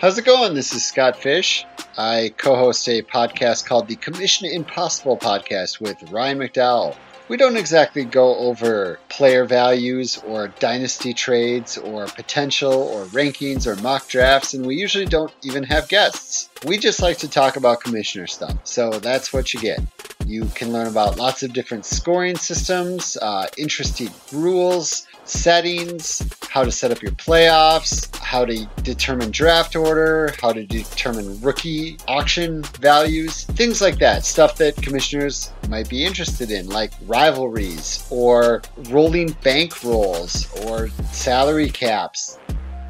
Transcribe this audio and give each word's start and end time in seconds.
How's 0.00 0.16
it 0.16 0.24
going? 0.24 0.54
This 0.54 0.72
is 0.74 0.84
Scott 0.84 1.16
Fish. 1.16 1.66
I 1.96 2.32
co 2.36 2.54
host 2.54 2.88
a 2.88 3.02
podcast 3.02 3.66
called 3.66 3.88
the 3.88 3.96
Commission 3.96 4.46
Impossible 4.46 5.16
podcast 5.16 5.80
with 5.80 6.12
Ryan 6.12 6.38
McDowell. 6.38 6.94
We 7.26 7.36
don't 7.36 7.56
exactly 7.56 8.04
go 8.04 8.36
over 8.36 9.00
player 9.08 9.44
values 9.44 10.22
or 10.24 10.48
dynasty 10.60 11.12
trades 11.12 11.78
or 11.78 12.06
potential 12.06 12.72
or 12.72 13.06
rankings 13.06 13.66
or 13.66 13.74
mock 13.82 14.06
drafts, 14.06 14.54
and 14.54 14.64
we 14.64 14.76
usually 14.76 15.04
don't 15.04 15.34
even 15.42 15.64
have 15.64 15.88
guests. 15.88 16.48
We 16.64 16.78
just 16.78 17.02
like 17.02 17.18
to 17.18 17.28
talk 17.28 17.56
about 17.56 17.80
commissioner 17.80 18.28
stuff. 18.28 18.56
So 18.62 18.90
that's 18.90 19.32
what 19.32 19.52
you 19.52 19.58
get. 19.58 19.80
You 20.24 20.44
can 20.54 20.72
learn 20.72 20.86
about 20.86 21.18
lots 21.18 21.42
of 21.42 21.52
different 21.52 21.84
scoring 21.84 22.36
systems, 22.36 23.16
uh, 23.20 23.48
interesting 23.56 24.10
rules, 24.30 25.07
settings, 25.28 26.22
how 26.48 26.64
to 26.64 26.72
set 26.72 26.90
up 26.90 27.02
your 27.02 27.12
playoffs, 27.12 28.14
how 28.16 28.44
to 28.44 28.66
determine 28.82 29.30
draft 29.30 29.76
order, 29.76 30.34
how 30.40 30.52
to 30.52 30.64
determine 30.66 31.40
rookie 31.40 31.96
auction 32.08 32.62
values, 32.80 33.44
things 33.44 33.80
like 33.80 33.98
that. 33.98 34.24
Stuff 34.24 34.56
that 34.56 34.76
commissioners 34.76 35.52
might 35.68 35.88
be 35.88 36.04
interested 36.04 36.50
in, 36.50 36.68
like 36.68 36.92
rivalries 37.06 38.06
or 38.10 38.62
rolling 38.88 39.32
bank 39.42 39.82
rolls 39.84 40.50
or 40.64 40.88
salary 41.12 41.70
caps. 41.70 42.38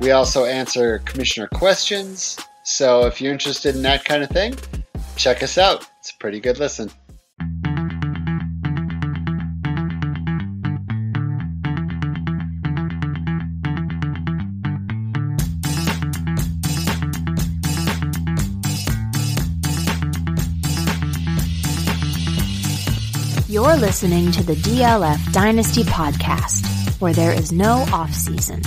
We 0.00 0.12
also 0.12 0.44
answer 0.44 1.00
commissioner 1.00 1.48
questions. 1.48 2.38
So 2.62 3.06
if 3.06 3.20
you're 3.20 3.32
interested 3.32 3.74
in 3.74 3.82
that 3.82 4.04
kind 4.04 4.22
of 4.22 4.30
thing, 4.30 4.54
check 5.16 5.42
us 5.42 5.58
out. 5.58 5.88
It's 6.00 6.10
a 6.10 6.16
pretty 6.18 6.40
good 6.40 6.58
listen. 6.58 6.90
You're 23.68 23.76
listening 23.76 24.32
to 24.32 24.42
the 24.42 24.54
DLF 24.54 25.30
Dynasty 25.30 25.82
Podcast, 25.82 26.98
where 27.02 27.12
there 27.12 27.32
is 27.32 27.52
no 27.52 27.84
off 27.92 28.14
season. 28.14 28.62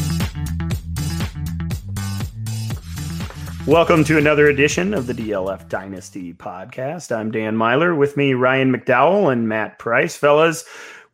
Welcome 3.66 4.04
to 4.04 4.20
another 4.20 4.46
edition 4.46 4.94
of 4.94 5.08
the 5.08 5.14
DLF 5.14 5.68
Dynasty 5.68 6.36
Podcast. 6.36 7.12
I'm 7.12 7.32
Dan 7.32 7.56
Meylor. 7.56 7.98
With 7.98 8.16
me, 8.16 8.36
Ryan 8.36 8.72
McDowell 8.72 9.34
and 9.34 9.50
Matt 9.50 9.80
Price. 9.80 10.16
Fellas, 10.16 10.66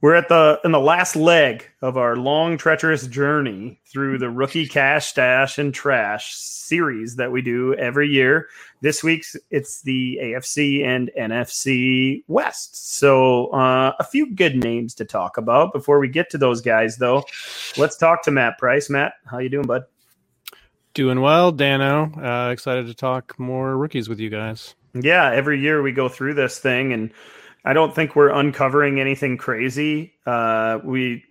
we're 0.01 0.15
at 0.15 0.29
the 0.29 0.59
in 0.63 0.71
the 0.71 0.79
last 0.79 1.15
leg 1.15 1.67
of 1.81 1.97
our 1.97 2.15
long, 2.15 2.57
treacherous 2.57 3.07
journey 3.07 3.79
through 3.85 4.19
the 4.19 4.29
rookie 4.29 4.67
cash 4.67 5.07
stash 5.07 5.57
and 5.57 5.73
trash 5.73 6.35
series 6.35 7.15
that 7.15 7.31
we 7.31 7.41
do 7.41 7.73
every 7.75 8.07
year. 8.07 8.47
This 8.81 9.03
week's 9.03 9.35
it's 9.49 9.81
the 9.81 10.19
AFC 10.21 10.85
and 10.85 11.09
NFC 11.19 12.23
West. 12.27 12.97
So 12.97 13.47
uh, 13.47 13.93
a 13.99 14.03
few 14.03 14.35
good 14.35 14.63
names 14.63 14.93
to 14.95 15.05
talk 15.05 15.37
about 15.37 15.73
before 15.73 15.99
we 15.99 16.07
get 16.09 16.29
to 16.31 16.37
those 16.37 16.61
guys, 16.61 16.97
though. 16.97 17.23
Let's 17.75 17.97
talk 17.97 18.21
to 18.23 18.31
Matt 18.31 18.59
Price. 18.59 18.89
Matt, 18.89 19.13
how 19.25 19.39
you 19.39 19.49
doing, 19.49 19.65
bud? 19.65 19.83
Doing 20.93 21.21
well, 21.21 21.51
Dano. 21.51 22.11
Uh, 22.21 22.51
excited 22.51 22.85
to 22.87 22.93
talk 22.93 23.37
more 23.39 23.75
rookies 23.77 24.09
with 24.09 24.19
you 24.19 24.29
guys. 24.29 24.75
Yeah, 24.93 25.31
every 25.31 25.59
year 25.59 25.81
we 25.81 25.91
go 25.91 26.07
through 26.07 26.35
this 26.35 26.59
thing 26.59 26.93
and. 26.93 27.11
I 27.67 27.73
don't 27.73 27.93
think 27.93 28.15
we're 28.15 28.29
uncovering 28.29 29.01
anything 29.01 29.35
crazy. 29.35 30.13
Uh, 30.25 30.79
we 30.85 31.25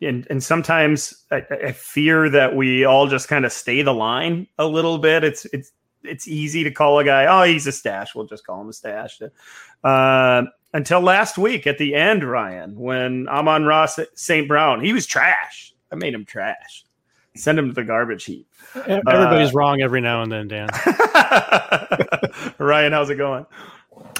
and, 0.00 0.24
and 0.30 0.40
sometimes 0.40 1.24
I, 1.32 1.42
I, 1.50 1.72
fear 1.72 2.30
that 2.30 2.54
we 2.54 2.84
all 2.84 3.08
just 3.08 3.26
kind 3.26 3.44
of 3.44 3.52
stay 3.52 3.82
the 3.82 3.92
line 3.92 4.46
a 4.56 4.66
little 4.66 4.98
bit. 4.98 5.24
It's 5.24 5.46
it's 5.46 5.72
it's 6.04 6.28
easy 6.28 6.62
to 6.62 6.70
call 6.70 7.00
a 7.00 7.04
guy, 7.04 7.26
oh, 7.26 7.42
he's 7.42 7.66
a 7.66 7.72
stash. 7.72 8.14
We'll 8.14 8.26
just 8.26 8.46
call 8.46 8.60
him 8.60 8.68
a 8.68 8.72
stash. 8.72 9.20
Uh, 9.82 10.42
until 10.72 11.00
last 11.00 11.36
week 11.36 11.66
at 11.66 11.78
the 11.78 11.96
end, 11.96 12.22
Ryan, 12.22 12.78
when 12.78 13.26
Amon-Ra 13.28 13.88
St. 14.14 14.46
Brown, 14.46 14.80
he 14.80 14.92
was 14.92 15.06
trash. 15.06 15.74
I 15.90 15.96
made 15.96 16.14
him 16.14 16.24
trash. 16.24 16.84
Send 17.34 17.58
him 17.58 17.66
to 17.66 17.74
the 17.74 17.84
garbage 17.84 18.24
heap. 18.24 18.46
Everybody's 18.76 19.50
uh, 19.50 19.58
wrong 19.58 19.82
every 19.82 20.00
now 20.00 20.22
and 20.22 20.30
then, 20.30 20.46
Dan. 20.46 20.68
Ryan, 22.58 22.92
how's 22.92 23.10
it 23.10 23.16
going? 23.16 23.44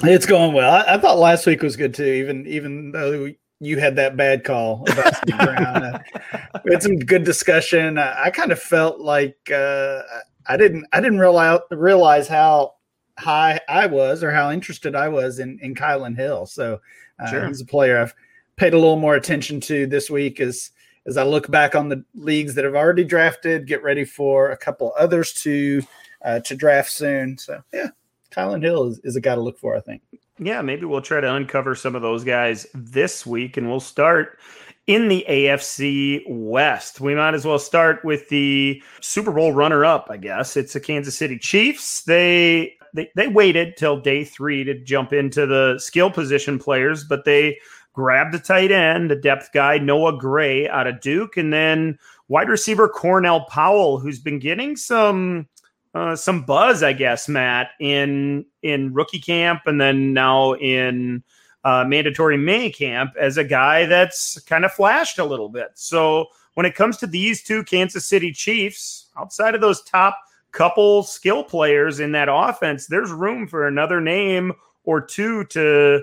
It's 0.03 0.25
going 0.25 0.53
well. 0.53 0.73
I, 0.73 0.95
I, 0.95 0.97
thought 0.97 1.17
last 1.17 1.45
week 1.45 1.61
was 1.61 1.75
good 1.75 1.93
too, 1.93 2.03
even 2.03 2.47
even 2.47 2.91
though 2.91 3.31
you 3.59 3.79
had 3.79 3.95
that 3.97 4.17
bad 4.17 4.43
call 4.43 4.85
about. 4.91 5.21
Brown. 5.27 6.03
We 6.63 6.73
had 6.73 6.83
some 6.83 6.99
good 6.99 7.23
discussion. 7.23 7.97
I, 7.97 8.25
I 8.25 8.29
kind 8.29 8.51
of 8.51 8.59
felt 8.59 8.99
like 8.99 9.37
uh, 9.51 10.01
I 10.45 10.57
didn't 10.57 10.85
I 10.93 11.01
didn't 11.01 11.19
realize 11.19 11.59
realize 11.71 12.27
how 12.27 12.75
high 13.17 13.59
I 13.67 13.87
was 13.87 14.23
or 14.23 14.31
how 14.31 14.51
interested 14.51 14.95
I 14.95 15.07
was 15.07 15.39
in 15.39 15.59
in 15.61 15.75
Kylin 15.75 16.15
Hill. 16.15 16.45
So 16.45 16.81
uh, 17.19 17.29
sure. 17.29 17.47
he's 17.47 17.61
a 17.61 17.65
player 17.65 17.99
I've 17.99 18.13
paid 18.57 18.73
a 18.73 18.77
little 18.77 18.97
more 18.97 19.15
attention 19.15 19.59
to 19.61 19.87
this 19.87 20.09
week 20.09 20.39
as 20.39 20.71
as 21.07 21.17
I 21.17 21.23
look 21.23 21.49
back 21.49 21.73
on 21.73 21.89
the 21.89 22.03
leagues 22.13 22.53
that 22.55 22.65
have 22.65 22.75
already 22.75 23.03
drafted, 23.03 23.65
get 23.65 23.81
ready 23.81 24.05
for 24.05 24.51
a 24.51 24.57
couple 24.57 24.93
others 24.97 25.33
to 25.43 25.81
uh, 26.23 26.39
to 26.41 26.55
draft 26.55 26.91
soon. 26.91 27.37
So 27.37 27.63
yeah, 27.73 27.89
Kylin 28.31 28.63
Hill 28.63 28.87
is, 28.87 28.99
is 29.03 29.15
a 29.15 29.21
guy 29.21 29.35
to 29.35 29.41
look 29.41 29.59
for, 29.59 29.75
I 29.75 29.81
think. 29.81 30.01
Yeah, 30.39 30.61
maybe 30.61 30.85
we'll 30.85 31.01
try 31.01 31.21
to 31.21 31.33
uncover 31.33 31.75
some 31.75 31.95
of 31.95 32.01
those 32.01 32.23
guys 32.23 32.65
this 32.73 33.25
week, 33.25 33.57
and 33.57 33.69
we'll 33.69 33.79
start 33.79 34.39
in 34.87 35.07
the 35.07 35.25
AFC 35.29 36.23
West. 36.27 36.99
We 36.99 37.13
might 37.13 37.33
as 37.33 37.45
well 37.45 37.59
start 37.59 38.03
with 38.03 38.27
the 38.29 38.81
Super 39.01 39.31
Bowl 39.31 39.53
runner 39.53 39.85
up, 39.85 40.07
I 40.09 40.17
guess. 40.17 40.57
It's 40.57 40.73
the 40.73 40.79
Kansas 40.79 41.17
City 41.17 41.37
Chiefs. 41.37 42.03
They 42.03 42.75
they, 42.93 43.09
they 43.15 43.27
waited 43.27 43.77
till 43.77 44.01
day 44.01 44.23
three 44.23 44.63
to 44.65 44.77
jump 44.83 45.13
into 45.13 45.45
the 45.45 45.79
skill 45.79 46.11
position 46.11 46.59
players, 46.59 47.03
but 47.05 47.23
they 47.23 47.57
grabbed 47.93 48.35
a 48.35 48.39
tight 48.39 48.71
end, 48.71 49.09
the 49.09 49.15
depth 49.15 49.51
guy, 49.53 49.77
Noah 49.77 50.17
Gray 50.17 50.67
out 50.67 50.87
of 50.87 50.99
Duke, 51.01 51.37
and 51.37 51.53
then 51.53 51.97
wide 52.27 52.49
receiver 52.49 52.89
Cornell 52.89 53.45
Powell, 53.45 53.99
who's 53.99 54.19
been 54.19 54.39
getting 54.39 54.75
some 54.75 55.47
uh, 55.93 56.15
some 56.15 56.43
buzz, 56.43 56.83
I 56.83 56.93
guess, 56.93 57.27
Matt, 57.27 57.71
in 57.79 58.45
in 58.61 58.93
rookie 58.93 59.19
camp 59.19 59.61
and 59.65 59.79
then 59.79 60.13
now 60.13 60.53
in 60.53 61.23
uh, 61.63 61.83
mandatory 61.85 62.37
May 62.37 62.69
camp 62.69 63.13
as 63.19 63.37
a 63.37 63.43
guy 63.43 63.85
that's 63.85 64.39
kind 64.41 64.65
of 64.65 64.71
flashed 64.71 65.19
a 65.19 65.25
little 65.25 65.49
bit. 65.49 65.71
So 65.75 66.27
when 66.53 66.65
it 66.65 66.75
comes 66.75 66.97
to 66.97 67.07
these 67.07 67.43
two 67.43 67.63
Kansas 67.63 68.05
City 68.05 68.31
Chiefs, 68.31 69.09
outside 69.17 69.55
of 69.55 69.61
those 69.61 69.83
top 69.83 70.17
couple 70.51 71.03
skill 71.03 71.43
players 71.43 71.99
in 71.99 72.11
that 72.13 72.27
offense, 72.29 72.87
there's 72.87 73.11
room 73.11 73.47
for 73.47 73.67
another 73.67 74.01
name 74.01 74.53
or 74.83 75.01
two 75.01 75.43
to 75.45 76.01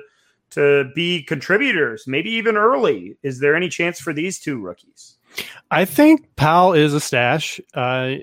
to 0.51 0.91
be 0.95 1.23
contributors, 1.23 2.07
maybe 2.07 2.31
even 2.31 2.57
early. 2.57 3.17
Is 3.23 3.39
there 3.41 3.55
any 3.55 3.69
chance 3.69 4.01
for 4.01 4.15
these 4.15 4.39
two 4.39 4.59
rookies? 4.59 5.17
I 5.71 5.85
think 5.85 6.35
Powell 6.37 6.73
is 6.73 6.95
a 6.95 7.01
stash. 7.01 7.61
Uh, 7.75 8.15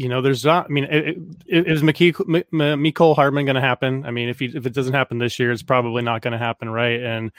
you 0.00 0.08
know, 0.08 0.22
there's 0.22 0.46
not. 0.46 0.64
I 0.64 0.68
mean, 0.70 0.84
it, 0.84 1.18
it, 1.46 1.66
is 1.66 1.82
Mecole 1.82 3.14
Hardman 3.14 3.44
going 3.44 3.56
to 3.56 3.60
happen? 3.60 4.06
I 4.06 4.10
mean, 4.10 4.30
if 4.30 4.38
he, 4.38 4.46
if 4.46 4.64
it 4.64 4.72
doesn't 4.72 4.94
happen 4.94 5.18
this 5.18 5.38
year, 5.38 5.52
it's 5.52 5.62
probably 5.62 6.02
not 6.02 6.22
going 6.22 6.32
to 6.32 6.38
happen, 6.38 6.70
right? 6.70 7.02
And 7.02 7.32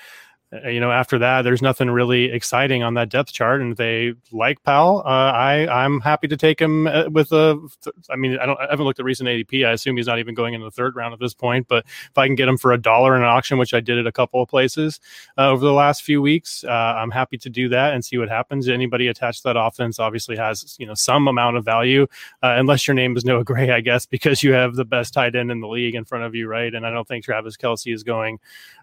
you 0.66 0.82
know, 0.82 0.92
after 0.92 1.18
that, 1.20 1.44
there's 1.44 1.62
nothing 1.62 1.90
really 1.90 2.26
exciting 2.26 2.84
on 2.84 2.96
that 2.96 3.08
depth 3.08 3.32
chart. 3.32 3.62
And 3.62 3.78
they 3.78 4.14
like 4.34 4.62
Powell, 4.64 5.00
uh, 5.06 5.32
I 5.32 5.68
I'm 5.68 6.02
happy 6.02 6.28
to 6.28 6.36
take 6.36 6.60
him 6.60 6.88
uh, 6.88 7.06
with 7.10 7.32
a. 7.32 7.58
I 8.10 8.18
mean, 8.18 8.38
I 8.38 8.46
don't 8.46 8.60
I 8.60 8.68
haven't 8.70 8.86
looked 8.86 9.00
at 9.00 9.06
recent 9.06 9.30
ADP. 9.30 9.66
I 9.66 9.72
assume 9.72 9.96
he's 9.96 10.08
not 10.08 10.20
even 10.20 10.36
going 10.36 10.54
into 10.54 10.66
the 10.66 10.72
third 10.72 10.96
round 10.96 11.14
at 11.14 11.20
this 11.20 11.34
point. 11.34 11.68
But 11.70 11.86
if 11.86 12.18
I 12.18 12.28
can 12.28 12.36
get 12.36 12.50
him 12.50 12.58
for 12.58 12.74
a 12.74 12.78
dollar 12.78 13.16
in 13.16 13.22
an 13.22 13.30
auction, 13.30 13.58
which 13.60 13.74
I 13.74 13.80
did 13.80 13.98
at 13.98 14.08
a 14.08 14.12
couple 14.12 14.42
of 14.42 14.50
places 14.50 15.00
uh, 15.38 15.50
over 15.50 15.64
the 15.64 15.72
last 15.72 16.04
few 16.04 16.22
weeks, 16.22 16.66
uh, 16.66 16.70
I'm 16.70 17.12
happy 17.12 17.38
to 17.38 17.50
do 17.50 17.70
that 17.70 17.94
and 17.94 18.04
see 18.04 18.18
what 18.18 18.28
happens. 18.28 18.68
Anybody 18.68 19.08
attached 19.08 19.44
to 19.44 19.50
that 19.50 19.58
offense 19.58 20.00
obviously 20.00 20.36
has 20.36 20.76
you 20.78 20.86
know 20.86 20.96
some 20.96 21.30
amount 21.30 21.56
of 21.56 21.64
value, 21.64 22.08
uh, 22.44 22.56
unless 22.58 22.88
your 22.88 22.96
name 22.96 23.16
is 23.16 23.24
Noah 23.24 23.46
Gray, 23.46 23.72
I 23.72 23.80
guess, 23.80 24.06
because 24.12 24.44
you 24.44 24.52
have 24.52 24.76
the 24.76 24.86
best 24.86 25.14
tight 25.14 25.34
end 25.36 25.50
in 25.50 25.62
the 25.62 25.68
league 25.68 25.96
in 25.96 26.04
front 26.04 26.26
of 26.26 26.36
you, 26.36 26.48
right? 26.48 26.74
And 26.74 26.86
I 26.86 26.92
don't 26.92 27.08
think 27.08 27.24
Travis 27.24 27.56
Kelce 27.56 27.94
is 27.94 28.04
going 28.04 28.40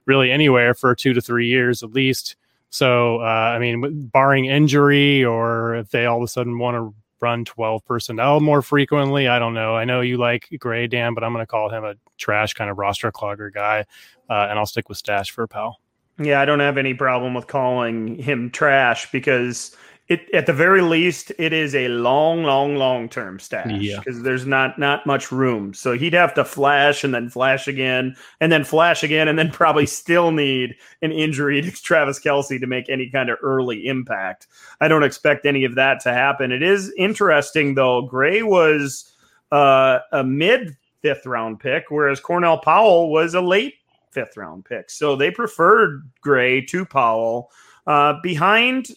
really 0.08 0.32
anywhere 0.32 0.74
for 0.74 0.94
two 0.94 1.12
to 1.12 1.20
three 1.20 1.46
years 1.46 1.82
at 1.84 1.92
least. 1.92 2.34
So, 2.70 3.20
uh, 3.20 3.24
I 3.54 3.58
mean, 3.58 4.08
barring 4.08 4.46
injury 4.46 5.24
or 5.24 5.76
if 5.76 5.90
they 5.90 6.06
all 6.06 6.18
of 6.18 6.24
a 6.24 6.28
sudden 6.28 6.58
want 6.58 6.76
to 6.76 6.94
run 7.20 7.44
12 7.44 7.84
personnel 7.84 8.40
more 8.40 8.62
frequently, 8.62 9.28
I 9.28 9.38
don't 9.38 9.54
know. 9.54 9.76
I 9.76 9.84
know 9.84 10.00
you 10.00 10.16
like 10.16 10.48
Gray, 10.58 10.86
Dan, 10.86 11.14
but 11.14 11.22
I'm 11.22 11.32
going 11.32 11.42
to 11.42 11.46
call 11.46 11.70
him 11.70 11.84
a 11.84 11.94
trash 12.16 12.54
kind 12.54 12.70
of 12.70 12.78
roster 12.78 13.12
clogger 13.12 13.52
guy, 13.52 13.84
uh, 14.28 14.46
and 14.50 14.58
I'll 14.58 14.66
stick 14.66 14.88
with 14.88 14.98
Stash 14.98 15.30
for 15.30 15.46
Powell. 15.46 15.80
Yeah, 16.20 16.40
I 16.40 16.44
don't 16.44 16.60
have 16.60 16.78
any 16.78 16.94
problem 16.94 17.34
with 17.34 17.46
calling 17.46 18.16
him 18.16 18.50
trash 18.50 19.10
because– 19.12 19.76
it 20.08 20.28
at 20.32 20.46
the 20.46 20.52
very 20.52 20.80
least 20.80 21.32
it 21.38 21.52
is 21.52 21.74
a 21.74 21.88
long 21.88 22.42
long 22.42 22.76
long 22.76 23.08
term 23.08 23.38
stash 23.38 23.66
because 23.66 24.16
yeah. 24.16 24.22
there's 24.22 24.46
not 24.46 24.78
not 24.78 25.04
much 25.06 25.30
room 25.30 25.74
so 25.74 25.92
he'd 25.92 26.14
have 26.14 26.32
to 26.34 26.44
flash 26.44 27.04
and 27.04 27.14
then 27.14 27.28
flash 27.28 27.68
again 27.68 28.16
and 28.40 28.50
then 28.50 28.64
flash 28.64 29.02
again 29.02 29.28
and 29.28 29.38
then 29.38 29.50
probably 29.50 29.86
still 30.00 30.30
need 30.30 30.74
an 31.02 31.12
injury 31.12 31.60
to 31.60 31.70
travis 31.70 32.18
kelce 32.18 32.58
to 32.58 32.66
make 32.66 32.88
any 32.88 33.10
kind 33.10 33.28
of 33.28 33.38
early 33.42 33.86
impact 33.86 34.46
i 34.80 34.88
don't 34.88 35.04
expect 35.04 35.44
any 35.44 35.64
of 35.64 35.74
that 35.74 36.00
to 36.00 36.12
happen 36.12 36.52
it 36.52 36.62
is 36.62 36.92
interesting 36.96 37.74
though 37.74 38.02
gray 38.02 38.42
was 38.42 39.12
uh, 39.50 40.00
a 40.12 40.22
mid 40.22 40.76
fifth 41.02 41.26
round 41.26 41.60
pick, 41.60 41.86
whereas 41.88 42.20
Cornell 42.20 42.58
Powell 42.58 43.10
was 43.10 43.34
a 43.34 43.40
late 43.40 43.74
fifth 44.10 44.36
round 44.36 44.64
pick. 44.64 44.90
So 44.90 45.16
they 45.16 45.30
preferred 45.30 46.08
Gray 46.20 46.60
to 46.66 46.84
Powell. 46.84 47.50
Uh, 47.86 48.14
behind 48.22 48.88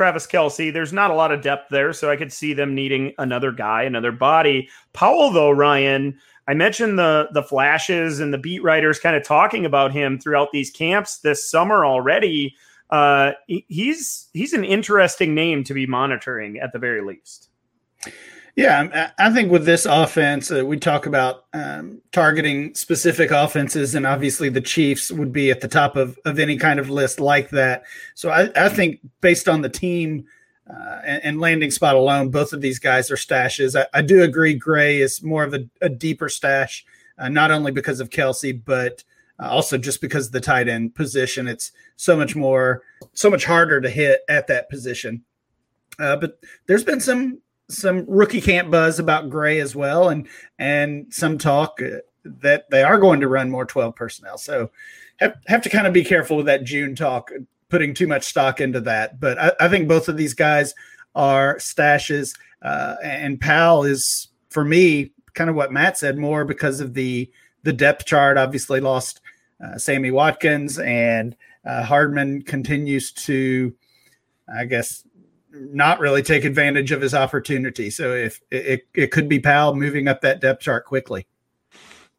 Travis 0.00 0.26
Kelce. 0.26 0.72
there's 0.72 0.94
not 0.94 1.10
a 1.10 1.14
lot 1.14 1.30
of 1.30 1.42
depth 1.42 1.68
there, 1.68 1.92
so 1.92 2.10
I 2.10 2.16
could 2.16 2.32
see 2.32 2.54
them 2.54 2.74
needing 2.74 3.12
another 3.18 3.52
guy, 3.52 3.82
another 3.82 4.12
body. 4.12 4.66
Powell, 4.94 5.30
though, 5.30 5.50
Ryan, 5.50 6.18
I 6.48 6.54
mentioned 6.54 6.98
the 6.98 7.28
the 7.34 7.42
flashes 7.42 8.18
and 8.18 8.32
the 8.32 8.38
beat 8.38 8.62
writers 8.62 8.98
kind 8.98 9.14
of 9.14 9.22
talking 9.22 9.66
about 9.66 9.92
him 9.92 10.18
throughout 10.18 10.52
these 10.52 10.70
camps 10.70 11.18
this 11.18 11.50
summer 11.50 11.84
already. 11.84 12.56
Uh, 12.88 13.32
he's 13.46 14.30
he's 14.32 14.54
an 14.54 14.64
interesting 14.64 15.34
name 15.34 15.64
to 15.64 15.74
be 15.74 15.86
monitoring 15.86 16.56
at 16.56 16.72
the 16.72 16.78
very 16.78 17.02
least. 17.02 17.50
Yeah, 18.56 19.10
I 19.18 19.32
think 19.32 19.50
with 19.50 19.64
this 19.64 19.86
offense, 19.86 20.50
uh, 20.50 20.64
we 20.66 20.76
talk 20.76 21.06
about 21.06 21.44
um, 21.52 22.02
targeting 22.10 22.74
specific 22.74 23.30
offenses, 23.30 23.94
and 23.94 24.06
obviously 24.06 24.48
the 24.48 24.60
Chiefs 24.60 25.12
would 25.12 25.32
be 25.32 25.50
at 25.50 25.60
the 25.60 25.68
top 25.68 25.96
of, 25.96 26.18
of 26.24 26.38
any 26.38 26.56
kind 26.56 26.80
of 26.80 26.90
list 26.90 27.20
like 27.20 27.50
that. 27.50 27.84
So 28.14 28.30
I, 28.30 28.50
I 28.56 28.68
think 28.68 29.00
based 29.20 29.48
on 29.48 29.62
the 29.62 29.68
team 29.68 30.26
uh, 30.68 31.00
and, 31.04 31.24
and, 31.24 31.40
landing 31.40 31.70
spot 31.70 31.96
alone, 31.96 32.30
both 32.30 32.52
of 32.52 32.60
these 32.60 32.78
guys 32.78 33.10
are 33.10 33.16
stashes. 33.16 33.78
I, 33.78 33.86
I 33.98 34.02
do 34.02 34.22
agree 34.22 34.54
Gray 34.54 35.00
is 35.00 35.22
more 35.22 35.44
of 35.44 35.54
a, 35.54 35.68
a 35.80 35.88
deeper 35.88 36.28
stash, 36.28 36.84
uh, 37.18 37.28
not 37.28 37.50
only 37.50 37.72
because 37.72 38.00
of 38.00 38.10
Kelce, 38.10 38.60
but 38.64 39.02
uh, 39.40 39.48
also 39.48 39.78
just 39.78 40.00
because 40.00 40.26
of 40.26 40.32
the 40.32 40.40
tight 40.40 40.68
end 40.68 40.94
position. 40.94 41.48
It's 41.48 41.72
so 41.96 42.16
much 42.16 42.36
more, 42.36 42.82
so 43.14 43.30
much 43.30 43.44
harder 43.44 43.80
to 43.80 43.90
hit 43.90 44.20
at 44.28 44.46
that 44.48 44.68
position. 44.70 45.24
Uh, 45.98 46.16
but 46.16 46.38
there's 46.66 46.84
been 46.84 47.00
some 47.00 47.40
some 47.70 48.04
rookie 48.08 48.40
camp 48.40 48.70
buzz 48.70 48.98
about 48.98 49.30
Gray 49.30 49.60
as 49.60 49.74
well, 49.74 50.08
and 50.08 50.28
and 50.58 51.12
some 51.12 51.38
talk 51.38 51.80
uh, 51.82 51.98
that 52.24 52.68
they 52.70 52.82
are 52.82 52.98
going 52.98 53.20
to 53.20 53.28
run 53.28 53.50
more 53.50 53.64
12 53.64 53.94
personnel. 53.94 54.38
So 54.38 54.70
have, 55.16 55.36
have 55.46 55.62
to 55.62 55.70
kind 55.70 55.86
of 55.86 55.92
be 55.92 56.04
careful 56.04 56.36
with 56.36 56.46
that 56.46 56.64
June 56.64 56.94
talk, 56.94 57.30
putting 57.68 57.94
too 57.94 58.06
much 58.06 58.24
stock 58.24 58.60
into 58.60 58.80
that. 58.82 59.20
But 59.20 59.38
I, 59.38 59.52
I 59.60 59.68
think 59.68 59.88
both 59.88 60.08
of 60.08 60.16
these 60.16 60.34
guys 60.34 60.74
are 61.14 61.56
stashes, 61.56 62.36
uh, 62.62 62.96
and 63.02 63.40
Powell 63.40 63.84
is 63.84 64.28
for 64.50 64.64
me 64.64 65.12
kind 65.34 65.48
of 65.48 65.56
what 65.56 65.72
Matt 65.72 65.96
said 65.96 66.18
more 66.18 66.44
because 66.44 66.80
of 66.80 66.94
the 66.94 67.30
the 67.62 67.72
depth 67.72 68.04
chart. 68.06 68.36
Obviously 68.36 68.80
lost 68.80 69.20
uh, 69.62 69.78
Sammy 69.78 70.10
Watkins, 70.10 70.78
and 70.78 71.36
uh, 71.64 71.82
Hardman 71.82 72.42
continues 72.42 73.12
to, 73.12 73.74
I 74.52 74.64
guess, 74.64 75.04
not 75.52 76.00
really 76.00 76.22
take 76.22 76.44
advantage 76.44 76.92
of 76.92 77.00
his 77.00 77.14
opportunity. 77.14 77.90
So 77.90 78.14
if 78.14 78.40
it, 78.50 78.86
it 78.94 79.10
could 79.10 79.28
be 79.28 79.40
Powell 79.40 79.74
moving 79.74 80.08
up 80.08 80.20
that 80.20 80.40
depth 80.40 80.62
chart 80.62 80.86
quickly. 80.86 81.26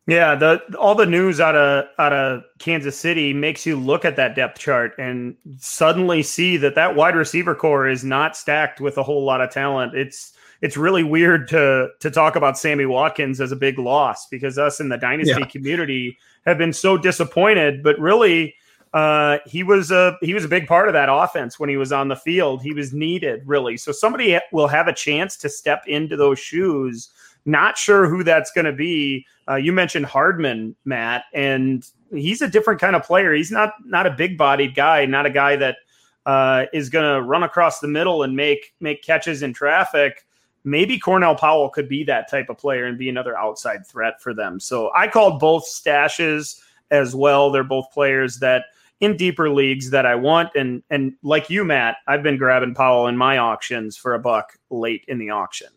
Yeah, 0.08 0.36
the 0.36 0.62
all 0.80 0.96
the 0.96 1.06
news 1.06 1.40
out 1.40 1.56
of 1.56 1.86
out 2.00 2.12
of 2.12 2.44
Kansas 2.58 3.00
City 3.00 3.34
makes 3.34 3.66
you 3.66 3.80
look 3.80 4.04
at 4.04 4.16
that 4.16 4.36
depth 4.36 4.60
chart 4.60 4.94
and 4.98 5.36
suddenly 5.60 6.24
see 6.24 6.58
that 6.58 6.76
that 6.76 6.96
wide 6.96 7.16
receiver 7.16 7.54
corps 7.54 7.88
is 7.88 8.04
not 8.04 8.36
stacked 8.36 8.82
with 8.82 8.98
a 8.98 9.04
whole 9.04 9.24
lot 9.24 9.42
of 9.42 9.52
talent. 9.52 9.96
It's 9.96 10.34
it's 10.62 10.76
really 10.76 11.04
weird 11.04 11.48
to 11.50 11.90
to 12.00 12.10
talk 12.10 12.36
about 12.36 12.58
Sammy 12.58 12.86
Watkins 12.86 13.40
as 13.40 13.52
a 13.52 13.56
big 13.56 13.78
loss 13.78 14.28
because 14.28 14.58
us 14.58 14.80
in 14.80 14.90
the 14.90 14.98
dynasty 14.98 15.40
yeah. 15.40 15.46
community 15.46 16.18
have 16.46 16.58
been 16.58 16.74
so 16.74 16.98
disappointed, 16.98 17.84
but 17.84 18.00
really 18.00 18.56
uh, 18.94 19.38
he 19.46 19.64
was 19.64 19.90
a 19.92 20.18
he 20.22 20.34
was 20.34 20.44
a 20.44 20.50
big 20.50 20.68
part 20.68 20.88
of 20.88 20.94
that 20.94 21.08
offense 21.10 21.60
when 21.60 21.70
he 21.70 21.78
was 21.78 21.92
on 21.92 22.10
the 22.10 22.16
field. 22.16 22.62
He 22.62 22.74
was 22.74 22.94
needed 22.94 23.42
really. 23.46 23.78
So 23.78 23.92
somebody 23.92 24.38
will 24.52 24.68
have 24.68 24.88
a 24.88 24.94
chance 24.94 25.38
to 25.38 25.50
step 25.50 25.84
into 25.88 26.18
those 26.18 26.40
shoes. 26.40 27.10
Not 27.46 27.78
sure 27.78 28.08
who 28.08 28.24
that's 28.24 28.52
going 28.52 28.66
to 28.66 28.74
be. 28.74 29.26
Uh, 29.50 29.56
you 29.56 29.72
mentioned 29.72 30.06
Hardman, 30.06 30.76
Matt, 30.86 31.24
and 31.34 31.88
he's 32.12 32.42
a 32.42 32.48
different 32.48 32.80
kind 32.80 32.96
of 32.96 33.04
player. 33.04 33.34
He's 33.34 33.52
not 33.52 33.74
not 33.86 34.08
a 34.08 34.12
big 34.12 34.38
bodied 34.38 34.76
guy, 34.76 35.06
not 35.06 35.26
a 35.26 35.32
guy 35.32 35.56
that 35.56 35.78
uh, 36.26 36.66
is 36.74 36.90
going 36.90 37.16
to 37.16 37.22
run 37.22 37.44
across 37.44 37.80
the 37.80 37.88
middle 37.88 38.24
and 38.24 38.36
make 38.36 38.74
make 38.82 39.04
catches 39.04 39.42
in 39.42 39.54
traffic. 39.54 40.26
Maybe 40.64 41.00
Cornell 41.00 41.36
Powell 41.36 41.70
could 41.70 41.90
be 41.90 42.04
that 42.04 42.30
type 42.30 42.50
of 42.50 42.58
player 42.58 42.86
and 42.86 42.98
be 42.98 43.10
another 43.10 43.36
outside 43.38 43.88
threat 43.88 44.22
for 44.22 44.34
them. 44.34 44.60
So 44.60 44.92
I 44.94 45.08
called 45.08 45.40
both 45.40 45.66
stashes 45.66 46.62
as 46.92 47.16
well. 47.16 47.50
They're 47.50 47.64
both 47.64 47.92
players 47.92 48.38
that 48.40 48.66
in 49.02 49.18
deeper 49.18 49.50
leagues 49.50 49.90
that 49.90 50.06
I 50.06 50.16
want. 50.16 50.50
And 50.56 50.82
and 50.90 51.14
like 51.24 51.50
you, 51.50 51.66
Matt, 51.66 51.98
I've 52.08 52.24
been 52.24 52.38
grabbing 52.38 52.74
Powell 52.74 53.08
in 53.08 53.18
my 53.18 53.38
auctions 53.38 53.98
for 53.98 54.14
a 54.14 54.20
buck 54.20 54.58
late 54.70 55.04
in 55.08 55.18
the 55.18 55.32
auction. 55.32 55.68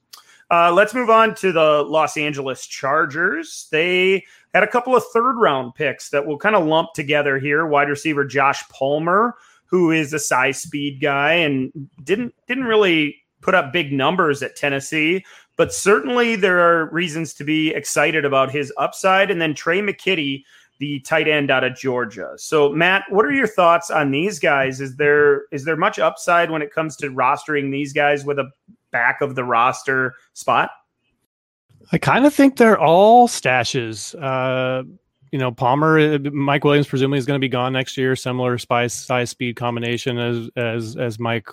Uh, 0.51 0.71
let's 0.71 0.95
move 0.95 1.11
on 1.11 1.35
to 1.35 1.51
the 1.53 1.83
Los 1.83 2.17
Angeles 2.17 2.67
Chargers. 2.67 3.67
They 3.73 4.25
had 4.53 4.63
a 4.63 4.69
couple 4.69 4.95
of 4.95 5.03
third 5.13 5.37
round 5.37 5.75
picks 5.75 6.11
that 6.11 6.27
we'll 6.27 6.39
kind 6.39 6.55
of 6.55 6.67
lump 6.67 6.93
together 6.95 7.39
here. 7.39 7.67
Wide 7.67 7.89
receiver 7.89 8.25
Josh 8.25 8.63
Palmer, 8.69 9.35
who 9.67 9.91
is 9.91 10.13
a 10.13 10.19
size 10.19 10.61
speed 10.61 11.01
guy 11.01 11.33
and 11.33 11.73
didn't 12.05 12.35
didn't 12.47 12.65
really 12.65 13.17
put 13.41 13.55
up 13.55 13.73
big 13.73 13.93
numbers 13.93 14.43
at 14.43 14.57
Tennessee, 14.57 15.25
but 15.57 15.73
certainly 15.73 16.37
there 16.37 16.61
are 16.61 16.91
reasons 16.91 17.35
to 17.35 17.45
be 17.45 17.71
excited 17.71 18.25
about 18.25 18.51
his 18.51 18.73
upside. 18.79 19.31
And 19.31 19.41
then 19.41 19.55
Tre' 19.55 19.81
McKitty, 19.81 20.45
the 20.79 21.01
tight 21.01 21.29
end 21.29 21.51
out 21.51 21.65
of 21.65 21.77
Georgia. 21.77 22.33
So, 22.37 22.71
Matt, 22.71 23.05
what 23.09 23.25
are 23.25 23.33
your 23.33 23.47
thoughts 23.47 23.91
on 23.91 24.11
these 24.11 24.39
guys? 24.39 24.81
Is 24.81 24.97
there 24.97 25.43
is 25.53 25.65
there 25.65 25.77
much 25.77 25.99
upside 25.99 26.51
when 26.51 26.63
it 26.63 26.73
comes 26.73 26.97
to 26.97 27.11
rostering 27.11 27.71
these 27.71 27.93
guys 27.93 28.25
with 28.25 28.39
a 28.39 28.51
back 28.91 29.21
of 29.21 29.35
the 29.35 29.45
roster 29.45 30.15
spot? 30.33 30.71
I 31.93 31.99
kind 31.99 32.25
of 32.27 32.35
think 32.35 32.57
they're 32.57 32.79
all 32.79 33.29
stashes. 33.29 34.15
Uh, 34.21 34.85
you 35.31 35.39
know, 35.39 35.53
Palmer, 35.53 35.99
uh, 35.99 36.19
Mike 36.33 36.65
Williams 36.65 36.87
presumably 36.87 37.19
is 37.19 37.27
going 37.27 37.39
to 37.39 37.45
be 37.45 37.49
gone 37.49 37.73
next 37.73 37.97
year. 37.97 38.15
Similar 38.17 38.57
size, 38.59 38.95
size 38.95 39.31
speed 39.31 39.57
combination 39.57 40.19
as 40.19 40.49
as 40.57 40.97
as 40.97 41.19
Mike 41.19 41.49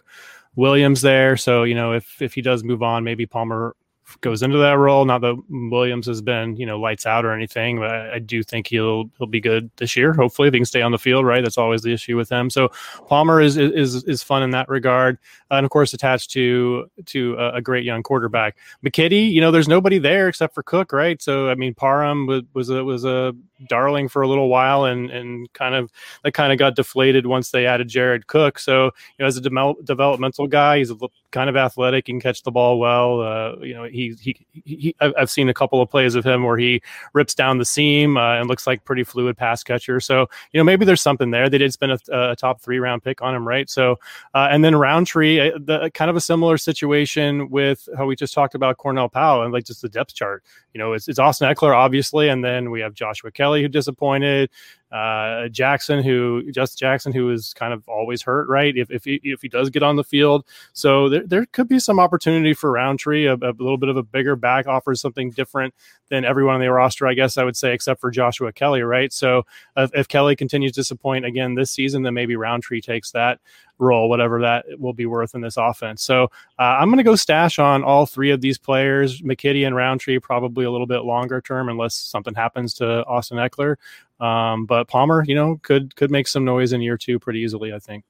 Williams 0.56 1.02
there. 1.02 1.38
So 1.38 1.64
you 1.64 1.76
know, 1.76 1.94
if 1.94 2.22
if 2.22 2.34
he 2.34 2.42
does 2.42 2.64
move 2.64 2.84
on, 2.84 3.04
maybe 3.04 3.26
Palmer 3.26 3.76
goes 4.20 4.44
into 4.44 4.58
that 4.58 4.78
role. 4.78 5.06
Not 5.06 5.22
that 5.22 5.42
Williams 5.50 6.08
has 6.08 6.22
been, 6.22 6.56
you 6.58 6.66
know, 6.66 6.80
lights 6.80 7.06
out 7.06 7.24
or 7.24 7.32
anything, 7.32 7.80
but 7.80 7.92
I, 7.92 8.20
do 8.20 8.44
think 8.44 8.68
he'll 8.68 9.10
he'll 9.18 9.28
be 9.28 9.40
good 9.40 9.72
this 9.78 9.96
year. 9.96 10.14
Hopefully, 10.14 10.50
he 10.50 10.58
can 10.58 10.66
stay 10.66 10.82
on 10.82 10.92
the 10.92 10.98
field, 10.98 11.26
right? 11.26 11.44
That's 11.44 11.58
always 11.58 11.82
the 11.82 11.94
issue 11.94 12.18
with 12.18 12.30
him. 12.30 12.50
So 12.50 12.70
Palmer 13.08 13.42
is 13.42 13.58
is 13.58 14.04
is 14.04 14.22
fun 14.24 14.44
in 14.44 14.52
that 14.52 14.68
regard, 14.70 15.18
uh, 15.50 15.56
and 15.56 15.66
of 15.66 15.72
course 15.72 15.94
attached 15.94 16.32
to 16.32 16.90
to 17.06 17.36
a, 17.36 17.54
a, 17.56 17.62
great 17.62 17.86
young 17.86 18.04
quarterback. 18.04 18.58
McKitty, 18.86 19.32
you 19.32 19.42
know, 19.42 19.52
there's 19.52 19.68
nobody 19.68 19.98
there 19.98 20.28
except 20.28 20.54
for 20.54 20.64
Cook, 20.64 20.92
right? 20.92 21.22
So 21.22 21.50
I 21.50 21.56
mean, 21.56 21.74
Parham 21.74 22.28
was, 22.28 22.44
was 22.54 22.70
a 22.70 22.84
was 22.84 23.06
a 23.06 23.34
darling 23.68 24.08
for 24.08 24.22
a 24.22 24.28
little 24.28 24.50
while, 24.50 24.86
and 24.86 25.10
and 25.10 25.52
kind 25.54 25.76
of 25.76 25.92
that 26.24 26.34
kind 26.34 26.52
of 26.52 26.60
got 26.60 26.76
deflated 26.76 27.26
once 27.26 27.52
they 27.52 27.66
added 27.66 27.88
Jared 27.88 28.28
Cook. 28.28 28.60
So 28.60 28.86
you 28.86 28.92
know, 29.20 29.26
as 29.26 29.38
a 29.38 29.42
de- 29.42 29.74
developmental 29.84 30.48
guy, 30.48 30.80
he's 30.80 30.92
kind 31.32 31.50
of 31.50 31.56
athletic, 31.56 32.06
can 32.06 32.20
catch 32.20 32.44
the 32.44 32.52
ball 32.52 32.78
well. 32.78 33.22
Uh, 33.22 33.56
you 33.62 33.74
know, 33.74 33.84
he, 33.84 34.16
he 34.22 34.46
he 34.66 34.96
I've 35.00 35.30
seen 35.30 35.50
a 35.50 35.54
couple 35.54 35.82
of 35.82 35.90
plays 35.90 36.16
of 36.16 36.26
him 36.26 36.44
where 36.44 36.58
he 36.58 36.82
rips 37.14 37.34
down 37.34 37.58
the 37.58 37.66
seam 37.66 38.18
uh, 38.18 38.36
and 38.36 38.48
looks 38.48 38.68
like 38.68 38.84
pretty 38.86 39.04
fluid 39.04 39.38
pass 39.38 39.64
catcher. 39.64 40.00
So 40.00 40.28
you 40.52 40.60
know, 40.60 40.64
maybe 40.64 40.86
there's 40.86 41.02
something 41.02 41.32
there. 41.32 41.50
They 41.50 41.58
did 41.58 41.74
spend 41.74 41.94
a, 41.94 42.32
a 42.32 42.36
top 42.36 42.62
three 42.62 42.80
round 42.80 43.04
pick 43.04 43.22
on 43.22 43.34
him, 43.34 43.48
right? 43.48 43.70
So 43.70 43.98
uh, 44.34 44.48
and 44.52 44.64
then 44.64 44.76
Rountree, 44.76 45.40
uh, 45.40 45.58
the 45.60 45.90
kind 45.94 46.10
of 46.10 46.16
a 46.16 46.22
similar 46.22 46.58
situation 46.58 47.50
with 47.50 47.88
how 47.98 48.06
we 48.06 48.16
just 48.16 48.34
talked 48.34 48.56
about 48.56 48.78
Cornell 48.78 49.10
Powell 49.10 49.44
and 49.44 49.54
like 49.54 49.66
just 49.66 49.82
the 49.82 49.90
depth 49.90 50.14
chart. 50.14 50.44
You 50.74 50.80
know, 50.80 50.94
it's, 50.94 51.08
it's 51.08 51.20
Austin 51.20 51.54
Ekeler 51.54 51.76
obviously, 51.76 52.30
and 52.30 52.44
then 52.44 52.72
we 52.72 52.82
have 52.82 52.94
Joshua 52.94 53.32
Kelley 53.52 53.62
who 53.62 53.68
disappointed 53.68 54.50
uh, 54.92 55.48
Jackson, 55.50 56.04
who 56.04 56.52
just 56.52 56.78
Jackson, 56.78 57.14
who 57.14 57.32
is 57.32 57.54
kind 57.54 57.74
of 57.74 57.88
always 57.88 58.22
hurt, 58.22 58.50
right? 58.50 58.76
If 58.76 58.92
if 58.92 59.06
he, 59.06 59.20
if 59.24 59.42
he 59.42 59.48
does 59.48 59.70
get 59.70 59.84
on 59.84 59.96
the 59.96 60.04
field, 60.04 60.46
so 60.74 61.10
there, 61.10 61.26
there 61.26 61.46
could 61.48 61.68
be 61.68 61.80
some 61.80 62.00
opportunity 62.00 62.54
for 62.54 62.72
Rountree. 62.72 63.26
a, 63.26 63.36
a 63.36 63.56
little 63.58 63.78
bit 63.78 63.90
of 63.90 63.98
a 63.98 64.04
bigger 64.04 64.36
back, 64.36 64.68
offers 64.68 65.02
something 65.02 65.32
different 65.32 65.74
than 66.12 66.26
everyone 66.26 66.56
on 66.56 66.62
the 66.62 66.68
roster, 66.68 67.08
I 67.08 67.14
guess 67.14 67.38
I 67.38 67.44
would 67.44 67.56
say, 67.56 67.74
except 67.74 68.02
for 68.02 68.12
Joshua 68.12 68.52
Kelley, 68.52 68.82
right? 68.82 69.12
So 69.14 69.44
if, 69.78 69.92
if 69.96 70.08
Kelley 70.10 70.36
continues 70.36 70.74
to 70.74 70.82
disappoint 70.82 71.26
again 71.26 71.56
this 71.56 71.72
season, 71.72 72.04
then 72.04 72.14
maybe 72.14 72.36
Rountree 72.36 72.82
takes 72.82 73.12
that 73.12 73.40
role, 73.80 74.10
whatever 74.10 74.42
that 74.42 74.66
will 74.78 74.94
be 74.94 75.06
worth 75.06 75.34
in 75.34 75.42
this 75.42 75.58
offense. 75.58 76.04
So 76.04 76.26
uh, 76.60 76.78
I'm 76.80 76.90
going 76.90 76.98
to 76.98 77.04
go 77.04 77.16
stash 77.16 77.60
on 77.60 77.84
all 77.84 78.06
three 78.06 78.30
of 78.30 78.42
these 78.42 78.58
players, 78.58 79.22
McKitty 79.22 79.66
and 79.66 79.76
Rountree, 79.76 80.20
probably 80.20 80.66
a 80.66 80.72
little 80.72 80.86
bit 80.86 81.04
longer 81.04 81.42
term, 81.42 81.70
unless 81.70 81.96
something 81.96 82.36
happens 82.36 82.74
to 82.76 83.06
Austin 83.06 83.38
Ekeler. 83.38 83.78
Um, 84.22 84.66
but 84.66 84.88
Palmer, 84.88 85.24
you 85.26 85.36
know, 85.36 85.60
could 85.64 85.96
could 85.96 86.12
make 86.12 86.28
some 86.28 86.46
noise 86.46 86.72
in 86.72 86.82
year 86.82 86.98
two 86.98 87.20
pretty 87.20 87.40
easily, 87.40 87.74
I 87.74 87.80
think. 87.80 88.06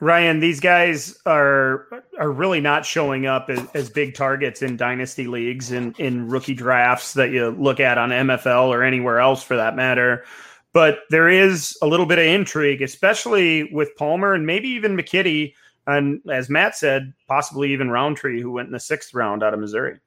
Ryan, 0.00 0.40
these 0.40 0.60
guys 0.60 1.18
are 1.26 1.86
are 2.18 2.30
really 2.30 2.60
not 2.60 2.86
showing 2.86 3.26
up 3.26 3.50
as, 3.50 3.66
as, 3.74 3.90
big 3.90 4.14
targets 4.14 4.62
in 4.62 4.76
dynasty 4.76 5.26
leagues 5.26 5.72
and 5.72 5.98
in 5.98 6.28
rookie 6.28 6.54
drafts 6.54 7.14
that 7.14 7.30
you 7.30 7.50
look 7.50 7.80
at 7.80 7.98
on 7.98 8.10
MFL 8.10 8.68
or 8.68 8.82
anywhere 8.82 9.18
else 9.18 9.42
for 9.42 9.56
that 9.56 9.76
matter. 9.76 10.24
But 10.72 11.00
there 11.10 11.28
is 11.28 11.76
a 11.80 11.86
little 11.86 12.06
bit 12.06 12.18
of 12.18 12.24
intrigue, 12.24 12.82
especially 12.82 13.72
with 13.72 13.96
Palmer 13.96 14.34
and 14.34 14.44
maybe 14.46 14.68
even 14.68 14.96
McKitty, 14.96 15.54
and 15.86 16.20
as 16.30 16.50
Matt 16.50 16.76
said, 16.76 17.12
possibly 17.28 17.72
even 17.72 17.90
Rountree, 17.90 18.40
who 18.40 18.50
went 18.52 18.66
in 18.66 18.72
the 18.72 18.80
sixth 18.80 19.14
round 19.14 19.42
out 19.42 19.54
of 19.54 19.60
Missouri. 19.60 19.98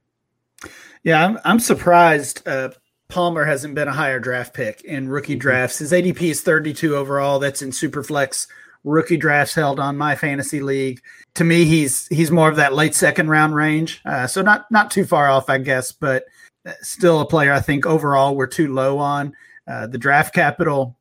Yeah, 1.03 1.25
I'm, 1.25 1.39
I'm 1.45 1.59
surprised 1.59 2.45
uh, 2.47 2.71
Palmer 3.09 3.45
hasn't 3.45 3.75
been 3.75 3.87
a 3.87 3.93
higher 3.93 4.19
draft 4.19 4.53
pick 4.53 4.81
in 4.81 5.09
rookie 5.09 5.33
mm-hmm. 5.33 5.39
drafts. 5.39 5.79
His 5.79 5.91
ADP 5.91 6.21
is 6.21 6.41
32 6.41 6.95
overall. 6.95 7.39
That's 7.39 7.61
in 7.61 7.69
Superflex 7.69 8.47
rookie 8.83 9.17
drafts 9.17 9.55
held 9.55 9.79
on 9.79 9.97
my 9.97 10.15
fantasy 10.15 10.61
league. 10.61 11.01
To 11.35 11.43
me, 11.43 11.65
he's 11.65 12.07
he's 12.07 12.31
more 12.31 12.49
of 12.49 12.55
that 12.57 12.73
late 12.73 12.95
second 12.95 13.29
round 13.29 13.55
range. 13.55 14.01
Uh, 14.05 14.27
so 14.27 14.41
not 14.41 14.69
not 14.71 14.91
too 14.91 15.05
far 15.05 15.29
off, 15.29 15.49
I 15.49 15.57
guess, 15.57 15.91
but 15.91 16.25
uh, 16.65 16.73
still 16.81 17.21
a 17.21 17.25
player 17.25 17.53
I 17.53 17.59
think 17.59 17.85
overall 17.85 18.35
we're 18.35 18.47
too 18.47 18.73
low 18.73 18.97
on. 18.97 19.33
Uh, 19.67 19.87
the 19.87 19.97
draft 19.97 20.33
capital 20.33 20.97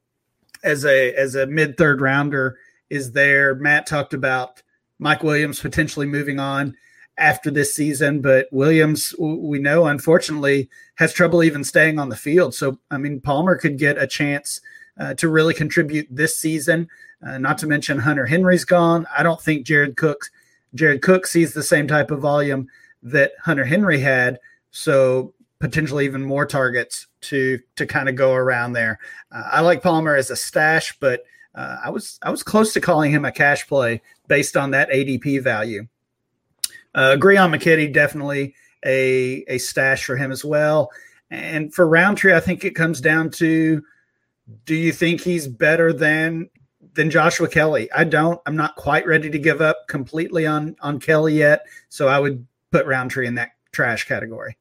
as 0.62 0.84
a 0.84 1.14
as 1.14 1.34
a 1.34 1.46
mid 1.46 1.76
third 1.76 2.00
rounder 2.00 2.58
is 2.90 3.12
there. 3.12 3.54
Matt 3.54 3.86
talked 3.86 4.14
about 4.14 4.62
Mike 4.98 5.22
Williams 5.22 5.60
potentially 5.60 6.06
moving 6.06 6.38
on 6.38 6.76
after 7.18 7.50
this 7.50 7.74
season, 7.74 8.20
but 8.20 8.46
Williams, 8.52 9.14
we 9.18 9.58
know, 9.58 9.86
unfortunately, 9.86 10.68
has 10.96 11.12
trouble 11.12 11.42
even 11.42 11.64
staying 11.64 11.98
on 11.98 12.08
the 12.08 12.16
field. 12.16 12.54
So, 12.54 12.78
I 12.90 12.98
mean, 12.98 13.20
Palmer 13.20 13.56
could 13.56 13.78
get 13.78 13.98
a 13.98 14.06
chance 14.06 14.60
uh, 14.98 15.14
to 15.14 15.28
really 15.28 15.54
contribute 15.54 16.06
this 16.10 16.36
season. 16.38 16.88
Uh, 17.26 17.38
not 17.38 17.58
to 17.58 17.66
mention 17.66 17.98
Hunter 17.98 18.26
Henry's 18.26 18.64
gone. 18.64 19.06
I 19.16 19.22
don't 19.22 19.40
think 19.40 19.66
Jared 19.66 19.96
Cook, 19.96 20.26
Jared 20.74 21.02
Cook 21.02 21.26
sees 21.26 21.54
the 21.54 21.62
same 21.62 21.88
type 21.88 22.10
of 22.10 22.20
volume 22.20 22.68
that 23.02 23.32
Hunter 23.42 23.64
Henry 23.64 24.00
had. 24.00 24.38
So 24.70 25.32
potentially 25.58 26.04
even 26.04 26.22
more 26.22 26.46
targets 26.46 27.06
to 27.22 27.58
to 27.76 27.86
kind 27.86 28.08
of 28.08 28.14
go 28.14 28.34
around 28.34 28.72
there. 28.72 28.98
Uh, 29.32 29.42
I 29.50 29.60
like 29.60 29.82
Palmer 29.82 30.16
as 30.16 30.30
a 30.30 30.36
stash, 30.36 30.96
but 31.00 31.22
uh, 31.54 31.78
I 31.84 31.90
was 31.90 32.18
I 32.22 32.30
was 32.30 32.42
close 32.42 32.72
to 32.74 32.80
calling 32.80 33.10
him 33.10 33.24
a 33.24 33.32
cash 33.32 33.66
play 33.66 34.02
based 34.28 34.56
on 34.56 34.72
that 34.72 34.90
ADP 34.90 35.42
value. 35.42 35.86
Uh, 36.96 37.10
agree 37.12 37.36
on 37.36 37.52
McKitty, 37.52 37.92
definitely 37.92 38.54
a 38.84 39.44
a 39.48 39.58
stash 39.58 40.04
for 40.04 40.16
him 40.16 40.32
as 40.32 40.44
well. 40.44 40.90
And 41.30 41.74
for 41.74 41.86
Rountree, 41.86 42.34
I 42.34 42.40
think 42.40 42.64
it 42.64 42.74
comes 42.74 43.00
down 43.00 43.30
to 43.32 43.82
do 44.64 44.74
you 44.74 44.92
think 44.92 45.20
he's 45.20 45.46
better 45.46 45.92
than 45.92 46.48
than 46.94 47.10
Joshua 47.10 47.48
Kelley? 47.48 47.90
I 47.92 48.04
don't. 48.04 48.40
I'm 48.46 48.56
not 48.56 48.76
quite 48.76 49.06
ready 49.06 49.30
to 49.30 49.38
give 49.38 49.60
up 49.60 49.86
completely 49.88 50.46
on 50.46 50.76
on 50.80 50.98
Kelley 50.98 51.34
yet. 51.34 51.66
So 51.88 52.08
I 52.08 52.18
would 52.18 52.46
put 52.70 52.86
Rountree 52.86 53.26
in 53.26 53.34
that 53.34 53.50
trash 53.72 54.06
category. 54.06 54.56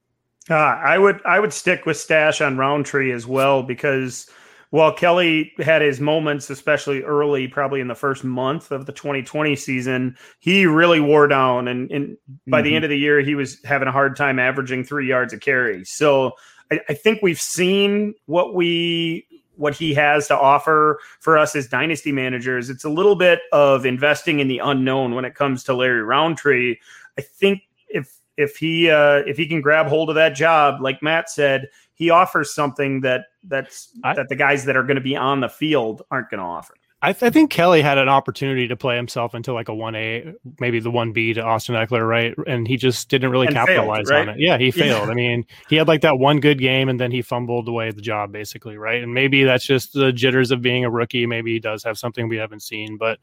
Uh, 0.49 0.53
I 0.53 0.97
would 0.97 1.21
I 1.25 1.39
would 1.39 1.53
stick 1.53 1.85
with 1.85 1.97
Stash 1.97 2.41
on 2.41 2.57
Rountree 2.57 3.11
as 3.11 3.25
well 3.25 3.63
because 3.63 4.29
while 4.75 4.91
Kelley 4.91 5.53
had 5.59 5.81
his 5.81 6.01
moments, 6.01 6.49
especially 6.49 7.01
early, 7.01 7.47
probably 7.47 7.79
in 7.79 7.87
the 7.87 7.95
first 7.95 8.25
month 8.25 8.71
of 8.71 8.85
the 8.85 8.91
2020 8.91 9.55
season, 9.55 10.17
he 10.39 10.65
really 10.65 10.99
wore 10.99 11.27
down. 11.29 11.69
And, 11.69 11.89
and 11.91 12.17
by 12.45 12.59
mm-hmm. 12.59 12.65
the 12.65 12.75
end 12.75 12.83
of 12.83 12.89
the 12.89 12.99
year, 12.99 13.21
he 13.21 13.35
was 13.35 13.57
having 13.63 13.87
a 13.87 13.91
hard 13.93 14.17
time 14.17 14.37
averaging 14.37 14.83
three 14.83 15.07
yards 15.07 15.31
a 15.31 15.37
carry. 15.37 15.85
So 15.85 16.33
I, 16.73 16.81
I 16.89 16.93
think 16.93 17.21
we've 17.21 17.39
seen 17.39 18.15
what 18.25 18.53
we 18.53 19.25
what 19.55 19.73
he 19.73 19.93
has 19.93 20.27
to 20.27 20.37
offer 20.37 20.99
for 21.21 21.37
us 21.37 21.55
as 21.55 21.69
dynasty 21.69 22.11
managers. 22.11 22.69
It's 22.69 22.83
a 22.83 22.89
little 22.89 23.15
bit 23.15 23.39
of 23.53 23.85
investing 23.85 24.41
in 24.41 24.49
the 24.49 24.59
unknown 24.59 25.15
when 25.15 25.23
it 25.23 25.35
comes 25.35 25.63
to 25.63 25.73
Larry 25.73 26.03
Rountree. 26.03 26.75
I 27.17 27.21
think 27.21 27.61
if 27.87 28.19
if 28.35 28.57
he 28.57 28.89
uh, 28.89 29.23
if 29.25 29.37
he 29.37 29.47
can 29.47 29.61
grab 29.61 29.87
hold 29.87 30.09
of 30.09 30.15
that 30.15 30.35
job, 30.35 30.81
like 30.81 31.01
Matt 31.01 31.29
said, 31.29 31.69
he 31.93 32.09
offers 32.09 32.53
something 32.53 32.99
that 33.01 33.27
that's 33.47 33.89
I, 34.03 34.13
that 34.15 34.29
the 34.29 34.35
guys 34.35 34.65
that 34.65 34.75
are 34.75 34.83
going 34.83 34.95
to 34.95 35.01
be 35.01 35.15
on 35.15 35.41
the 35.41 35.49
field 35.49 36.03
aren't 36.11 36.29
going 36.29 36.39
to 36.39 36.45
offer. 36.45 36.75
I, 37.01 37.13
th- 37.13 37.23
I, 37.23 37.29
think 37.29 37.51
Kelley 37.51 37.83
had 37.83 37.99
an 37.99 38.09
opportunity 38.09 38.67
to 38.67 38.75
play 38.75 38.95
himself 38.95 39.35
into 39.35 39.53
like 39.53 39.67
a 39.67 39.75
one 39.75 39.93
A, 39.95 40.33
maybe 40.59 40.79
the 40.79 40.89
one 40.89 41.11
B 41.11 41.33
to 41.33 41.41
Austin 41.41 41.75
Ekeler, 41.75 42.07
right? 42.07 42.33
And 42.47 42.67
he 42.67 42.77
just 42.77 43.09
didn't 43.09 43.29
really 43.29 43.45
and 43.47 43.55
capitalize 43.55 44.09
failed, 44.09 44.09
right? 44.09 44.29
on 44.29 44.29
it. 44.29 44.39
Yeah, 44.39 44.57
he 44.57 44.71
failed. 44.71 45.05
Yeah. 45.05 45.11
I 45.11 45.13
mean, 45.13 45.45
he 45.69 45.75
had 45.75 45.87
like 45.87 46.01
that 46.01 46.17
one 46.17 46.39
good 46.39 46.57
game, 46.57 46.89
and 46.89 46.99
then 46.99 47.11
he 47.11 47.21
fumbled 47.21 47.67
away 47.67 47.91
the 47.91 48.01
job, 48.01 48.31
basically, 48.31 48.77
right? 48.77 49.03
And 49.03 49.13
maybe 49.13 49.43
that's 49.43 49.65
just 49.65 49.93
the 49.93 50.11
jitters 50.11 50.49
of 50.49 50.61
being 50.61 50.83
a 50.83 50.89
rookie. 50.89 51.27
Maybe 51.27 51.53
he 51.53 51.59
does 51.59 51.83
have 51.83 51.97
something 51.99 52.27
we 52.27 52.37
haven't 52.37 52.63
seen, 52.63 52.97
but 52.97 53.19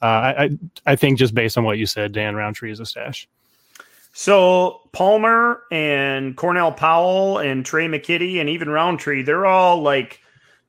uh, 0.00 0.06
I 0.06 0.50
I 0.86 0.96
think 0.96 1.18
just 1.18 1.34
based 1.34 1.58
on 1.58 1.64
what 1.64 1.76
you 1.76 1.84
said, 1.84 2.12
Dan 2.12 2.34
Rountree 2.34 2.72
is 2.72 2.80
a 2.80 2.86
stash. 2.86 3.28
So 4.18 4.80
Palmer 4.90 5.62
and 5.70 6.36
Cornell 6.36 6.72
Powell 6.72 7.38
and 7.38 7.64
Tre' 7.64 7.82
McKitty 7.82 8.40
and 8.40 8.48
even 8.48 8.68
Rountree, 8.68 9.22
they're 9.22 9.46
all 9.46 9.80
like 9.80 10.20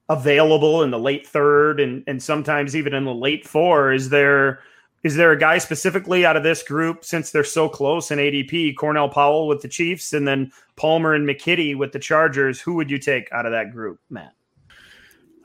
available 0.08 0.84
in 0.84 0.92
the 0.92 1.00
late 1.00 1.26
third 1.26 1.80
and 1.80 2.04
and 2.06 2.22
sometimes 2.22 2.76
even 2.76 2.94
in 2.94 3.06
the 3.06 3.14
late 3.14 3.48
four. 3.48 3.92
Is 3.92 4.10
there 4.10 4.60
is 5.02 5.16
there 5.16 5.32
a 5.32 5.40
guy 5.40 5.58
specifically 5.58 6.28
out 6.28 6.38
of 6.38 6.44
this 6.44 6.62
group 6.62 7.04
since 7.04 7.32
they're 7.32 7.44
so 7.44 7.68
close 7.68 8.12
in 8.12 8.20
ADP? 8.20 8.76
Cornell 8.76 9.10
Powell 9.10 9.48
with 9.48 9.64
the 9.64 9.68
Chiefs 9.68 10.14
and 10.14 10.28
then 10.28 10.52
Palmer 10.76 11.16
and 11.16 11.28
McKitty 11.28 11.76
with 11.76 11.92
the 11.92 11.98
Chargers. 11.98 12.62
Who 12.62 12.76
would 12.76 12.92
you 12.92 13.00
take 13.00 13.32
out 13.32 13.48
of 13.48 13.52
that 13.52 13.72
group, 13.72 14.00
Matt? 14.12 14.34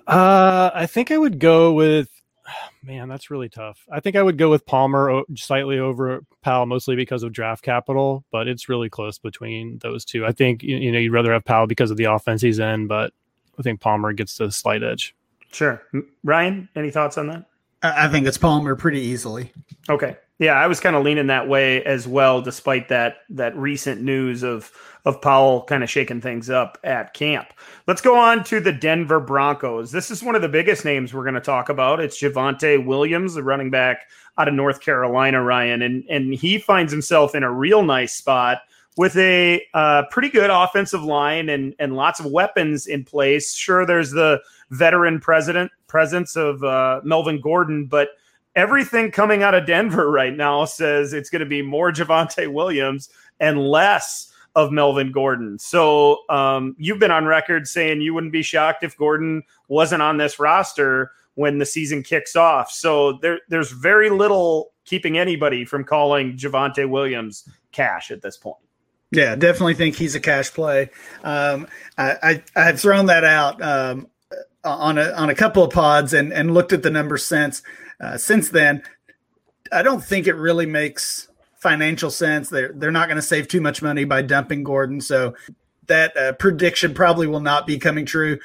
Uh, 0.06 0.70
I 0.74 0.84
think 0.84 1.10
I 1.10 1.16
would 1.16 1.38
go 1.38 1.72
with 1.72 2.10
man, 2.82 3.08
that's 3.08 3.30
really 3.30 3.48
tough. 3.48 3.84
I 3.90 4.00
think 4.00 4.16
I 4.16 4.22
would 4.22 4.38
go 4.38 4.50
with 4.50 4.66
Palmer 4.66 5.22
slightly 5.36 5.78
over 5.78 6.22
Powell, 6.42 6.66
mostly 6.66 6.96
because 6.96 7.22
of 7.22 7.32
draft 7.32 7.62
capital, 7.62 8.24
but 8.30 8.48
it's 8.48 8.68
really 8.68 8.88
close 8.88 9.18
between 9.18 9.78
those 9.78 10.04
two. 10.04 10.26
I 10.26 10.32
think 10.32 10.62
you 10.62 10.92
know 10.92 10.98
you'd 10.98 11.12
rather 11.12 11.32
have 11.32 11.44
Powell 11.44 11.66
because 11.66 11.90
of 11.90 11.96
the 11.96 12.04
offense 12.04 12.42
he's 12.42 12.58
in, 12.58 12.86
but 12.86 13.12
I 13.58 13.62
think 13.62 13.80
Palmer 13.80 14.12
gets 14.12 14.38
the 14.38 14.50
slight 14.50 14.82
edge. 14.82 15.14
Sure, 15.52 15.82
Ryan, 16.24 16.68
any 16.74 16.90
thoughts 16.90 17.16
on 17.16 17.28
that? 17.28 17.44
I 17.82 18.08
think 18.08 18.26
it's 18.26 18.38
Palmer 18.38 18.74
pretty 18.76 19.00
easily. 19.00 19.52
Okay, 19.88 20.16
yeah, 20.38 20.54
I 20.54 20.66
was 20.66 20.80
kind 20.80 20.96
of 20.96 21.04
leaning 21.04 21.28
that 21.28 21.48
way 21.48 21.84
as 21.84 22.08
well, 22.08 22.42
despite 22.42 22.88
that 22.88 23.18
that 23.30 23.56
recent 23.56 24.02
news 24.02 24.42
of 24.42 24.72
of 25.04 25.20
Powell 25.20 25.62
kind 25.64 25.84
of 25.84 25.90
shaking 25.90 26.20
things 26.20 26.50
up 26.50 26.78
at 26.82 27.14
camp. 27.14 27.52
Let's 27.86 28.00
go 28.00 28.18
on 28.18 28.42
to 28.44 28.58
the 28.58 28.72
Denver 28.72 29.20
Broncos. 29.20 29.92
This 29.92 30.10
is 30.10 30.22
one 30.22 30.34
of 30.34 30.42
the 30.42 30.48
biggest 30.48 30.84
names 30.84 31.12
we're 31.12 31.24
going 31.24 31.34
to 31.34 31.40
talk 31.40 31.68
about. 31.68 32.00
It's 32.00 32.20
Javonte 32.20 32.84
Williams, 32.84 33.34
the 33.34 33.42
running 33.42 33.70
back 33.70 34.08
out 34.38 34.48
of 34.48 34.54
North 34.54 34.80
Carolina, 34.80 35.42
Ryan, 35.42 35.82
and 35.82 36.04
and 36.08 36.34
he 36.34 36.58
finds 36.58 36.90
himself 36.90 37.34
in 37.34 37.44
a 37.44 37.52
real 37.52 37.82
nice 37.82 38.14
spot 38.14 38.58
with 38.96 39.16
a 39.16 39.62
uh, 39.74 40.04
pretty 40.10 40.28
good 40.28 40.50
offensive 40.50 41.04
line 41.04 41.48
and 41.48 41.74
and 41.78 41.94
lots 41.94 42.18
of 42.18 42.26
weapons 42.26 42.88
in 42.88 43.04
place. 43.04 43.54
Sure, 43.54 43.86
there's 43.86 44.10
the 44.10 44.40
veteran 44.70 45.20
president 45.20 45.70
presence 45.86 46.34
of 46.34 46.64
uh, 46.64 47.00
Melvin 47.04 47.40
Gordon, 47.40 47.86
but 47.86 48.08
everything 48.56 49.10
coming 49.10 49.42
out 49.42 49.54
of 49.54 49.66
Denver 49.66 50.10
right 50.10 50.34
now 50.34 50.64
says 50.64 51.12
it's 51.12 51.30
going 51.30 51.40
to 51.40 51.46
be 51.46 51.62
more 51.62 51.92
Javonte 51.92 52.52
Williams 52.52 53.08
and 53.40 53.58
less 53.58 54.32
of 54.54 54.70
Melvin 54.70 55.10
Gordon. 55.10 55.58
So 55.58 56.18
um, 56.28 56.76
you've 56.78 57.00
been 57.00 57.10
on 57.10 57.26
record 57.26 57.66
saying 57.66 58.00
you 58.00 58.14
wouldn't 58.14 58.32
be 58.32 58.42
shocked 58.42 58.84
if 58.84 58.96
Gordon 58.96 59.42
wasn't 59.68 60.02
on 60.02 60.16
this 60.16 60.38
roster 60.38 61.10
when 61.34 61.58
the 61.58 61.66
season 61.66 62.02
kicks 62.02 62.36
off. 62.36 62.70
So 62.70 63.14
there, 63.14 63.40
there's 63.48 63.72
very 63.72 64.10
little 64.10 64.72
keeping 64.84 65.18
anybody 65.18 65.64
from 65.64 65.82
calling 65.84 66.36
Javonte 66.36 66.88
Williams 66.88 67.48
cash 67.72 68.10
at 68.10 68.22
this 68.22 68.36
point. 68.36 68.58
Yeah, 69.10 69.34
definitely 69.36 69.74
think 69.74 69.96
he's 69.96 70.14
a 70.14 70.20
cash 70.20 70.52
play. 70.52 70.90
Um, 71.22 71.68
I, 71.96 72.42
I 72.56 72.60
have 72.60 72.80
thrown 72.80 73.06
that 73.06 73.24
out 73.24 73.62
um, 73.62 74.08
on 74.64 74.98
a 74.98 75.12
on 75.12 75.30
a 75.30 75.34
couple 75.34 75.62
of 75.62 75.72
pods 75.72 76.12
and 76.12 76.32
and 76.32 76.52
looked 76.52 76.72
at 76.72 76.82
the 76.82 76.90
numbers 76.90 77.24
since. 77.24 77.62
Uh, 78.00 78.16
since 78.16 78.48
then, 78.48 78.82
I 79.72 79.82
don't 79.82 80.02
think 80.02 80.26
it 80.26 80.34
really 80.34 80.66
makes 80.66 81.28
financial 81.56 82.10
sense. 82.10 82.50
They're 82.50 82.72
they're 82.74 82.90
not 82.90 83.08
going 83.08 83.16
to 83.16 83.22
save 83.22 83.48
too 83.48 83.60
much 83.60 83.82
money 83.82 84.04
by 84.04 84.22
dumping 84.22 84.64
Gordon, 84.64 85.00
so 85.00 85.34
that 85.86 86.16
uh, 86.16 86.32
prediction 86.34 86.94
probably 86.94 87.26
will 87.26 87.40
not 87.40 87.66
be 87.66 87.78
coming 87.78 88.06
true. 88.06 88.38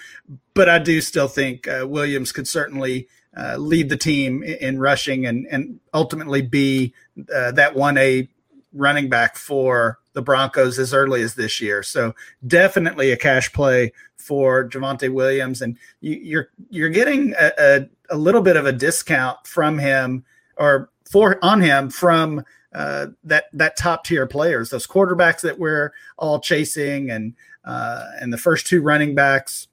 But 0.53 0.69
I 0.69 0.79
do 0.79 1.01
still 1.01 1.27
think 1.27 1.67
uh, 1.67 1.85
Williams 1.87 2.31
could 2.31 2.47
certainly 2.47 3.07
uh, 3.37 3.57
lead 3.57 3.89
the 3.89 3.97
team 3.97 4.41
in, 4.43 4.55
in, 4.55 4.79
rushing 4.79 5.25
and 5.25 5.45
and 5.51 5.79
ultimately 5.93 6.41
be 6.41 6.93
uh, 7.33 7.51
that 7.51 7.75
one 7.75 7.97
A 7.97 8.27
running 8.73 9.09
back 9.09 9.35
for 9.35 9.98
the 10.13 10.21
Broncos 10.21 10.79
as 10.79 10.93
early 10.93 11.21
as 11.21 11.35
this 11.35 11.61
year. 11.61 11.83
So 11.83 12.13
definitely 12.45 13.11
a 13.11 13.17
cash 13.17 13.51
play 13.53 13.93
for 14.17 14.67
Javonte 14.67 15.11
Williams, 15.13 15.61
and 15.61 15.77
you, 16.01 16.15
are 16.15 16.19
you're, 16.19 16.49
you're 16.69 16.89
getting 16.89 17.33
a, 17.39 17.51
a, 17.57 17.89
a, 18.09 18.17
little 18.17 18.41
bit 18.41 18.57
of 18.57 18.65
a 18.65 18.71
discount 18.71 19.45
from 19.47 19.77
him 19.77 20.25
or 20.57 20.89
for 21.09 21.43
on 21.43 21.61
him 21.61 21.89
from 21.89 22.43
uh, 22.73 23.07
that 23.23 23.45
that 23.53 23.77
top 23.77 24.03
tier 24.03 24.27
players, 24.27 24.69
those 24.69 24.85
quarterbacks 24.85 25.41
that 25.41 25.57
we're 25.57 25.91
all 26.17 26.39
chasing, 26.39 27.09
and 27.09 27.33
uh, 27.65 28.05
and 28.19 28.31
the 28.31 28.37
first 28.37 28.67
two 28.67 28.81
running 28.81 29.15
backs, 29.15 29.67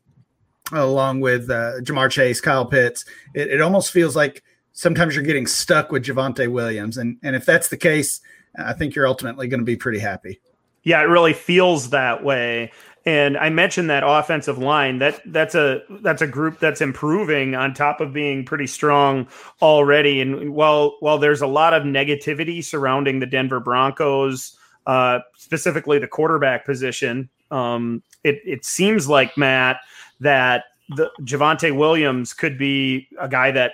along 0.73 1.21
with 1.21 1.51
uh, 1.51 1.81
Ja'Marr 1.81 2.11
Chase, 2.11 2.41
Kyle 2.41 2.65
Pitts. 2.65 3.05
It, 3.35 3.49
it 3.49 3.61
almost 3.61 3.91
feels 3.91 4.17
like 4.17 4.43
sometimes 4.73 5.15
you're 5.15 5.25
getting 5.25 5.47
stuck 5.47 5.91
with 5.91 6.05
Javonte 6.05 6.51
Williams, 6.51 6.97
and 6.97 7.19
and 7.23 7.37
if 7.37 7.45
that's 7.45 7.69
the 7.69 7.77
case, 7.77 8.21
I 8.59 8.73
think 8.73 8.95
you're 8.95 9.07
ultimately 9.07 9.49
going 9.49 9.61
to 9.61 9.67
be 9.67 9.77
pretty 9.77 9.99
happy. 9.99 10.41
Yeah, 10.83 11.01
it 11.01 11.07
really 11.07 11.33
feels 11.33 11.91
that 11.91 12.23
way. 12.23 12.73
And 13.05 13.37
I 13.37 13.51
mentioned 13.51 13.89
that 13.91 14.03
offensive 14.05 14.59
line. 14.59 14.99
That 14.99 15.21
that's 15.27 15.55
a 15.55 15.83
that's 16.03 16.23
a 16.23 16.27
group 16.27 16.59
that's 16.59 16.81
improving 16.81 17.55
on 17.55 17.73
top 17.73 18.01
of 18.01 18.13
being 18.13 18.45
pretty 18.45 18.67
strong 18.67 19.29
already. 19.63 20.21
And 20.21 20.55
while 20.55 20.97
while 21.01 21.19
there's 21.19 21.41
a 21.41 21.47
lot 21.47 21.73
of 21.73 21.85
negativity 21.85 22.65
surrounding 22.65 23.21
the 23.21 23.27
Denver 23.27 23.61
Broncos, 23.61 24.57
uh, 24.87 25.21
specifically 25.37 25.99
the 25.99 26.09
quarterback 26.09 26.65
position. 26.65 27.29
Um, 27.51 28.03
it, 28.25 28.41
it 28.45 28.65
seems 28.65 29.09
like 29.09 29.37
Matt 29.37 29.79
that 30.21 30.65
the 30.89 31.11
Javonte 31.23 31.77
Williams 31.77 32.33
could 32.33 32.59
be 32.59 33.09
a 33.21 33.29
guy 33.29 33.51
that, 33.51 33.73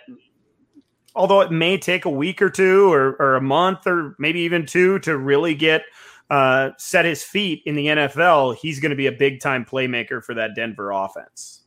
although 1.15 1.41
it 1.41 1.51
may 1.51 1.79
take 1.79 2.05
a 2.05 2.11
week 2.11 2.41
or 2.41 2.51
two 2.51 2.93
or, 2.93 3.17
or 3.21 3.37
a 3.37 3.41
month 3.41 3.87
or 3.87 4.15
maybe 4.19 4.41
even 4.41 4.67
two 4.67 4.99
to 5.01 5.17
really 5.17 5.55
get 5.55 5.83
uh, 6.31 6.71
set 6.79 7.05
his 7.05 7.23
feet 7.23 7.63
in 7.67 7.75
the 7.75 7.87
NFL, 7.87 8.57
he's 8.57 8.81
going 8.81 8.91
to 8.91 8.97
be 8.97 9.07
a 9.07 9.13
big 9.13 9.41
time 9.41 9.65
playmaker 9.65 10.23
for 10.25 10.35
that 10.35 10.55
Denver 10.55 10.91
offense. 10.91 11.63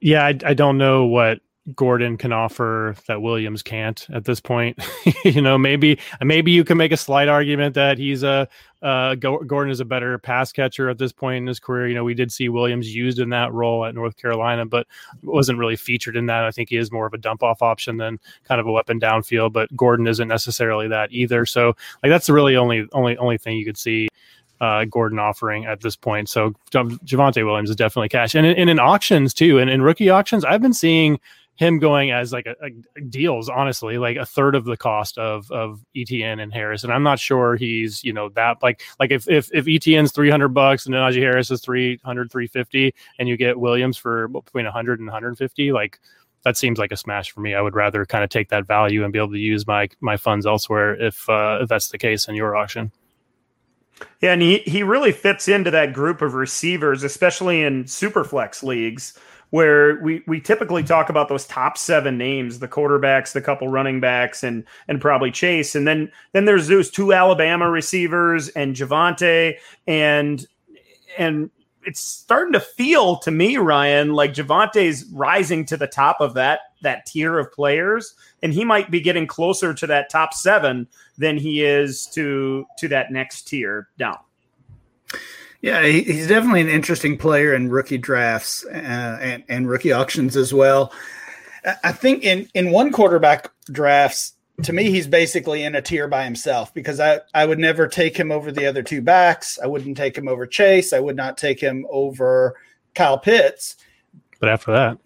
Yeah, 0.00 0.24
I, 0.24 0.38
I 0.44 0.54
don't 0.54 0.78
know 0.78 1.06
what 1.06 1.40
Gordon 1.74 2.18
can 2.18 2.32
offer 2.32 2.94
that 3.08 3.22
Williams 3.22 3.62
can't 3.62 4.06
at 4.12 4.26
this 4.26 4.38
point. 4.38 4.78
you 5.24 5.40
know, 5.40 5.56
maybe 5.56 5.98
maybe 6.20 6.50
you 6.50 6.62
can 6.62 6.76
make 6.76 6.92
a 6.92 6.96
slight 6.96 7.28
argument 7.28 7.74
that 7.74 7.96
he's 7.96 8.22
a 8.22 8.46
uh, 8.82 9.14
Gordon 9.14 9.70
is 9.70 9.80
a 9.80 9.84
better 9.84 10.18
pass 10.18 10.52
catcher 10.52 10.90
at 10.90 10.98
this 10.98 11.10
point 11.10 11.38
in 11.38 11.46
his 11.46 11.58
career. 11.58 11.88
You 11.88 11.94
know, 11.94 12.04
we 12.04 12.12
did 12.12 12.30
see 12.30 12.50
Williams 12.50 12.94
used 12.94 13.18
in 13.18 13.30
that 13.30 13.50
role 13.50 13.86
at 13.86 13.94
North 13.94 14.18
Carolina, 14.18 14.66
but 14.66 14.86
wasn't 15.22 15.58
really 15.58 15.76
featured 15.76 16.16
in 16.16 16.26
that. 16.26 16.44
I 16.44 16.50
think 16.50 16.68
he 16.68 16.76
is 16.76 16.92
more 16.92 17.06
of 17.06 17.14
a 17.14 17.18
dump 17.18 17.42
off 17.42 17.62
option 17.62 17.96
than 17.96 18.20
kind 18.44 18.60
of 18.60 18.66
a 18.66 18.72
weapon 18.72 19.00
downfield. 19.00 19.54
But 19.54 19.74
Gordon 19.74 20.06
isn't 20.06 20.28
necessarily 20.28 20.86
that 20.88 21.12
either. 21.12 21.46
So 21.46 21.68
like 22.02 22.10
that's 22.10 22.28
really 22.28 22.56
only 22.56 22.86
only 22.92 23.16
only 23.16 23.38
thing 23.38 23.56
you 23.56 23.64
could 23.64 23.78
see 23.78 24.08
uh, 24.60 24.84
Gordon 24.84 25.18
offering 25.18 25.64
at 25.64 25.80
this 25.80 25.96
point. 25.96 26.28
So 26.28 26.54
Javonte 26.70 27.44
Williams 27.44 27.70
is 27.70 27.76
definitely 27.76 28.10
cash, 28.10 28.34
and 28.34 28.46
in, 28.46 28.54
and 28.56 28.68
in 28.68 28.78
auctions 28.78 29.32
too, 29.32 29.58
and 29.58 29.70
in 29.70 29.80
rookie 29.80 30.10
auctions, 30.10 30.44
I've 30.44 30.60
been 30.60 30.74
seeing 30.74 31.18
him 31.56 31.78
going 31.78 32.10
as 32.10 32.32
like 32.32 32.46
a, 32.46 32.54
a, 32.64 33.00
deals, 33.00 33.48
honestly, 33.48 33.98
like 33.98 34.16
a 34.16 34.26
third 34.26 34.54
of 34.54 34.64
the 34.64 34.76
cost 34.76 35.18
of 35.18 35.50
of 35.52 35.84
Etienne 35.96 36.40
and 36.40 36.52
Harris. 36.52 36.84
And 36.84 36.92
I'm 36.92 37.02
not 37.02 37.18
sure 37.18 37.56
he's, 37.56 38.02
you 38.02 38.12
know, 38.12 38.28
that 38.30 38.62
like 38.62 38.82
like 38.98 39.10
if 39.10 39.28
if, 39.28 39.50
if 39.52 39.68
Etienne's 39.68 40.12
300 40.12 40.48
bucks 40.48 40.86
and 40.86 40.94
Najee 40.94 41.20
Harris 41.20 41.50
is 41.50 41.60
300, 41.60 42.30
350, 42.30 42.94
and 43.18 43.28
you 43.28 43.36
get 43.36 43.60
Williams 43.60 43.96
for 43.96 44.28
between 44.28 44.64
100 44.64 44.98
and 44.98 45.06
150, 45.06 45.72
like 45.72 46.00
that 46.44 46.56
seems 46.56 46.78
like 46.78 46.92
a 46.92 46.96
smash 46.96 47.30
for 47.30 47.40
me. 47.40 47.54
I 47.54 47.60
would 47.60 47.74
rather 47.74 48.04
kind 48.04 48.24
of 48.24 48.30
take 48.30 48.48
that 48.50 48.66
value 48.66 49.04
and 49.04 49.12
be 49.12 49.18
able 49.18 49.32
to 49.32 49.38
use 49.38 49.66
my 49.66 49.88
my 50.00 50.16
funds 50.16 50.46
elsewhere 50.46 51.00
if 51.00 51.28
uh, 51.28 51.58
if 51.62 51.68
that's 51.68 51.88
the 51.88 51.98
case 51.98 52.26
in 52.26 52.34
your 52.34 52.56
auction. 52.56 52.92
Yeah, 54.20 54.32
and 54.32 54.42
he, 54.42 54.58
he 54.58 54.82
really 54.82 55.12
fits 55.12 55.46
into 55.46 55.70
that 55.70 55.92
group 55.92 56.20
of 56.20 56.34
receivers, 56.34 57.04
especially 57.04 57.62
in 57.62 57.86
super 57.86 58.24
flex 58.24 58.64
leagues 58.64 59.16
where 59.54 60.00
we 60.00 60.20
we 60.26 60.40
typically 60.40 60.82
talk 60.82 61.08
about 61.08 61.28
those 61.28 61.46
top 61.46 61.78
seven 61.78 62.18
names, 62.18 62.58
the 62.58 62.66
quarterbacks, 62.66 63.34
the 63.34 63.40
couple 63.40 63.68
running 63.68 64.00
backs, 64.00 64.42
and 64.42 64.64
and 64.88 65.00
probably 65.00 65.30
Chase, 65.30 65.76
and 65.76 65.86
then 65.86 66.10
then 66.32 66.44
there's 66.44 66.66
those 66.66 66.90
two 66.90 67.12
Alabama 67.12 67.70
receivers 67.70 68.48
and 68.48 68.74
Javonte, 68.74 69.54
and 69.86 70.44
and 71.16 71.52
it's 71.84 72.00
starting 72.00 72.52
to 72.54 72.58
feel 72.58 73.18
to 73.18 73.30
me, 73.30 73.56
Ryan, 73.56 74.12
like 74.12 74.34
Javonte's 74.34 75.04
rising 75.12 75.64
to 75.66 75.76
the 75.76 75.86
top 75.86 76.16
of 76.20 76.34
that 76.34 76.58
that 76.82 77.06
tier 77.06 77.38
of 77.38 77.52
players, 77.52 78.16
and 78.42 78.52
he 78.52 78.64
might 78.64 78.90
be 78.90 79.00
getting 79.00 79.28
closer 79.28 79.72
to 79.72 79.86
that 79.86 80.10
top 80.10 80.34
seven 80.34 80.88
than 81.16 81.38
he 81.38 81.62
is 81.62 82.06
to 82.06 82.66
to 82.78 82.88
that 82.88 83.12
next 83.12 83.42
tier 83.42 83.86
down. 83.98 84.18
Yeah, 85.64 85.82
he's 85.86 86.28
definitely 86.28 86.60
an 86.60 86.68
interesting 86.68 87.16
player 87.16 87.54
in 87.54 87.70
rookie 87.70 87.96
drafts 87.96 88.66
uh, 88.66 89.18
and, 89.22 89.44
and 89.48 89.66
rookie 89.66 89.92
auctions 89.92 90.36
as 90.36 90.52
well. 90.52 90.92
I 91.82 91.90
think 91.90 92.22
in, 92.22 92.50
in 92.52 92.70
one 92.70 92.92
quarterback 92.92 93.50
drafts, 93.72 94.34
to 94.62 94.74
me, 94.74 94.90
he's 94.90 95.06
basically 95.06 95.62
in 95.62 95.74
a 95.74 95.80
tier 95.80 96.06
by 96.06 96.24
himself 96.24 96.74
because 96.74 97.00
I, 97.00 97.20
I 97.32 97.46
would 97.46 97.58
never 97.58 97.88
take 97.88 98.14
him 98.14 98.30
over 98.30 98.52
the 98.52 98.66
other 98.66 98.82
two 98.82 99.00
backs. 99.00 99.58
I 99.58 99.66
wouldn't 99.66 99.96
take 99.96 100.18
him 100.18 100.28
over 100.28 100.46
Chase. 100.46 100.92
I 100.92 101.00
would 101.00 101.16
not 101.16 101.38
take 101.38 101.60
him 101.60 101.86
over 101.88 102.56
Kyle 102.94 103.18
Pitts. 103.18 103.76
But 104.40 104.50
after 104.50 104.70
that, 104.72 104.98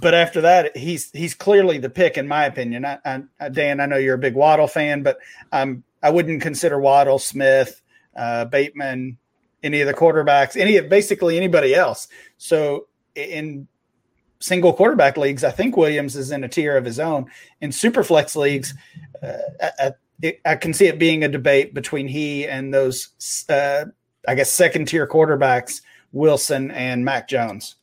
but 0.00 0.14
after 0.14 0.40
that, 0.40 0.74
he's 0.74 1.10
he's 1.10 1.34
clearly 1.34 1.76
the 1.76 1.90
pick 1.90 2.16
in 2.16 2.26
my 2.26 2.46
opinion. 2.46 2.86
I, 2.86 2.98
I, 3.38 3.50
Dan, 3.50 3.80
I 3.80 3.86
know 3.86 3.98
you're 3.98 4.14
a 4.14 4.18
big 4.18 4.34
Waddle 4.34 4.66
fan, 4.66 5.02
but 5.02 5.18
um, 5.52 5.84
I 6.02 6.08
wouldn't 6.08 6.40
consider 6.40 6.80
Waddle, 6.80 7.18
Smith, 7.18 7.82
uh, 8.16 8.46
Bateman, 8.46 9.18
any 9.62 9.80
of 9.80 9.86
the 9.86 9.94
quarterbacks, 9.94 10.56
any 10.56 10.76
of 10.76 10.88
basically 10.88 11.36
anybody 11.36 11.74
else. 11.74 12.08
So 12.38 12.86
in 13.14 13.66
single 14.40 14.72
quarterback 14.72 15.16
leagues, 15.16 15.44
I 15.44 15.50
think 15.50 15.76
Williams 15.76 16.16
is 16.16 16.30
in 16.30 16.44
a 16.44 16.48
tier 16.48 16.76
of 16.76 16.84
his 16.84 17.00
own. 17.00 17.26
In 17.60 17.72
super 17.72 18.04
flex 18.04 18.36
leagues, 18.36 18.74
uh, 19.22 19.32
I, 19.78 19.92
I, 20.22 20.38
I, 20.44 20.56
can 20.56 20.72
see 20.72 20.86
it 20.86 20.98
being 20.98 21.24
a 21.24 21.28
debate 21.28 21.74
between 21.74 22.06
he 22.06 22.46
and 22.46 22.72
those, 22.72 23.44
uh, 23.48 23.86
I 24.28 24.34
guess, 24.34 24.50
second 24.50 24.88
tier 24.88 25.06
quarterbacks, 25.06 25.82
Wilson 26.12 26.70
and 26.70 27.04
Mac 27.04 27.28
Jones. 27.28 27.76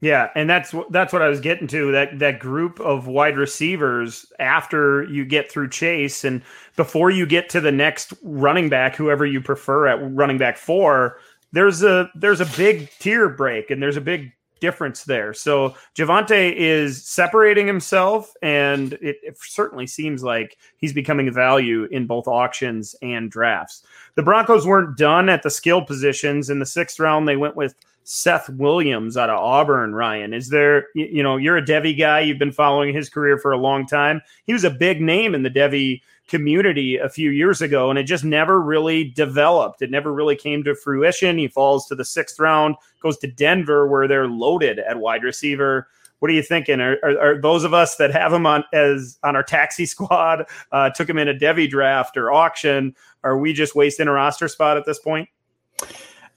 Yeah, 0.00 0.30
and 0.36 0.48
that's 0.48 0.72
that's 0.90 1.12
what 1.12 1.22
I 1.22 1.28
was 1.28 1.40
getting 1.40 1.66
to 1.68 1.90
that 1.92 2.20
that 2.20 2.38
group 2.38 2.78
of 2.78 3.08
wide 3.08 3.36
receivers 3.36 4.26
after 4.38 5.02
you 5.04 5.24
get 5.24 5.50
through 5.50 5.70
Chase 5.70 6.22
and 6.22 6.42
before 6.76 7.10
you 7.10 7.26
get 7.26 7.48
to 7.50 7.60
the 7.60 7.72
next 7.72 8.14
running 8.22 8.68
back, 8.68 8.94
whoever 8.94 9.26
you 9.26 9.40
prefer 9.40 9.88
at 9.88 9.98
running 10.14 10.38
back 10.38 10.56
four. 10.56 11.18
There's 11.50 11.82
a 11.82 12.10
there's 12.14 12.40
a 12.40 12.46
big 12.56 12.90
tier 13.00 13.28
break 13.28 13.70
and 13.70 13.82
there's 13.82 13.96
a 13.96 14.00
big 14.00 14.32
difference 14.60 15.04
there. 15.04 15.32
So 15.32 15.74
Javonte 15.96 16.54
is 16.54 17.04
separating 17.04 17.66
himself, 17.66 18.32
and 18.42 18.94
it, 18.94 19.16
it, 19.22 19.38
certainly 19.40 19.86
seems 19.86 20.22
like 20.22 20.58
he's 20.78 20.92
becoming 20.92 21.28
a 21.28 21.32
value 21.32 21.84
in 21.90 22.06
both 22.06 22.26
auctions 22.26 22.94
and 23.02 23.30
drafts. 23.30 23.84
The 24.14 24.22
Broncos 24.22 24.66
weren't 24.66 24.96
done 24.96 25.28
at 25.28 25.42
the 25.42 25.50
skill 25.50 25.82
positions. 25.82 26.50
In 26.50 26.58
the 26.58 26.66
sixth 26.66 26.98
round, 27.00 27.28
they 27.28 27.36
went 27.36 27.56
with 27.56 27.74
Seth 28.10 28.48
Williams 28.48 29.18
out 29.18 29.28
of 29.28 29.38
Auburn, 29.38 29.94
Ryan. 29.94 30.32
Is 30.32 30.48
there, 30.48 30.86
you 30.94 31.22
know, 31.22 31.36
you're 31.36 31.58
a 31.58 31.64
Devy 31.64 31.96
guy. 31.96 32.20
You've 32.20 32.38
been 32.38 32.52
following 32.52 32.94
his 32.94 33.10
career 33.10 33.36
for 33.36 33.52
a 33.52 33.58
long 33.58 33.86
time. 33.86 34.22
He 34.46 34.54
was 34.54 34.64
a 34.64 34.70
big 34.70 35.02
name 35.02 35.34
in 35.34 35.42
the 35.42 35.50
Devy 35.50 36.00
community 36.26 36.96
a 36.96 37.10
few 37.10 37.30
years 37.30 37.60
ago, 37.60 37.90
and 37.90 37.98
it 37.98 38.04
just 38.04 38.24
never 38.24 38.62
really 38.62 39.04
developed. 39.04 39.82
It 39.82 39.90
never 39.90 40.10
really 40.10 40.36
came 40.36 40.64
to 40.64 40.74
fruition. 40.74 41.36
He 41.36 41.48
falls 41.48 41.86
to 41.88 41.94
the 41.94 42.04
sixth 42.04 42.40
round, 42.40 42.76
goes 43.02 43.18
to 43.18 43.26
Denver, 43.26 43.86
where 43.86 44.08
they're 44.08 44.26
loaded 44.26 44.78
at 44.78 45.00
wide 45.00 45.22
receiver. 45.22 45.86
What 46.20 46.30
are 46.30 46.34
you 46.34 46.42
thinking? 46.42 46.80
Are, 46.80 46.96
are, 47.02 47.18
are 47.20 47.40
those 47.42 47.62
of 47.62 47.74
us 47.74 47.96
that 47.96 48.10
have 48.12 48.32
him 48.32 48.46
on 48.46 48.64
as 48.72 49.18
on 49.22 49.36
our 49.36 49.42
taxi 49.42 49.84
squad, 49.86 50.46
uh, 50.72 50.88
took 50.88 51.10
him 51.10 51.18
in 51.18 51.28
a 51.28 51.34
Devy 51.34 51.68
draft 51.68 52.16
or 52.16 52.32
auction? 52.32 52.96
Are 53.22 53.36
we 53.36 53.52
just 53.52 53.74
wasting 53.74 54.08
a 54.08 54.12
roster 54.12 54.48
spot 54.48 54.78
at 54.78 54.86
this 54.86 54.98
point? 54.98 55.28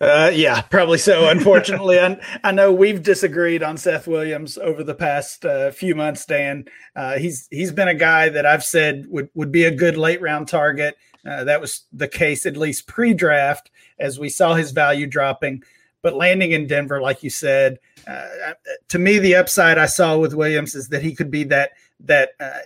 Uh, 0.02 0.32
yeah, 0.34 0.62
probably 0.62 0.98
so. 0.98 1.30
Unfortunately, 1.30 2.00
I, 2.00 2.20
I, 2.44 2.52
know 2.52 2.74
we've 2.74 3.04
disagreed 3.04 3.62
on 3.62 3.78
Seth 3.78 4.08
Williams 4.08 4.58
over 4.58 4.84
the 4.84 4.96
past 4.96 5.46
uh, 5.46 5.70
few 5.70 5.94
months. 5.94 6.26
Dan, 6.26 6.66
uh, 6.96 7.20
he's 7.20 7.48
he's 7.52 7.72
been 7.72 7.88
a 7.88 7.94
guy 7.94 8.30
that 8.30 8.44
I've 8.44 8.64
said 8.64 9.06
would 9.10 9.30
would 9.36 9.52
be 9.52 9.66
a 9.66 9.76
good 9.76 9.98
late 9.98 10.20
round 10.20 10.48
target. 10.48 10.98
Uh, 11.24 11.44
that 11.44 11.62
was 11.62 11.86
the 11.94 12.08
case 12.08 12.48
at 12.48 12.58
least 12.58 12.88
pre-draft, 12.88 13.70
as 14.00 14.18
we 14.18 14.28
saw 14.28 14.56
his 14.56 14.72
value 14.72 15.06
dropping. 15.06 15.62
But 16.02 16.16
landing 16.16 16.52
in 16.54 16.66
Denver, 16.66 17.00
like 17.00 17.22
you 17.22 17.30
said, 17.30 17.78
uh, 18.08 18.54
to 18.90 18.98
me, 18.98 19.20
the 19.20 19.36
upside 19.36 19.78
I 19.78 19.86
saw 19.86 20.18
with 20.18 20.34
Williams 20.34 20.74
is 20.74 20.90
that 20.90 21.04
he 21.04 21.14
could 21.14 21.30
be 21.30 21.44
that 21.44 21.74
that 22.00 22.32
uh, 22.40 22.58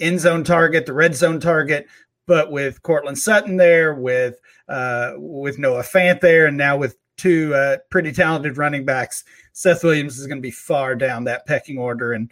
end 0.00 0.18
zone 0.18 0.42
target, 0.42 0.84
the 0.84 0.92
red 0.94 1.14
zone 1.14 1.38
target. 1.38 1.86
But 2.26 2.50
with 2.50 2.82
Courtland 2.82 3.20
Sutton 3.20 3.56
there, 3.56 3.94
with 3.94 4.40
uh, 4.68 5.12
with 5.16 5.58
Noah 5.58 5.82
Fant 5.82 6.20
there, 6.20 6.46
and 6.46 6.56
now 6.56 6.76
with 6.76 6.96
two 7.16 7.54
uh, 7.54 7.78
pretty 7.90 8.12
talented 8.12 8.58
running 8.58 8.84
backs, 8.84 9.24
Seth 9.52 9.82
Williams 9.82 10.18
is 10.18 10.26
going 10.26 10.38
to 10.38 10.42
be 10.42 10.50
far 10.50 10.94
down 10.94 11.24
that 11.24 11.46
pecking 11.46 11.78
order. 11.78 12.12
And 12.12 12.30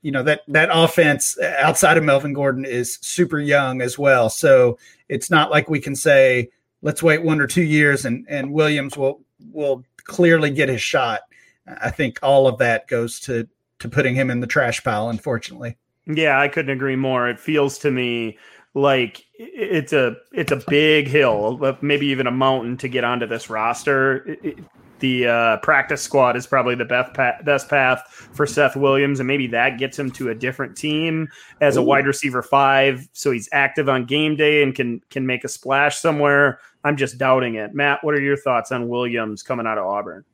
you 0.00 0.12
know 0.12 0.22
that 0.22 0.42
that 0.48 0.68
offense 0.72 1.38
outside 1.40 1.96
of 1.96 2.04
Melvin 2.04 2.32
Gordon 2.32 2.64
is 2.64 2.98
super 3.00 3.38
young 3.38 3.80
as 3.80 3.98
well. 3.98 4.30
So 4.30 4.78
it's 5.08 5.30
not 5.30 5.50
like 5.50 5.68
we 5.68 5.80
can 5.80 5.96
say 5.96 6.50
let's 6.82 7.02
wait 7.02 7.22
one 7.22 7.40
or 7.40 7.46
two 7.46 7.62
years 7.62 8.04
and 8.04 8.26
and 8.28 8.52
Williams 8.52 8.96
will 8.96 9.22
will 9.52 9.84
clearly 10.04 10.50
get 10.50 10.68
his 10.68 10.82
shot. 10.82 11.20
I 11.66 11.90
think 11.90 12.18
all 12.22 12.46
of 12.46 12.58
that 12.58 12.88
goes 12.88 13.20
to 13.20 13.48
to 13.80 13.88
putting 13.88 14.14
him 14.14 14.30
in 14.30 14.40
the 14.40 14.46
trash 14.46 14.82
pile. 14.82 15.08
Unfortunately. 15.08 15.76
Yeah, 16.06 16.40
I 16.40 16.48
couldn't 16.48 16.72
agree 16.72 16.96
more. 16.96 17.28
It 17.28 17.38
feels 17.38 17.78
to 17.78 17.90
me 17.90 18.36
like 18.74 19.24
it's 19.34 19.92
a 19.92 20.16
it's 20.32 20.52
a 20.52 20.62
big 20.68 21.08
hill, 21.08 21.76
maybe 21.82 22.06
even 22.06 22.26
a 22.26 22.30
mountain 22.30 22.76
to 22.78 22.88
get 22.88 23.04
onto 23.04 23.26
this 23.26 23.50
roster. 23.50 24.28
It, 24.28 24.44
it, 24.44 24.58
the 25.00 25.26
uh, 25.26 25.56
practice 25.58 26.00
squad 26.00 26.36
is 26.36 26.46
probably 26.46 26.76
the 26.76 26.84
best 26.84 27.12
path, 27.12 27.44
best 27.44 27.68
path 27.68 28.04
for 28.32 28.46
Seth 28.46 28.76
Williams, 28.76 29.18
and 29.18 29.26
maybe 29.26 29.48
that 29.48 29.76
gets 29.76 29.98
him 29.98 30.12
to 30.12 30.28
a 30.28 30.34
different 30.34 30.76
team 30.76 31.28
as 31.60 31.76
Ooh. 31.76 31.80
a 31.80 31.82
wide 31.82 32.06
receiver 32.06 32.40
five, 32.40 33.08
so 33.12 33.32
he's 33.32 33.48
active 33.52 33.88
on 33.88 34.04
game 34.04 34.36
day 34.36 34.62
and 34.62 34.76
can 34.76 35.00
can 35.10 35.26
make 35.26 35.42
a 35.42 35.48
splash 35.48 35.98
somewhere. 35.98 36.60
I'm 36.84 36.96
just 36.96 37.18
doubting 37.18 37.56
it. 37.56 37.74
Matt, 37.74 38.02
what 38.04 38.14
are 38.14 38.20
your 38.20 38.36
thoughts 38.36 38.70
on 38.70 38.88
Williams 38.88 39.42
coming 39.42 39.66
out 39.66 39.76
of 39.76 39.86
Auburn? 39.86 40.24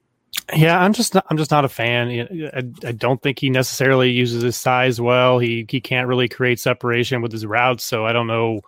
Yeah, 0.55 0.81
I'm 0.81 0.95
just 0.95 1.15
not, 1.15 1.27
I'm 1.29 1.37
just 1.37 1.51
not 1.51 1.65
a 1.65 1.69
fan. 1.69 2.09
I, 2.55 2.89
I 2.89 2.93
don't 2.93 3.21
think 3.21 3.39
he 3.39 3.51
necessarily 3.51 4.11
uses 4.11 4.43
his 4.43 4.57
size 4.57 5.01
well. 5.01 5.39
He 5.39 5.67
he 5.69 5.81
can't 5.81 6.09
really 6.09 6.29
create 6.29 6.59
separation 6.59 7.21
with 7.21 7.33
his 7.33 7.45
routes, 7.45 7.85
so 7.85 8.07
I 8.07 8.13
don't 8.13 8.27
know 8.27 8.61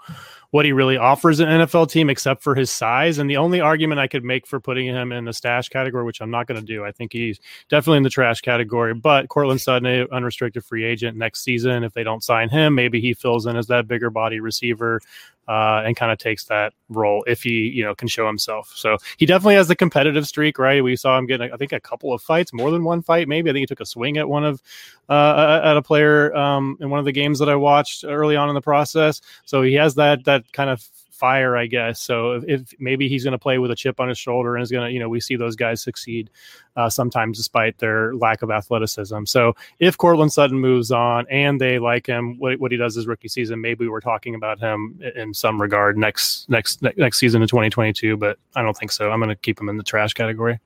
what 0.51 0.65
he 0.65 0.73
really 0.73 0.97
offers 0.97 1.39
an 1.41 1.47
NFL 1.49 1.89
team, 1.91 2.11
except 2.11 2.43
for 2.43 2.55
his 2.55 2.71
size. 2.71 3.19
And 3.19 3.31
the 3.31 3.37
only 3.37 3.61
argument 3.61 4.01
I 4.01 4.09
could 4.09 4.25
make 4.25 4.47
for 4.47 4.59
putting 4.59 4.87
him 4.87 5.13
in 5.13 5.25
the 5.25 5.33
stash 5.33 5.69
category, 5.69 6.05
which 6.05 6.21
I'm 6.21 6.31
not 6.31 6.47
going 6.47 6.61
to 6.61 6.67
do, 6.67 6.85
I 6.85 6.91
think 6.93 7.13
he's 7.13 7.39
definitely 7.69 7.99
in 7.99 8.03
the 8.03 8.11
trash 8.11 8.41
category. 8.41 8.93
But 8.95 9.29
Courtland 9.29 9.61
Sutton, 9.61 10.09
unrestricted 10.11 10.65
free 10.65 10.85
agent 10.85 11.17
next 11.17 11.45
season, 11.45 11.85
if 11.85 11.93
they 11.93 12.03
don't 12.03 12.25
sign 12.25 12.49
him, 12.49 12.75
maybe 12.75 13.01
he 13.01 13.15
fills 13.15 13.47
in 13.47 13.57
as 13.57 13.69
that 13.69 13.87
bigger 13.87 14.11
body 14.11 14.41
receiver 14.41 15.01
uh, 15.49 15.83
and 15.85 15.97
kind 15.97 16.13
of 16.13 16.19
takes 16.19 16.45
that 16.45 16.73
role 16.89 17.25
if 17.27 17.43
he 17.43 17.69
you 17.69 17.83
know 17.83 17.95
can 17.95 18.09
show 18.09 18.27
himself. 18.27 18.73
So 18.75 18.97
he 19.17 19.27
definitely 19.27 19.57
has 19.57 19.69
the 19.69 19.77
competitive 19.77 20.27
streak, 20.27 20.59
right? 20.59 20.83
We 20.83 20.97
saw 20.97 21.19
him 21.19 21.27
get 21.27 21.41
I 21.41 21.57
think 21.57 21.73
a 21.73 21.81
couple 21.81 22.13
of 22.13 22.23
fights, 22.23 22.53
more 22.53 22.71
than 22.71 22.85
one 22.85 23.03
fight, 23.03 23.29
maybe. 23.29 23.51
I 23.51 23.53
think 23.53 23.63
he 23.63 23.67
took 23.67 23.81
a 23.81 23.87
swing 23.87 24.19
at 24.19 24.29
one 24.29 24.45
of 24.45 24.63
uh, 25.09 25.61
at 25.65 25.77
a 25.77 25.83
player 25.83 26.35
um, 26.37 26.79
in 26.81 26.91
one 26.91 26.99
of 26.99 27.05
the 27.05 27.13
games 27.13 27.39
that 27.41 27.49
I 27.49 27.57
watched 27.57 28.05
early 28.05 28.37
on 28.37 28.49
in 28.49 28.55
the 28.55 28.61
process. 28.61 29.21
So 29.45 29.63
he 29.63 29.75
has 29.75 29.95
that 29.97 30.25
that 30.25 30.53
kind 30.53 30.71
of 30.71 30.87
fire, 31.21 31.57
I 31.57 31.67
guess. 31.67 32.01
So 32.01 32.33
if, 32.33 32.45
if 32.49 32.81
maybe 32.81 33.09
he's 33.09 33.23
going 33.23 33.33
to 33.33 33.39
play 33.39 33.59
with 33.59 33.71
a 33.71 33.77
chip 33.77 34.01
on 34.01 34.09
his 34.09 34.19
shoulder 34.19 34.57
and 34.57 34.63
is 34.63 34.71
going 34.71 34.89
to, 34.89 34.93
you 34.93 34.99
know, 34.99 35.09
we 35.09 35.21
see 35.21 35.37
those 35.37 35.55
guys 35.55 35.83
succeed 35.83 36.31
uh, 36.77 36.89
sometimes 36.89 37.37
despite 37.37 37.77
their 37.79 38.15
lack 38.15 38.43
of 38.43 38.51
athleticism. 38.51 39.27
So 39.27 39.55
if 39.79 39.99
Courtland 39.99 40.33
Sutton 40.33 40.59
moves 40.59 40.91
on 40.91 41.27
and 41.31 41.61
they 41.61 41.79
like 41.79 42.07
him, 42.07 42.39
what, 42.39 42.59
what 42.59 42.73
he 42.73 42.79
does 42.79 42.95
his 42.95 43.07
rookie 43.07 43.29
season, 43.29 43.61
maybe 43.61 43.87
we're 43.87 44.01
talking 44.01 44.35
about 44.35 44.59
him 44.59 44.99
in 45.15 45.35
some 45.35 45.61
regard 45.61 45.99
next 45.99 46.49
next 46.49 46.83
next 46.83 47.19
season 47.19 47.43
in 47.43 47.49
2022. 47.49 48.17
But 48.17 48.39
I 48.57 48.63
don't 48.63 48.77
think 48.77 48.91
so. 48.91 49.11
I'm 49.11 49.21
going 49.21 49.29
to 49.29 49.37
keep 49.37 49.61
him 49.61 49.69
in 49.69 49.77
the 49.77 49.85
trash 49.85 50.15
category. 50.15 50.59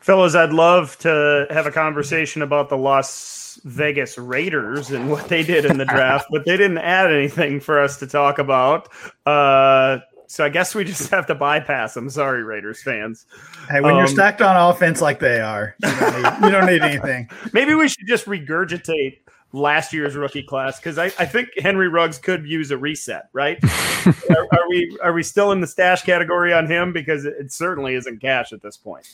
Fellas, 0.00 0.34
I'd 0.34 0.52
love 0.52 0.96
to 0.98 1.46
have 1.50 1.66
a 1.66 1.70
conversation 1.70 2.42
about 2.42 2.68
the 2.68 2.76
Las 2.76 3.60
Vegas 3.64 4.16
Raiders 4.16 4.90
and 4.90 5.10
what 5.10 5.28
they 5.28 5.42
did 5.42 5.64
in 5.64 5.78
the 5.78 5.84
draft, 5.84 6.28
but 6.30 6.44
they 6.44 6.56
didn't 6.56 6.78
add 6.78 7.12
anything 7.12 7.60
for 7.60 7.80
us 7.80 7.98
to 7.98 8.06
talk 8.06 8.38
about. 8.38 8.88
Uh, 9.26 9.98
so 10.28 10.44
I 10.44 10.50
guess 10.50 10.74
we 10.74 10.84
just 10.84 11.10
have 11.10 11.26
to 11.26 11.34
bypass 11.34 11.94
them. 11.94 12.10
Sorry, 12.10 12.44
Raiders 12.44 12.82
fans. 12.82 13.26
Hey, 13.70 13.80
when 13.80 13.92
um, 13.92 13.98
you're 13.98 14.06
stacked 14.06 14.42
on 14.42 14.56
offense 14.70 15.00
like 15.00 15.20
they 15.20 15.40
are, 15.40 15.74
you 15.82 15.90
don't 15.90 16.22
need, 16.22 16.44
you 16.44 16.50
don't 16.50 16.66
need 16.66 16.82
anything. 16.82 17.30
Maybe 17.52 17.74
we 17.74 17.88
should 17.88 18.06
just 18.06 18.26
regurgitate 18.26 19.20
last 19.52 19.94
year's 19.94 20.14
rookie 20.14 20.42
class 20.42 20.78
because 20.78 20.98
I, 20.98 21.06
I 21.06 21.24
think 21.24 21.48
Henry 21.58 21.88
Ruggs 21.88 22.18
could 22.18 22.46
use 22.46 22.70
a 22.70 22.76
reset, 22.76 23.30
right? 23.32 23.58
are, 24.06 24.46
are, 24.52 24.68
we 24.68 24.98
are 25.02 25.12
we 25.14 25.22
still 25.22 25.50
in 25.52 25.60
the 25.60 25.66
stash 25.66 26.02
category 26.02 26.52
on 26.52 26.66
him 26.66 26.92
because 26.92 27.24
it 27.24 27.50
certainly 27.50 27.94
isn't 27.94 28.20
cash 28.20 28.52
at 28.52 28.60
this 28.62 28.76
point. 28.76 29.06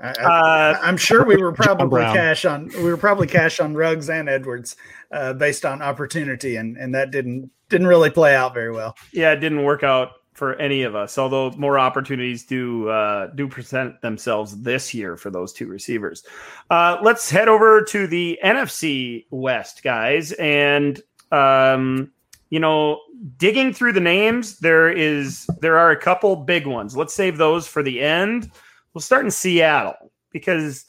I, 0.00 0.78
am 0.82 0.94
uh, 0.94 0.96
sure 0.96 1.24
we 1.24 1.36
were 1.36 1.52
probably 1.54 2.02
cash 2.02 2.44
on 2.44 2.68
we 2.76 2.84
were 2.84 2.96
probably 2.96 3.26
cash 3.26 3.60
on 3.60 3.74
Ruggs 3.74 4.08
and 4.08 4.28
Edwards 4.28 4.76
uh, 5.10 5.32
based 5.32 5.64
on 5.64 5.82
opportunity, 5.82 6.56
and 6.56 6.76
and 6.76 6.94
that 6.94 7.10
didn't 7.10 7.50
didn't 7.68 7.86
really 7.86 8.10
play 8.10 8.34
out 8.34 8.54
very 8.54 8.72
well. 8.72 8.96
Yeah, 9.12 9.32
it 9.32 9.40
didn't 9.40 9.64
work 9.64 9.82
out 9.82 10.10
for 10.34 10.54
any 10.56 10.84
of 10.84 10.94
us. 10.94 11.18
Although 11.18 11.50
more 11.52 11.78
opportunities 11.78 12.44
do 12.44 12.88
uh, 12.88 13.28
do 13.34 13.48
present 13.48 14.00
themselves 14.00 14.60
this 14.62 14.94
year 14.94 15.16
for 15.16 15.30
those 15.30 15.52
two 15.52 15.66
receivers. 15.66 16.24
Uh, 16.70 16.98
let's 17.02 17.28
head 17.28 17.48
over 17.48 17.82
to 17.82 18.06
the 18.06 18.38
NFC 18.44 19.26
West, 19.30 19.82
guys, 19.82 20.32
and 20.32 21.02
um, 21.32 22.12
you 22.50 22.60
know, 22.60 23.00
digging 23.36 23.74
through 23.74 23.92
the 23.92 24.00
names, 24.00 24.58
there 24.60 24.90
is 24.90 25.46
there 25.60 25.76
are 25.76 25.90
a 25.90 26.00
couple 26.00 26.36
big 26.36 26.66
ones. 26.66 26.96
Let's 26.96 27.14
save 27.14 27.36
those 27.36 27.66
for 27.66 27.82
the 27.82 28.00
end. 28.00 28.50
We'll 28.98 29.02
start 29.02 29.24
in 29.24 29.30
Seattle 29.30 30.10
because 30.32 30.84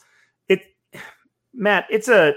it, 0.48 0.62
Matt, 1.54 1.86
it's 1.90 2.08
a, 2.08 2.34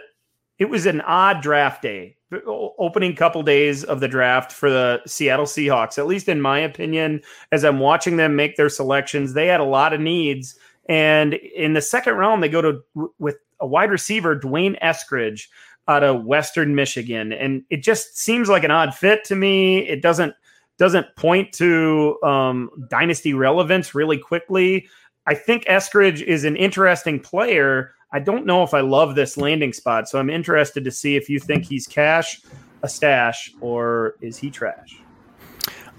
it 0.60 0.66
was 0.70 0.86
an 0.86 1.02
odd 1.02 1.42
draft 1.42 1.82
day, 1.82 2.16
opening 2.46 3.16
couple 3.16 3.42
days 3.42 3.84
of 3.84 4.00
the 4.00 4.08
draft 4.08 4.52
for 4.52 4.70
the 4.70 5.02
Seattle 5.08 5.48
Seahawks. 5.48 5.98
At 5.98 6.06
least 6.06 6.30
in 6.30 6.42
my 6.42 6.60
opinion, 6.60 7.24
as 7.52 7.66
I'm 7.66 7.80
watching 7.80 8.18
them 8.18 8.36
make 8.36 8.56
their 8.56 8.70
selections, 8.70 9.34
they 9.34 9.48
had 9.48 9.62
a 9.62 9.64
lot 9.64 9.94
of 9.94 10.00
needs. 10.00 10.56
And 10.90 11.34
in 11.34 11.74
the 11.74 11.82
second 11.82 12.18
round, 12.18 12.44
they 12.44 12.50
go 12.50 12.62
to 12.62 13.12
with 13.18 13.38
a 13.60 13.66
wide 13.66 13.90
receiver, 13.90 14.36
D'Wayne 14.36 14.78
Eskridge, 14.80 15.48
out 15.88 16.04
of 16.04 16.24
Western 16.24 16.76
Michigan, 16.76 17.34
and 17.34 17.64
it 17.72 17.82
just 17.82 18.16
seems 18.16 18.48
like 18.48 18.64
an 18.64 18.70
odd 18.70 18.94
fit 18.94 19.24
to 19.24 19.36
me. 19.36 19.80
It 19.80 20.04
doesn't 20.04 20.36
doesn't 20.78 21.16
point 21.16 21.54
to 21.54 22.18
um, 22.24 22.70
dynasty 22.90 23.34
relevance 23.34 23.94
really 23.94 24.18
quickly. 24.18 24.88
I 25.26 25.36
think 25.36 25.66
Eskridge 25.66 26.22
is 26.22 26.44
an 26.44 26.56
interesting 26.56 27.20
player. 27.20 27.94
I 28.12 28.20
don't 28.20 28.46
know 28.46 28.64
if 28.64 28.74
I 28.74 28.82
love 28.82 29.16
this 29.16 29.38
landing 29.38 29.74
spot, 29.74 30.10
so 30.10 30.20
I'm 30.20 30.30
interested 30.30 30.84
to 30.84 30.92
see 30.92 31.16
if 31.16 31.30
you 31.30 31.40
think 31.40 31.66
he's 31.66 31.88
cash, 31.88 32.42
a 32.84 32.90
stash, 32.90 33.52
or 33.62 34.16
is 34.22 34.38
he 34.38 34.50
trash? 34.50 35.00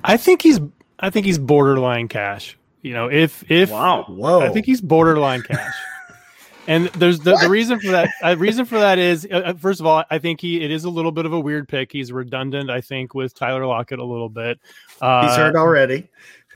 I 0.05 0.17
think 0.17 0.43
he's 0.43 0.61
I 1.01 1.11
think 1.11 1.27
he's 1.27 1.39
borderline 1.39 2.09
cash. 2.09 2.57
You 2.83 2.93
know, 2.93 3.11
if 3.11 3.51
if 3.51 3.71
wow, 3.71 4.05
whoa, 4.05 4.43
I 4.43 4.51
think 4.51 4.67
he's 4.67 4.81
borderline 4.81 5.43
cash. 5.43 5.75
and 6.67 6.87
there's 6.89 7.21
the, 7.21 7.37
the 7.37 7.49
reason 7.49 7.81
for 7.81 7.89
that. 7.89 8.11
Uh, 8.23 8.37
reason 8.37 8.67
for 8.67 8.79
that 8.79 8.99
is 8.99 9.27
uh, 9.31 9.37
uh, 9.37 9.55
first 9.55 9.81
of 9.81 9.87
all, 9.87 10.05
I 10.11 10.19
think 10.19 10.41
he 10.41 10.63
it 10.63 10.71
is 10.71 10.85
a 10.85 10.91
little 10.91 11.11
bit 11.11 11.25
of 11.25 11.33
a 11.33 11.41
weird 11.41 11.69
pick. 11.69 11.91
He's 11.91 12.13
redundant, 12.13 12.71
I 12.71 12.83
think, 12.83 13.15
with 13.15 13.35
Tyler 13.35 13.67
Lockett 13.67 13.99
a 13.99 14.05
little 14.05 14.29
bit. 14.29 14.61
Uh, 15.01 15.27
he's 15.27 15.37
hurt 15.37 15.57
already. 15.57 16.09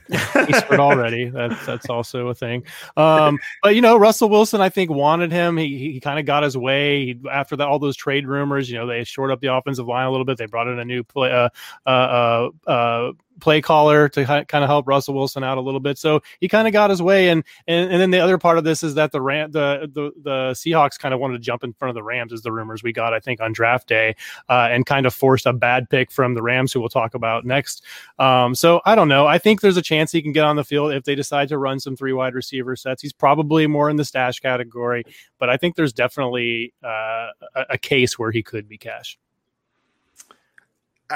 He's 0.09 0.63
already. 0.71 1.29
That's 1.29 1.65
that's 1.65 1.89
also 1.89 2.27
a 2.27 2.35
thing. 2.35 2.63
Um, 2.97 3.37
but 3.61 3.75
you 3.75 3.81
know, 3.81 3.97
Russell 3.97 4.29
Wilson, 4.29 4.61
I 4.61 4.69
think 4.69 4.89
wanted 4.89 5.31
him. 5.31 5.57
He 5.57 5.93
he 5.93 5.99
kind 5.99 6.19
of 6.19 6.25
got 6.25 6.43
his 6.43 6.57
way 6.57 7.05
he, 7.05 7.19
after 7.31 7.55
that. 7.57 7.67
All 7.67 7.79
those 7.79 7.95
trade 7.95 8.27
rumors, 8.27 8.69
you 8.69 8.77
know, 8.77 8.87
they 8.87 9.03
short 9.03 9.31
up 9.31 9.39
the 9.39 9.53
offensive 9.53 9.87
line 9.87 10.05
a 10.05 10.11
little 10.11 10.25
bit. 10.25 10.37
They 10.37 10.47
brought 10.47 10.67
in 10.67 10.79
a 10.79 10.85
new 10.85 11.03
play, 11.03 11.31
uh, 11.31 11.49
uh, 11.85 11.89
uh, 11.89 12.69
uh 12.69 13.11
play 13.39 13.61
caller 13.61 14.09
to 14.09 14.25
kind 14.25 14.63
of 14.63 14.67
help 14.69 14.87
Russell 14.87 15.13
Wilson 15.13 15.43
out 15.43 15.57
a 15.57 15.61
little 15.61 15.79
bit. 15.79 15.97
So 15.97 16.21
he 16.39 16.47
kind 16.47 16.67
of 16.67 16.73
got 16.73 16.89
his 16.89 17.01
way. 17.01 17.29
And, 17.29 17.43
and 17.67 17.91
and 17.91 18.01
then 18.01 18.11
the 18.11 18.19
other 18.19 18.37
part 18.37 18.57
of 18.57 18.63
this 18.63 18.83
is 18.83 18.95
that 18.95 19.11
the 19.11 19.21
Ram, 19.21 19.51
the, 19.51 19.89
the 19.93 20.11
the 20.21 20.51
Seahawks 20.51 20.99
kind 20.99 21.13
of 21.13 21.19
wanted 21.19 21.33
to 21.33 21.39
jump 21.39 21.63
in 21.63 21.73
front 21.73 21.89
of 21.89 21.95
the 21.95 22.03
Rams, 22.03 22.31
is 22.31 22.41
the 22.41 22.51
rumors 22.51 22.83
we 22.83 22.93
got, 22.93 23.13
I 23.13 23.19
think, 23.19 23.41
on 23.41 23.53
draft 23.53 23.87
day, 23.87 24.15
uh, 24.49 24.67
and 24.71 24.85
kind 24.85 25.05
of 25.05 25.13
forced 25.13 25.45
a 25.45 25.53
bad 25.53 25.89
pick 25.89 26.11
from 26.11 26.33
the 26.33 26.41
Rams, 26.41 26.73
who 26.73 26.79
we'll 26.79 26.89
talk 26.89 27.13
about 27.13 27.45
next. 27.45 27.83
Um, 28.17 28.55
so 28.55 28.81
I 28.85 28.95
don't 28.95 29.07
know. 29.07 29.27
I 29.27 29.37
think 29.37 29.61
there's 29.61 29.77
a 29.77 29.81
chance 29.81 30.11
he 30.11 30.21
can 30.21 30.31
get 30.31 30.43
on 30.43 30.55
the 30.55 30.63
field 30.63 30.93
if 30.93 31.03
they 31.03 31.15
decide 31.15 31.49
to 31.49 31.57
run 31.57 31.79
some 31.79 31.95
three 31.95 32.13
wide 32.13 32.33
receiver 32.33 32.75
sets. 32.75 33.01
He's 33.01 33.13
probably 33.13 33.67
more 33.67 33.89
in 33.89 33.95
the 33.95 34.05
stash 34.05 34.39
category, 34.39 35.03
but 35.39 35.49
I 35.49 35.57
think 35.57 35.75
there's 35.75 35.93
definitely 35.93 36.73
uh, 36.83 37.29
a, 37.55 37.65
a 37.71 37.77
case 37.77 38.19
where 38.19 38.31
he 38.31 38.43
could 38.43 38.67
be 38.67 38.77
cash. 38.77 39.17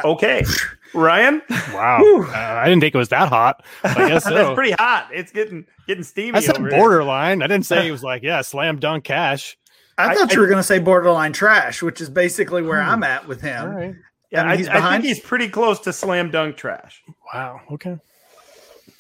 Okay, 0.03 0.43
Ryan. 0.93 1.41
Wow, 1.73 1.99
uh, 2.27 2.32
I 2.34 2.65
didn't 2.65 2.82
think 2.82 2.95
it 2.95 2.97
was 2.97 3.10
that 3.10 3.29
hot. 3.29 3.63
I 3.84 3.93
guess 4.10 4.23
so. 4.23 4.34
That's 4.34 4.56
pretty 4.56 4.71
hot. 4.71 5.10
It's 5.13 5.32
getting 5.32 5.65
getting 5.88 6.03
steamy. 6.03 6.38
I 6.38 6.41
said 6.41 6.58
borderline. 6.69 7.39
Here. 7.39 7.45
I 7.45 7.47
didn't 7.47 7.65
say 7.65 7.88
it 7.89 7.91
was 7.91 8.03
like 8.03 8.23
yeah, 8.23 8.41
slam 8.41 8.79
dunk 8.79 9.03
cash. 9.03 9.58
I, 9.97 10.15
thought 10.15 10.32
I, 10.32 10.34
you 10.34 10.39
were 10.39 10.47
going 10.47 10.58
to 10.58 10.63
say 10.63 10.79
borderline 10.79 11.34
trash, 11.34 11.84
which 11.84 12.01
is 12.01 12.10
basically 12.10 12.63
where 12.63 12.82
hmm. 12.82 12.89
I'm 12.89 13.03
at 13.03 13.27
with 13.27 13.41
him. 13.41 13.62
All 13.62 13.75
right. 13.75 13.95
Yeah, 14.32 14.41
I, 14.41 14.58
mean, 14.58 14.67
I, 14.67 14.91
think 14.93 15.03
he's 15.03 15.19
pretty 15.19 15.47
close 15.47 15.79
to 15.82 15.93
slam 15.93 16.32
dunk 16.32 16.58
trash. 16.58 17.03
Wow. 17.32 17.62
Okay. 17.73 17.99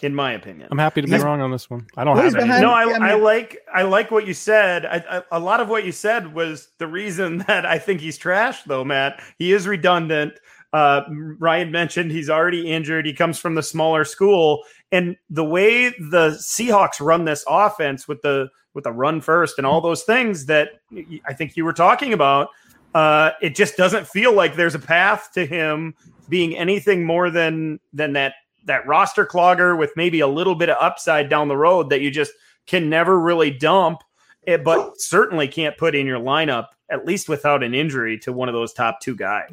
In 0.01 0.13
my 0.13 0.33
opinion, 0.33 0.67
I'm 0.69 0.77
happy 0.77 1.01
to 1.01 1.07
be 1.07 1.13
he's, 1.13 1.23
wrong 1.23 1.39
on 1.39 1.49
this 1.49 1.69
one. 1.69 1.87
I 1.95 2.03
don't 2.03 2.17
have 2.17 2.33
behind, 2.33 2.61
No, 2.61 2.71
I, 2.71 2.83
I, 2.83 2.85
mean, 2.85 3.01
I, 3.01 3.13
like 3.13 3.59
I 3.73 3.83
like 3.83 4.11
what 4.11 4.27
you 4.27 4.33
said. 4.33 4.85
I, 4.85 5.23
a 5.31 5.39
lot 5.39 5.61
of 5.61 5.69
what 5.69 5.85
you 5.85 5.93
said 5.93 6.33
was 6.33 6.67
the 6.77 6.87
reason 6.87 7.37
that 7.47 7.65
I 7.65 7.79
think 7.79 8.01
he's 8.01 8.17
trash, 8.17 8.63
though. 8.63 8.83
Matt, 8.83 9.23
he 9.39 9.53
is 9.53 9.65
redundant. 9.65 10.33
Uh, 10.73 11.03
Ryan 11.37 11.71
mentioned 11.71 12.11
he's 12.11 12.31
already 12.31 12.71
injured. 12.71 13.05
He 13.05 13.13
comes 13.13 13.37
from 13.37 13.53
the 13.53 13.61
smaller 13.61 14.03
school, 14.03 14.63
and 14.91 15.15
the 15.29 15.45
way 15.45 15.89
the 15.89 16.37
Seahawks 16.41 16.99
run 16.99 17.25
this 17.25 17.45
offense 17.47 18.07
with 18.07 18.21
the 18.23 18.49
with 18.73 18.85
the 18.85 18.91
run 18.91 19.21
first 19.21 19.59
and 19.59 19.67
all 19.67 19.81
those 19.81 20.01
things 20.01 20.47
that 20.47 20.81
I 21.27 21.33
think 21.33 21.55
you 21.55 21.63
were 21.63 21.73
talking 21.73 22.11
about, 22.11 22.49
uh, 22.95 23.31
it 23.39 23.53
just 23.55 23.77
doesn't 23.77 24.07
feel 24.07 24.33
like 24.33 24.55
there's 24.55 24.73
a 24.73 24.79
path 24.79 25.29
to 25.35 25.45
him 25.45 25.93
being 26.27 26.57
anything 26.57 27.05
more 27.05 27.29
than 27.29 27.79
than 27.93 28.13
that 28.13 28.33
that 28.65 28.87
roster 28.87 29.25
clogger 29.25 29.77
with 29.77 29.91
maybe 29.95 30.21
a 30.21 30.27
little 30.27 30.55
bit 30.55 30.69
of 30.69 30.77
upside 30.79 31.29
down 31.29 31.49
the 31.49 31.57
road 31.57 31.91
that 31.91 32.01
you 32.01 32.09
just 32.09 32.31
can 32.65 32.89
never 32.89 33.19
really 33.19 33.51
dump, 33.51 33.99
eh, 34.47 34.57
but 34.57 34.99
certainly 34.99 35.47
can't 35.47 35.77
put 35.77 35.93
in 35.93 36.07
your 36.07 36.19
lineup 36.19 36.67
at 36.89 37.05
least 37.05 37.27
without 37.29 37.63
an 37.63 37.73
injury 37.73 38.17
to 38.19 38.31
one 38.31 38.47
of 38.47 38.53
those 38.53 38.73
top 38.73 38.99
two 39.01 39.15
guys. 39.15 39.51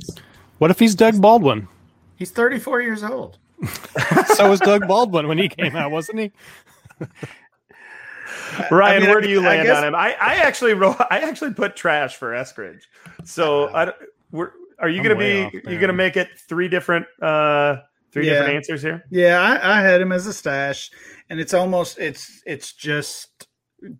What 0.61 0.71
if 0.71 0.79
he's 0.79 0.95
Doug 0.95 1.19
Baldwin? 1.23 1.69
He's 2.17 2.31
34 2.33 2.83
years 2.83 3.03
old. 3.03 3.39
so 4.35 4.51
was 4.51 4.61
Doug 4.61 4.87
Baldwin 4.87 5.27
when 5.27 5.39
he 5.39 5.49
came 5.49 5.75
out, 5.75 5.91
wasn't 5.91 6.19
he? 6.19 6.33
Ryan, 8.71 8.97
I 8.97 9.01
mean, 9.01 9.09
where 9.09 9.23
do 9.23 9.31
you 9.31 9.41
land 9.41 9.67
guess, 9.67 9.79
on 9.79 9.85
him? 9.85 9.95
I, 9.95 10.15
I 10.21 10.35
actually 10.35 10.75
wrote, 10.75 10.99
I 11.11 11.21
actually 11.21 11.55
put 11.55 11.77
trash 11.77 12.17
for 12.17 12.33
Eskridge. 12.33 12.83
So 13.25 13.69
uh, 13.69 13.93
I, 13.99 14.05
we're, 14.33 14.51
are 14.79 14.91
you 14.91 15.03
going 15.03 15.19
to 15.19 15.51
be 15.51 15.71
you 15.71 15.79
going 15.79 15.89
to 15.89 15.95
make 15.95 16.19
it 16.19 16.29
three 16.47 16.69
different 16.69 17.07
uh 17.23 17.77
three 18.13 18.27
yeah. 18.27 18.35
different 18.35 18.57
answers 18.57 18.83
here? 18.83 19.03
Yeah, 19.09 19.41
I, 19.41 19.79
I 19.79 19.81
had 19.81 20.03
him 20.03 20.13
as 20.13 20.27
a 20.27 20.33
stash, 20.35 20.91
and 21.31 21.41
it's 21.41 21.55
almost 21.55 21.99
it's 21.99 22.43
it's 22.45 22.75
just 22.75 23.49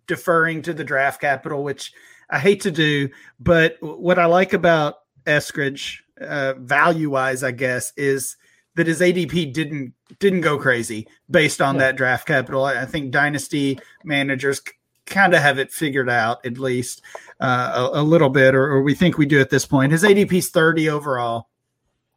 deferring 0.05 0.61
to 0.61 0.73
the 0.73 0.83
draft 0.83 1.21
capital, 1.21 1.63
which 1.63 1.91
I 2.29 2.37
hate 2.37 2.61
to 2.61 2.71
do. 2.71 3.09
But 3.39 3.77
what 3.81 4.19
I 4.19 4.25
like 4.25 4.53
about 4.53 4.97
Eskridge 5.25 6.01
uh, 6.21 6.53
value 6.57 7.09
wise, 7.09 7.43
I 7.43 7.51
guess, 7.51 7.93
is 7.97 8.37
that 8.75 8.87
his 8.87 9.01
ADP 9.01 9.53
didn't 9.53 9.93
didn't 10.19 10.41
go 10.41 10.57
crazy 10.57 11.07
based 11.29 11.61
on 11.61 11.75
yeah. 11.75 11.79
that 11.79 11.95
draft 11.95 12.27
capital. 12.27 12.65
I 12.65 12.85
think 12.85 13.11
dynasty 13.11 13.79
managers 14.03 14.61
kind 15.05 15.33
of 15.33 15.41
have 15.41 15.59
it 15.59 15.71
figured 15.71 16.09
out 16.09 16.45
at 16.45 16.57
least 16.57 17.01
uh, 17.39 17.89
a, 17.93 18.01
a, 18.01 18.03
little 18.03 18.29
bit, 18.29 18.55
or, 18.55 18.65
or, 18.71 18.81
we 18.81 18.93
think 18.93 19.17
we 19.17 19.25
do 19.25 19.41
at 19.41 19.49
this 19.49 19.65
point. 19.65 19.91
His 19.91 20.03
ADP 20.03 20.31
is 20.33 20.49
30 20.49 20.89
overall 20.89 21.49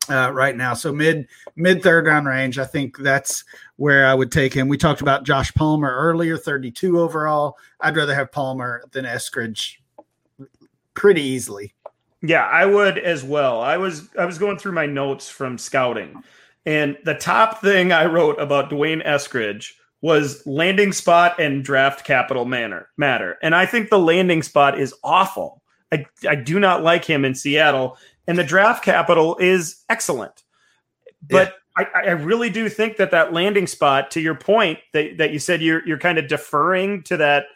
uh, 0.08 0.30
right 0.32 0.56
now, 0.56 0.74
so 0.74 0.92
mid 0.92 1.26
mid 1.56 1.82
third 1.82 2.06
round 2.06 2.26
range. 2.26 2.58
I 2.58 2.64
think 2.64 2.98
that's 2.98 3.44
where 3.76 4.06
I 4.06 4.14
would 4.14 4.30
take 4.30 4.54
him. 4.54 4.68
We 4.68 4.76
talked 4.76 5.00
about 5.00 5.24
Josh 5.24 5.52
Palmer 5.54 5.92
earlier, 5.94 6.36
32 6.36 7.00
overall. 7.00 7.56
I'd 7.80 7.96
rather 7.96 8.14
have 8.14 8.30
Palmer 8.30 8.84
than 8.92 9.04
Eskridge 9.04 9.76
pretty 10.94 11.22
easily. 11.22 11.73
Yeah, 12.26 12.46
I 12.46 12.64
would 12.64 12.96
as 12.96 13.22
well. 13.22 13.60
I 13.60 13.76
was 13.76 14.08
I 14.18 14.24
was 14.24 14.38
going 14.38 14.56
through 14.56 14.72
my 14.72 14.86
notes 14.86 15.28
from 15.28 15.58
scouting, 15.58 16.22
and 16.64 16.96
the 17.04 17.14
top 17.14 17.60
thing 17.60 17.92
I 17.92 18.06
wrote 18.06 18.40
about 18.40 18.70
D'Wayne 18.70 19.04
Eskridge 19.04 19.72
was 20.00 20.46
landing 20.46 20.92
spot 20.92 21.38
and 21.38 21.64
draft 21.64 22.06
capital 22.06 22.44
manner 22.44 22.88
matter. 22.96 23.36
And 23.42 23.54
I 23.54 23.66
think 23.66 23.90
the 23.90 23.98
landing 23.98 24.42
spot 24.42 24.78
is 24.78 24.94
awful. 25.02 25.62
I, 25.92 26.06
I 26.28 26.34
do 26.34 26.58
not 26.58 26.82
like 26.82 27.04
him 27.04 27.24
in 27.24 27.34
Seattle, 27.34 27.98
and 28.26 28.38
the 28.38 28.44
draft 28.44 28.82
capital 28.84 29.36
is 29.38 29.84
excellent. 29.90 30.42
But 31.28 31.54
yeah. 31.78 31.86
I, 31.94 32.08
I 32.08 32.10
really 32.12 32.50
do 32.50 32.68
think 32.68 32.96
that 32.96 33.10
that 33.10 33.32
landing 33.32 33.66
spot, 33.66 34.10
to 34.12 34.20
your 34.20 34.34
point 34.34 34.78
that, 34.92 35.18
that 35.18 35.32
you 35.32 35.38
said 35.38 35.60
you're 35.60 35.86
you're 35.86 35.98
kind 35.98 36.18
of 36.18 36.28
deferring 36.28 37.02
to 37.04 37.18
that 37.18 37.46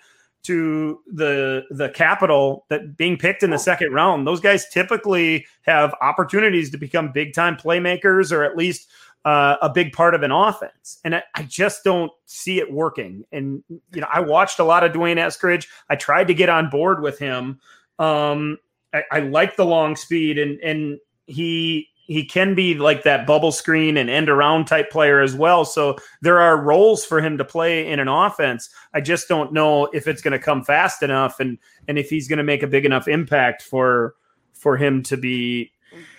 to 0.48 1.00
the 1.06 1.64
the 1.70 1.90
capital 1.90 2.64
that 2.70 2.96
being 2.96 3.18
picked 3.18 3.42
in 3.42 3.50
the 3.50 3.58
second 3.58 3.92
round. 3.92 4.26
Those 4.26 4.40
guys 4.40 4.66
typically 4.70 5.46
have 5.62 5.94
opportunities 6.00 6.70
to 6.70 6.78
become 6.78 7.12
big 7.12 7.34
time 7.34 7.54
playmakers 7.54 8.32
or 8.32 8.44
at 8.44 8.56
least 8.56 8.88
uh, 9.26 9.56
a 9.60 9.68
big 9.68 9.92
part 9.92 10.14
of 10.14 10.22
an 10.22 10.30
offense. 10.30 11.00
And 11.04 11.16
I, 11.16 11.22
I, 11.34 11.42
just 11.42 11.84
don't 11.84 12.10
see 12.24 12.60
it 12.60 12.72
working. 12.72 13.24
And 13.30 13.62
you 13.68 14.00
know, 14.00 14.06
I 14.10 14.20
watched 14.20 14.58
a 14.58 14.64
lot 14.64 14.84
of 14.84 14.92
D'Wayne 14.92 15.18
Eskridge. 15.18 15.66
I 15.90 15.96
tried 15.96 16.28
to 16.28 16.34
get 16.34 16.48
on 16.48 16.70
board 16.70 17.02
with 17.02 17.18
him. 17.18 17.60
Um, 17.98 18.56
I, 18.94 19.02
I 19.12 19.20
like 19.20 19.56
the 19.56 19.66
long 19.66 19.96
speed 19.96 20.38
and 20.38 20.58
and 20.60 20.98
he 21.26 21.88
he 22.08 22.24
can 22.24 22.54
be 22.54 22.74
like 22.74 23.02
that 23.02 23.26
bubble 23.26 23.52
screen 23.52 23.98
and 23.98 24.08
end 24.08 24.30
around 24.30 24.64
type 24.64 24.90
player 24.90 25.20
as 25.20 25.34
well. 25.34 25.64
So 25.66 25.98
there 26.22 26.40
are 26.40 26.60
roles 26.60 27.04
for 27.04 27.20
him 27.20 27.36
to 27.36 27.44
play 27.44 27.86
in 27.86 28.00
an 28.00 28.08
offense. 28.08 28.70
I 28.94 29.02
just 29.02 29.28
don't 29.28 29.52
know 29.52 29.84
if 29.92 30.08
it's 30.08 30.22
going 30.22 30.32
to 30.32 30.38
come 30.38 30.64
fast 30.64 31.02
enough 31.02 31.38
and 31.38 31.58
and 31.86 31.98
if 31.98 32.08
he's 32.08 32.26
going 32.26 32.38
to 32.38 32.44
make 32.44 32.62
a 32.62 32.66
big 32.66 32.86
enough 32.86 33.06
impact 33.06 33.62
for 33.62 34.14
for 34.54 34.78
him 34.78 35.02
to 35.04 35.18
be 35.18 35.70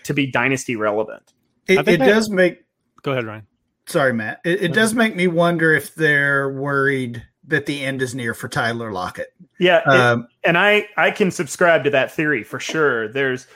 to 0.04 0.14
be 0.14 0.28
dynasty 0.28 0.76
relevant. 0.76 1.34
It, 1.68 1.88
it 1.88 1.98
does 1.98 2.30
make. 2.30 2.64
Go 3.02 3.12
ahead, 3.12 3.26
Ryan. 3.26 3.48
Sorry, 3.88 4.14
Matt. 4.14 4.42
It, 4.46 4.62
it 4.62 4.74
does 4.74 4.94
make 4.94 5.16
me 5.16 5.26
wonder 5.26 5.74
if 5.74 5.96
they're 5.96 6.52
worried 6.52 7.24
that 7.48 7.66
the 7.66 7.84
end 7.84 8.04
is 8.04 8.14
near 8.14 8.36
for 8.36 8.48
Tyler 8.48 8.92
Lockett. 8.92 9.34
Yeah, 9.60 9.80
um, 9.80 10.28
and 10.44 10.56
I 10.56 10.88
I 10.98 11.10
can 11.10 11.32
subscribe 11.32 11.84
to 11.86 11.90
that 11.90 12.12
theory 12.12 12.44
for 12.44 12.60
sure. 12.60 13.08
There's 13.08 13.48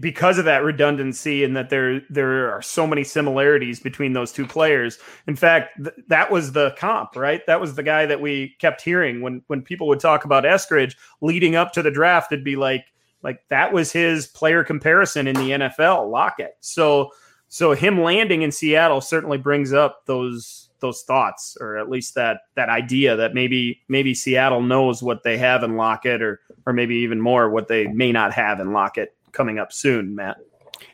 because 0.00 0.36
of 0.36 0.44
that 0.44 0.62
redundancy 0.62 1.42
and 1.42 1.56
that 1.56 1.70
there 1.70 2.02
there 2.10 2.54
are 2.54 2.60
so 2.60 2.86
many 2.86 3.02
similarities 3.02 3.80
between 3.80 4.12
those 4.12 4.30
two 4.30 4.46
players. 4.46 4.98
In 5.26 5.36
fact, 5.36 5.82
th- 5.82 5.96
that 6.08 6.30
was 6.30 6.52
the 6.52 6.74
comp, 6.78 7.16
right? 7.16 7.40
That 7.46 7.60
was 7.60 7.74
the 7.74 7.82
guy 7.82 8.04
that 8.04 8.20
we 8.20 8.56
kept 8.58 8.82
hearing 8.82 9.22
when 9.22 9.42
when 9.46 9.62
people 9.62 9.88
would 9.88 10.00
talk 10.00 10.26
about 10.26 10.44
Eskridge 10.44 10.96
leading 11.22 11.56
up 11.56 11.72
to 11.72 11.82
the 11.82 11.90
draft. 11.90 12.30
It'd 12.30 12.44
be 12.44 12.56
like 12.56 12.84
like 13.22 13.40
that 13.48 13.72
was 13.72 13.90
his 13.90 14.26
player 14.26 14.64
comparison 14.64 15.26
in 15.26 15.36
the 15.36 15.50
NFL, 15.50 16.10
Lockett. 16.10 16.56
So 16.60 17.10
so 17.48 17.72
him 17.72 18.02
landing 18.02 18.42
in 18.42 18.52
Seattle 18.52 19.00
certainly 19.00 19.38
brings 19.38 19.72
up 19.72 20.04
those 20.04 20.68
those 20.80 21.00
thoughts, 21.04 21.56
or 21.58 21.78
at 21.78 21.88
least 21.88 22.14
that 22.16 22.40
that 22.54 22.68
idea 22.68 23.16
that 23.16 23.32
maybe 23.32 23.80
maybe 23.88 24.12
Seattle 24.12 24.60
knows 24.60 25.02
what 25.02 25.22
they 25.22 25.38
have 25.38 25.62
in 25.62 25.76
Lockett, 25.76 26.20
or 26.20 26.42
or 26.66 26.74
maybe 26.74 26.96
even 26.96 27.18
more 27.18 27.48
what 27.48 27.68
they 27.68 27.86
may 27.86 28.12
not 28.12 28.34
have 28.34 28.60
in 28.60 28.74
Lockett 28.74 29.14
coming 29.34 29.58
up 29.58 29.72
soon, 29.72 30.14
Matt. 30.14 30.38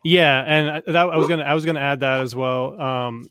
Yeah, 0.02 0.42
and 0.46 0.82
that, 0.86 0.96
I 0.96 1.16
was 1.16 1.28
gonna 1.28 1.44
I 1.44 1.54
was 1.54 1.64
gonna 1.64 1.80
add 1.80 2.00
that 2.00 2.20
as 2.20 2.34
well. 2.34 2.80
Um, 2.80 3.28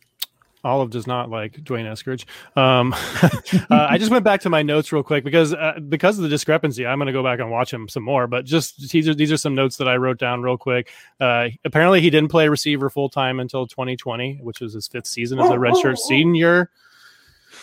Olive 0.64 0.90
does 0.90 1.08
not 1.08 1.30
like 1.30 1.54
D'Wayne 1.64 1.86
Eskridge. 1.86 2.26
Um, 2.58 2.94
uh, 3.72 3.88
I 3.90 3.98
just 3.98 4.12
went 4.12 4.26
back 4.26 4.42
to 4.42 4.50
my 4.50 4.62
notes 4.62 4.92
real 4.92 5.04
quick 5.04 5.24
because 5.24 5.54
uh, 5.54 5.80
because 5.88 6.18
of 6.18 6.24
the 6.24 6.30
discrepancy, 6.30 6.86
I'm 6.86 6.98
going 6.98 7.08
to 7.08 7.14
go 7.14 7.24
back 7.24 7.40
and 7.40 7.50
watch 7.50 7.72
him 7.72 7.88
some 7.88 8.04
more. 8.04 8.28
But 8.28 8.46
just 8.46 8.90
these 8.90 9.08
are 9.08 9.14
these 9.14 9.32
are 9.32 9.38
some 9.38 9.56
notes 9.56 9.78
that 9.78 9.88
I 9.88 9.96
wrote 9.96 10.18
down 10.18 10.42
real 10.42 10.58
quick. 10.58 10.92
Uh, 11.20 11.50
apparently, 11.64 12.02
he 12.02 12.10
didn't 12.10 12.30
play 12.30 12.50
receiver 12.50 12.90
full 12.90 13.10
time 13.10 13.40
until 13.40 13.68
2020, 13.68 14.40
which 14.42 14.60
was 14.60 14.74
his 14.74 14.88
fifth 14.88 15.08
season 15.08 15.40
as 15.40 15.50
a 15.50 15.54
redshirt 15.54 15.98
senior. 15.98 16.70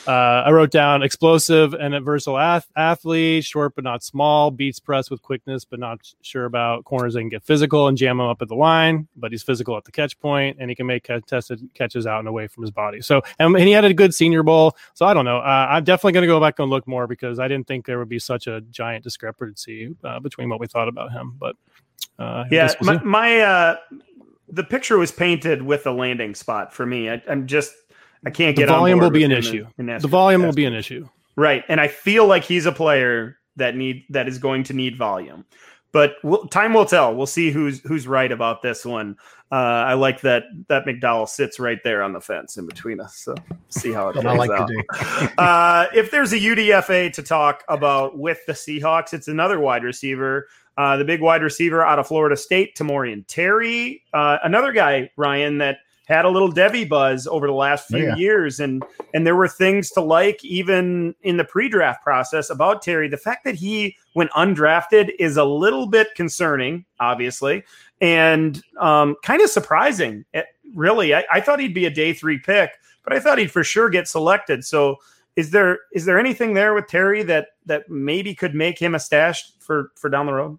Uh, 0.07 0.45
I 0.47 0.51
wrote 0.53 0.71
down 0.71 1.03
explosive 1.03 1.75
and 1.75 1.95
a 1.95 2.01
versatile 2.01 2.39
ath- 2.39 2.71
athlete, 2.77 3.45
short 3.45 3.75
but 3.75 3.85
not 3.85 4.05
small, 4.05 4.51
beats 4.51 4.79
press 4.79 5.11
with 5.11 5.23
quickness 5.23 5.65
but 5.65 5.81
not 5.81 6.01
sure 6.23 6.45
about 6.45 6.85
corners 6.85 7.15
that 7.15 7.21
can 7.21 7.29
get 7.29 7.43
physical 7.43 7.89
and 7.89 7.99
jam 7.99 8.21
him 8.21 8.27
up 8.27 8.41
at 8.41 8.49
the 8.49 8.55
line, 8.55 9.09
but 9.17 9.33
he's 9.33 9.43
physical 9.43 9.77
at 9.77 9.85
the 9.85 9.93
catch 9.93 10.19
point 10.21 10.57
and 10.61 10.71
he 10.71 10.77
can 10.77 10.87
make 10.87 11.05
contested 11.05 11.61
catches 11.75 12.07
out 12.07 12.21
and 12.21 12.29
away 12.29 12.47
from 12.47 12.63
his 12.63 12.71
body. 12.71 13.01
So, 13.01 13.23
and, 13.39 13.55
and 13.57 13.65
he 13.65 13.73
had 13.73 13.85
a 13.85 13.95
good 13.95 14.15
Senior 14.15 14.43
Bowl. 14.43 14.77
So 14.95 15.07
I 15.07 15.15
don't 15.15 15.25
know. 15.25 15.39
Uh, 15.39 15.67
I'm 15.71 15.85
definitely 15.85 16.13
going 16.13 16.23
to 16.23 16.29
go 16.29 16.41
back 16.41 16.59
and 16.59 16.71
look 16.71 16.87
more 16.87 17.07
because 17.07 17.39
I 17.39 17.49
didn't 17.49 17.67
think 17.67 17.87
there 17.87 17.99
would 17.99 18.09
be 18.09 18.19
such 18.19 18.47
a 18.47 18.61
giant 18.63 19.05
discrepancy 19.05 19.95
uh, 20.05 20.21
between 20.21 20.49
what 20.49 20.61
we 20.61 20.67
thought 20.67 20.89
about 20.89 21.13
him. 21.13 21.35
But 21.39 21.57
uh, 22.19 22.45
yeah, 22.51 22.73
my, 22.81 23.03
my 23.03 23.41
uh, 23.41 23.77
the 24.49 24.65
picture 24.65 24.99
was 24.99 25.11
painted 25.11 25.63
with 25.63 25.87
a 25.87 25.93
landing 25.93 26.35
spot 26.35 26.73
for 26.73 26.87
me. 26.87 27.11
I, 27.11 27.23
I'm 27.29 27.47
just 27.47 27.75
I 28.25 28.31
can't 28.31 28.57
get 28.57 28.67
the 28.67 28.73
volume 28.73 28.99
will 28.99 29.11
be 29.11 29.25
an 29.25 29.33
issue. 29.33 29.67
The, 29.77 29.99
the 30.01 30.09
volume 30.09 30.43
will 30.43 30.53
be 30.53 30.65
an 30.65 30.75
issue. 30.75 31.09
Right, 31.37 31.65
and 31.69 31.81
I 31.81 31.89
feel 31.89 32.27
like 32.27 32.45
he's 32.45 32.67
a 32.67 32.73
player 32.73 33.39
that 33.57 33.77
need 33.77 34.05
that 34.11 34.29
is 34.29 34.39
going 34.39 34.65
to 34.65 34.73
need 34.73 34.97
volume. 34.97 35.45
But 35.93 36.17
we'll, 36.23 36.47
time 36.49 36.75
will 36.75 36.85
tell. 36.85 37.15
We'll 37.15 37.27
see 37.27 37.51
who's 37.51 37.81
who's 37.81 38.07
right 38.07 38.31
about 38.31 38.63
this 38.63 38.85
one. 38.85 39.17
Uh, 39.51 39.55
I 39.55 39.95
like 39.95 40.21
that 40.23 40.45
that 40.69 40.85
McDowell 40.85 41.29
sits 41.29 41.61
right 41.61 41.79
there 41.85 42.03
on 42.03 42.13
the 42.13 42.21
fence 42.21 42.57
in 42.57 42.67
between 42.67 43.01
us. 43.01 43.17
So 43.17 43.35
see 43.69 43.93
how 43.93 44.09
it 44.09 44.15
plays 44.15 44.37
like 44.37 44.51
out. 44.51 44.71
uh, 45.39 45.87
if 45.95 46.11
there's 46.11 46.33
a 46.33 46.39
UDFA 46.39 47.13
to 47.13 47.23
talk 47.23 47.65
about 47.69 48.19
with 48.19 48.45
the 48.47 48.53
Seahawks, 48.53 49.15
it's 49.15 49.29
another 49.29 49.61
wide 49.61 49.85
receiver. 49.85 50.49
Uh, 50.77 50.97
the 50.99 51.05
big 51.05 51.23
wide 51.23 51.43
receiver 51.43 51.83
out 51.83 51.99
of 51.99 52.07
Florida 52.07 52.37
State, 52.37 52.77
Tamorrion 52.77 53.25
Terry. 53.27 54.03
Uh, 54.13 54.37
another 54.43 54.73
guy, 54.73 55.11
Ryan, 55.17 55.59
that 55.59 55.79
had 56.07 56.25
a 56.25 56.31
little 56.31 56.53
Devy 56.53 56.89
buzz 56.89 57.27
over 57.27 57.47
the 57.47 57.53
last 57.53 57.89
few 57.89 58.07
yeah. 58.07 58.17
years, 58.17 58.61
and 58.61 58.85
and 59.13 59.27
there 59.27 59.35
were 59.35 59.49
things 59.49 59.91
to 59.91 60.01
like 60.01 60.45
even 60.45 61.15
in 61.23 61.37
the 61.37 61.45
pre-draft 61.45 62.03
process 62.03 62.49
about 62.49 62.81
Terry. 62.81 63.09
The 63.09 63.17
fact 63.17 63.45
that 63.45 63.57
he 63.57 63.97
went 64.15 64.31
undrafted 64.31 65.11
is 65.19 65.37
a 65.37 65.45
little 65.45 65.87
bit 65.87 66.15
concerning, 66.15 66.85
obviously, 67.01 67.65
and 68.01 68.63
um, 68.79 69.17
kind 69.25 69.43
of 69.43 69.51
surprising. 69.51 70.25
It, 70.33 70.39
eh, 70.39 70.43
really, 70.75 71.13
I, 71.13 71.25
I 71.33 71.41
thought 71.41 71.59
he'd 71.59 71.75
be 71.75 71.87
a 71.87 71.91
day 71.91 72.13
three 72.13 72.39
pick, 72.39 72.71
but 73.03 73.13
I 73.13 73.19
thought 73.19 73.39
he'd 73.39 73.51
for 73.51 73.65
sure 73.65 73.91
get 73.91 74.07
selected. 74.07 74.65
So, 74.65 74.99
is 75.35 75.51
there 75.51 75.81
is 75.93 76.05
there 76.05 76.21
anything 76.21 76.55
there 76.55 76.73
with 76.73 76.87
Terry 76.87 77.25
that 77.25 77.49
that 77.67 77.91
maybe 77.91 78.33
could 78.33 78.55
make 78.55 78.79
him 78.79 78.95
a 78.95 79.01
stash 79.01 79.51
for 79.59 79.91
for 79.97 80.09
down 80.09 80.27
the 80.27 80.35
road? 80.35 80.59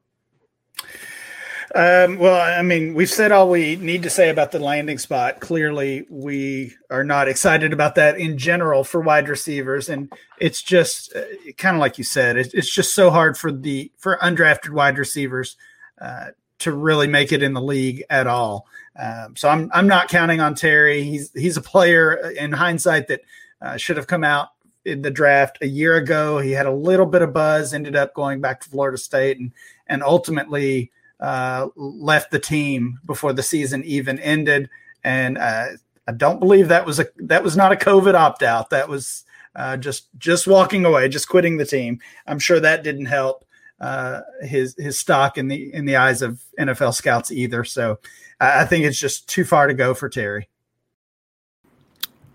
Um, 1.78 2.18
well, 2.18 2.42
I 2.42 2.63
mean, 2.63 2.96
we've 2.96 3.08
said 3.08 3.32
all 3.32 3.52
we 3.52 3.76
need 3.76 4.02
to 4.02 4.10
say 4.10 4.32
about 4.32 4.52
the 4.52 4.58
landing 4.58 4.98
spot. 4.98 5.42
Clearly, 5.42 6.08
we 6.10 6.74
are 6.90 7.04
not 7.04 7.28
excited 7.28 7.72
about 7.72 7.94
that 7.96 8.18
in 8.18 8.40
general 8.40 8.84
for 8.84 9.00
wide 9.00 9.30
receivers, 9.30 9.88
and 9.88 10.12
it's 10.40 10.63
just 10.63 11.16
uh, 11.16 11.22
kind 11.60 11.76
of 11.76 11.80
like 11.80 12.00
you 12.00 12.04
said, 12.04 12.36
it, 12.36 12.52
it's 12.56 12.74
just 12.74 12.96
so 12.96 13.12
hard 13.12 13.38
for 13.38 13.52
the 13.52 13.92
for 14.00 14.18
undrafted 14.24 14.72
wide 14.72 14.98
receivers 14.98 15.56
uh, 16.02 16.30
to 16.58 16.72
really 16.72 17.06
make 17.06 17.32
it 17.32 17.44
in 17.44 17.54
the 17.54 17.62
league 17.62 18.04
at 18.10 18.26
all. 18.26 18.66
Um, 18.96 19.36
so 19.36 19.48
I'm 19.48 19.70
I'm 19.72 19.88
not 19.88 20.10
counting 20.10 20.42
on 20.42 20.56
Terry. 20.56 21.04
He's 21.04 21.32
he's 21.34 21.58
a 21.58 21.62
player 21.62 22.20
uh, 22.26 22.30
in 22.30 22.54
hindsight 22.54 23.08
that 23.10 23.22
uh, 23.62 23.78
should 23.78 23.98
have 23.98 24.08
come 24.08 24.24
out 24.24 24.48
in 24.84 25.04
the 25.04 25.12
draft 25.12 25.60
a 25.62 25.68
year 25.68 25.96
ago. 25.98 26.40
He 26.40 26.54
had 26.54 26.66
a 26.66 26.74
little 26.74 27.06
bit 27.06 27.22
of 27.22 27.34
buzz, 27.34 27.72
ended 27.72 27.96
up 27.96 28.16
going 28.16 28.42
back 28.42 28.62
to 28.62 28.70
Florida 28.72 28.98
State, 28.98 29.38
and 29.38 29.52
and 29.86 30.02
ultimately 30.02 30.92
uh, 31.20 31.68
left 31.76 32.32
the 32.32 32.40
team 32.40 33.00
before 33.06 33.34
the 33.34 33.44
season 33.44 33.84
even 33.84 34.20
ended, 34.20 34.70
and 35.04 35.38
uh, 35.38 35.68
I 36.08 36.12
don't 36.12 36.40
believe 36.40 36.68
that 36.68 36.86
was 36.86 37.00
a 37.00 37.08
that 37.18 37.44
was 37.44 37.58
not 37.58 37.72
a 37.72 37.76
COVID 37.76 38.14
opt 38.14 38.44
out. 38.44 38.70
That 38.70 38.90
was 38.90 39.26
uh, 39.56 39.78
just 39.78 40.08
just 40.18 40.48
walking 40.48 40.86
away, 40.86 41.10
just 41.10 41.30
quitting 41.30 41.58
the 41.58 41.66
team. 41.66 42.00
I'm 42.28 42.40
sure 42.40 42.60
that 42.60 42.84
didn't 42.84 43.08
help 43.08 43.46
uh, 43.80 44.22
his 44.42 44.76
his 44.78 45.00
stock 45.00 45.38
in 45.38 45.48
the 45.48 45.74
in 45.74 45.86
the 45.86 45.96
eyes 45.96 46.22
of 46.22 46.42
NFL 46.60 46.94
scouts 46.94 47.32
either. 47.32 47.64
So 47.64 48.00
I 48.40 48.66
think 48.66 48.86
it's 48.86 49.00
just 49.00 49.28
too 49.28 49.44
far 49.44 49.68
to 49.68 49.74
go 49.74 49.94
for 49.94 50.10
Terry. 50.10 50.48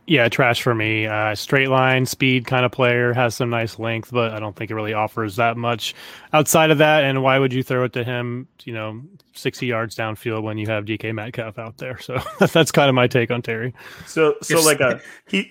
Yeah, 0.07 0.29
trash 0.29 0.63
for 0.63 0.75
me. 0.75 1.07
Uh, 1.07 1.35
straight 1.35 1.69
line, 1.69 2.07
speed 2.07 2.45
kind 2.45 2.65
of 2.65 2.73
player, 2.73 3.13
has 3.13 3.37
some 3.37 3.51
nice 3.51 3.79
length, 3.79 4.11
but 4.11 4.33
I 4.33 4.41
don't 4.41 4.57
think 4.57 4.71
it 4.71 4.75
really 4.75 4.95
offers 4.95 5.37
that 5.37 5.57
much 5.57 5.95
outside 6.33 6.73
of 6.73 6.79
that. 6.79 7.05
And 7.05 7.23
why 7.23 7.39
would 7.39 7.53
you 7.53 7.63
throw 7.63 7.85
it 7.85 7.93
to 7.93 8.03
him, 8.03 8.49
you 8.65 8.75
know, 8.75 9.01
60 9.35 9.65
yards 9.65 9.95
downfield 9.95 10.43
when 10.43 10.59
you 10.59 10.67
have 10.67 10.87
DK 10.87 11.15
Metcalf 11.15 11.57
out 11.57 11.79
there? 11.79 11.99
So 12.01 12.19
that's 12.53 12.73
kind 12.73 12.89
of 12.89 12.97
my 12.97 13.07
take 13.07 13.31
on 13.31 13.43
Terry. 13.43 13.75
So, 14.07 14.35
so 14.43 14.61
like 14.63 14.81
a, 14.81 15.01
he, 15.29 15.43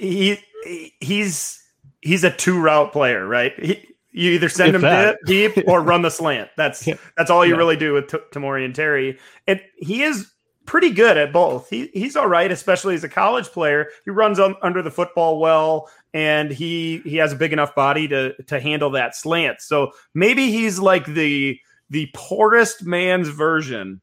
he, 0.65 0.93
he's, 0.99 1.63
he's 2.01 2.25
a 2.25 2.31
two 2.31 2.59
route 2.59 2.91
player, 2.91 3.25
right? 3.25 3.53
He, 3.57 3.87
you 4.11 4.31
either 4.31 4.49
send 4.49 4.69
if 4.69 4.75
him 4.75 4.81
that. 4.81 5.17
deep 5.25 5.53
or 5.67 5.81
run 5.81 6.01
the 6.01 6.09
slant. 6.09 6.49
That's 6.57 6.85
yeah. 6.87 6.95
that's 7.15 7.31
all 7.31 7.45
you 7.45 7.53
yeah. 7.53 7.57
really 7.57 7.77
do 7.77 7.93
with 7.93 8.09
T- 8.09 8.17
Tamorrion 8.31 8.73
Terry. 8.73 9.17
And 9.47 9.61
he 9.77 10.03
is 10.03 10.29
pretty 10.71 10.89
good 10.89 11.17
at 11.17 11.33
both. 11.33 11.69
He 11.69 11.89
he's 11.93 12.15
all 12.15 12.29
right, 12.29 12.49
especially 12.49 12.95
as 12.95 13.03
a 13.03 13.09
college 13.09 13.47
player. 13.47 13.89
He 14.05 14.11
runs 14.11 14.39
on, 14.39 14.55
under 14.61 14.81
the 14.81 14.89
football 14.89 15.37
well, 15.37 15.89
and 16.13 16.49
he 16.49 16.99
he 17.03 17.17
has 17.17 17.33
a 17.33 17.35
big 17.35 17.51
enough 17.51 17.75
body 17.75 18.07
to 18.07 18.41
to 18.43 18.57
handle 18.57 18.89
that 18.91 19.13
slant. 19.13 19.59
So 19.59 19.91
maybe 20.13 20.49
he's 20.49 20.79
like 20.79 21.05
the 21.05 21.59
the 21.89 22.09
poorest 22.13 22.85
man's 22.85 23.27
version 23.27 23.99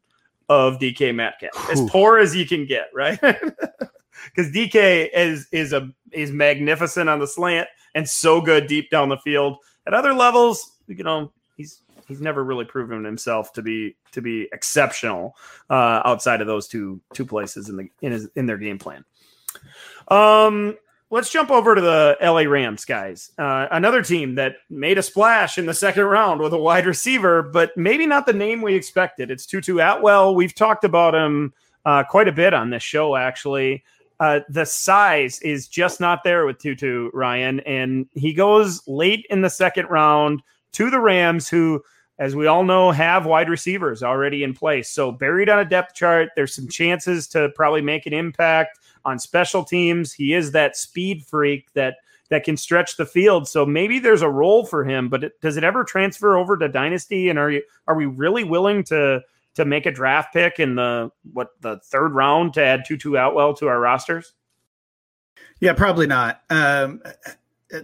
of 0.50 0.78
DK 0.78 1.14
Metcalf, 1.14 1.70
as 1.70 1.80
poor 1.88 2.18
as 2.18 2.36
you 2.36 2.46
can 2.46 2.66
get, 2.66 2.88
right? 2.94 3.18
Because 4.34 4.52
DK 4.52 5.08
is 5.14 5.46
is 5.52 5.72
a 5.72 5.88
is 6.12 6.32
magnificent 6.32 7.08
on 7.08 7.20
the 7.20 7.26
slant 7.26 7.68
and 7.94 8.06
so 8.06 8.40
good 8.40 8.66
deep 8.66 8.90
down 8.90 9.08
the 9.08 9.16
field. 9.16 9.58
At 9.86 9.94
other 9.94 10.12
levels, 10.12 10.72
you 10.88 11.04
know, 11.04 11.32
he's 11.56 11.80
he's 12.08 12.20
never 12.20 12.42
really 12.42 12.64
proven 12.64 13.04
himself 13.04 13.52
to 13.52 13.62
be 13.62 13.96
to 14.12 14.20
be 14.20 14.48
exceptional 14.52 15.36
uh, 15.70 16.00
outside 16.04 16.40
of 16.40 16.46
those 16.46 16.66
two 16.66 17.00
two 17.12 17.26
places 17.26 17.68
in 17.68 17.76
the 17.76 17.88
in 18.02 18.12
his 18.12 18.28
in 18.34 18.46
their 18.46 18.58
game 18.58 18.78
plan. 18.78 19.04
Um, 20.08 20.76
let's 21.10 21.30
jump 21.30 21.50
over 21.50 21.74
to 21.74 21.80
the 21.80 22.16
LA 22.20 22.42
Rams, 22.42 22.84
guys. 22.84 23.30
Uh, 23.38 23.68
another 23.70 24.02
team 24.02 24.34
that 24.36 24.56
made 24.70 24.98
a 24.98 25.02
splash 25.02 25.58
in 25.58 25.66
the 25.66 25.74
second 25.74 26.04
round 26.04 26.40
with 26.40 26.52
a 26.52 26.58
wide 26.58 26.86
receiver, 26.86 27.42
but 27.42 27.76
maybe 27.76 28.06
not 28.06 28.26
the 28.26 28.32
name 28.32 28.62
we 28.62 28.74
expected. 28.74 29.30
It's 29.30 29.46
Tutu 29.46 29.78
Atwell. 29.78 30.34
We've 30.34 30.54
talked 30.54 30.84
about 30.84 31.14
him 31.14 31.52
uh, 31.84 32.04
quite 32.04 32.28
a 32.28 32.32
bit 32.32 32.54
on 32.54 32.70
this 32.70 32.82
show, 32.82 33.16
actually. 33.16 33.84
Uh, 34.20 34.40
the 34.48 34.64
size 34.64 35.40
is 35.42 35.68
just 35.68 36.00
not 36.00 36.24
there 36.24 36.44
with 36.44 36.58
Tutu 36.58 37.10
Ryan, 37.14 37.60
and 37.60 38.06
he 38.14 38.32
goes 38.32 38.82
late 38.88 39.24
in 39.30 39.42
the 39.42 39.50
second 39.50 39.86
round 39.86 40.42
to 40.72 40.90
the 40.90 41.00
Rams, 41.00 41.48
who 41.48 41.82
as 42.18 42.34
we 42.34 42.46
all 42.46 42.64
know, 42.64 42.90
have 42.90 43.26
wide 43.26 43.48
receivers 43.48 44.02
already 44.02 44.42
in 44.42 44.52
place. 44.52 44.90
So 44.90 45.12
buried 45.12 45.48
on 45.48 45.60
a 45.60 45.64
depth 45.64 45.94
chart, 45.94 46.30
there's 46.34 46.54
some 46.54 46.68
chances 46.68 47.28
to 47.28 47.50
probably 47.50 47.80
make 47.80 48.06
an 48.06 48.12
impact 48.12 48.80
on 49.04 49.18
special 49.18 49.64
teams. 49.64 50.12
He 50.12 50.34
is 50.34 50.52
that 50.52 50.76
speed 50.76 51.24
freak 51.24 51.72
that 51.74 51.96
that 52.30 52.44
can 52.44 52.56
stretch 52.56 52.96
the 52.96 53.06
field. 53.06 53.48
So 53.48 53.64
maybe 53.64 53.98
there's 53.98 54.22
a 54.22 54.28
role 54.28 54.66
for 54.66 54.84
him, 54.84 55.08
but 55.08 55.24
it, 55.24 55.40
does 55.40 55.56
it 55.56 55.64
ever 55.64 55.82
transfer 55.82 56.36
over 56.36 56.56
to 56.58 56.68
dynasty? 56.68 57.30
And 57.30 57.38
are 57.38 57.50
you 57.50 57.62
are 57.86 57.94
we 57.94 58.06
really 58.06 58.44
willing 58.44 58.84
to 58.84 59.22
to 59.54 59.64
make 59.64 59.86
a 59.86 59.90
draft 59.90 60.32
pick 60.32 60.58
in 60.58 60.74
the 60.74 61.10
what 61.32 61.50
the 61.60 61.78
third 61.84 62.14
round 62.14 62.54
to 62.54 62.64
add 62.64 62.84
Tutu 62.86 63.14
Atwell 63.14 63.54
to 63.54 63.68
our 63.68 63.80
rosters? 63.80 64.34
Yeah, 65.60 65.72
probably 65.72 66.06
not. 66.06 66.42
Um, 66.50 67.02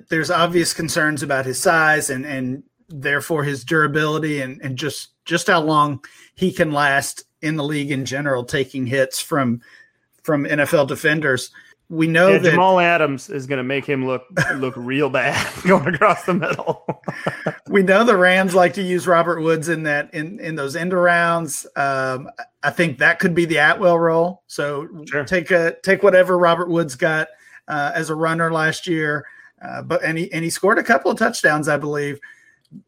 there's 0.09 0.31
obvious 0.31 0.73
concerns 0.73 1.23
about 1.23 1.47
his 1.47 1.61
size 1.61 2.11
and 2.11 2.27
and 2.27 2.65
therefore 2.89 3.45
his 3.45 3.65
durability 3.65 4.41
and, 4.41 4.61
and 4.63 4.77
just 4.77 5.11
just 5.25 5.47
how 5.47 5.61
long 5.61 6.05
he 6.35 6.53
can 6.53 6.73
last 6.73 7.25
in 7.41 7.57
the 7.57 7.65
league 7.65 7.91
in 7.91 8.05
general, 8.05 8.45
taking 8.45 8.87
hits 8.87 9.21
from 9.21 9.61
from 10.23 10.45
NFL 10.45 10.89
defenders. 10.89 11.51
We 11.91 12.07
know 12.07 12.29
yeah, 12.29 12.39
that 12.39 12.51
Jamal 12.53 12.81
Adams 12.81 13.29
is 13.29 13.47
going 13.47 13.59
to 13.59 13.65
make 13.65 13.85
him 13.85 14.07
look 14.07 14.25
look 14.57 14.75
real 14.77 15.11
bad 15.11 15.47
going 15.67 15.95
across 15.95 16.25
the 16.25 16.35
middle. 16.35 17.03
we 17.69 17.83
know 17.83 18.05
the 18.05 18.17
Rams 18.17 18.55
like 18.55 18.73
to 18.75 18.83
use 18.83 19.07
Robert 19.07 19.43
Woods 19.43 19.69
in 19.69 19.83
that 19.83 20.13
in 20.15 20.41
in 20.41 20.55
those 20.55 20.77
end 20.77 20.95
rounds. 20.95 21.67
Um, 21.77 22.31
I 22.63 22.71
think 22.71 22.99
that 22.99 23.19
could 23.19 23.35
be 23.35 23.45
the 23.45 23.59
Atwell 23.59 23.99
role. 23.99 24.43
So 24.47 24.89
sure. 25.07 25.25
take 25.25 25.51
a 25.51 25.77
take 25.83 26.03
whatever 26.03 26.39
Robert 26.39 26.71
Woods 26.71 26.95
got 26.95 27.29
uh, 27.69 27.93
as 27.95 28.09
a 28.09 28.15
runner 28.15 28.51
last 28.51 28.87
year. 28.87 29.27
Uh, 29.61 29.83
but 29.83 30.03
and 30.03 30.17
he 30.17 30.33
and 30.33 30.43
he 30.43 30.51
scored 30.51 30.79
a 30.79 30.83
couple 30.83 31.11
of 31.11 31.19
touchdowns, 31.19 31.69
I 31.69 31.77
believe 31.77 32.19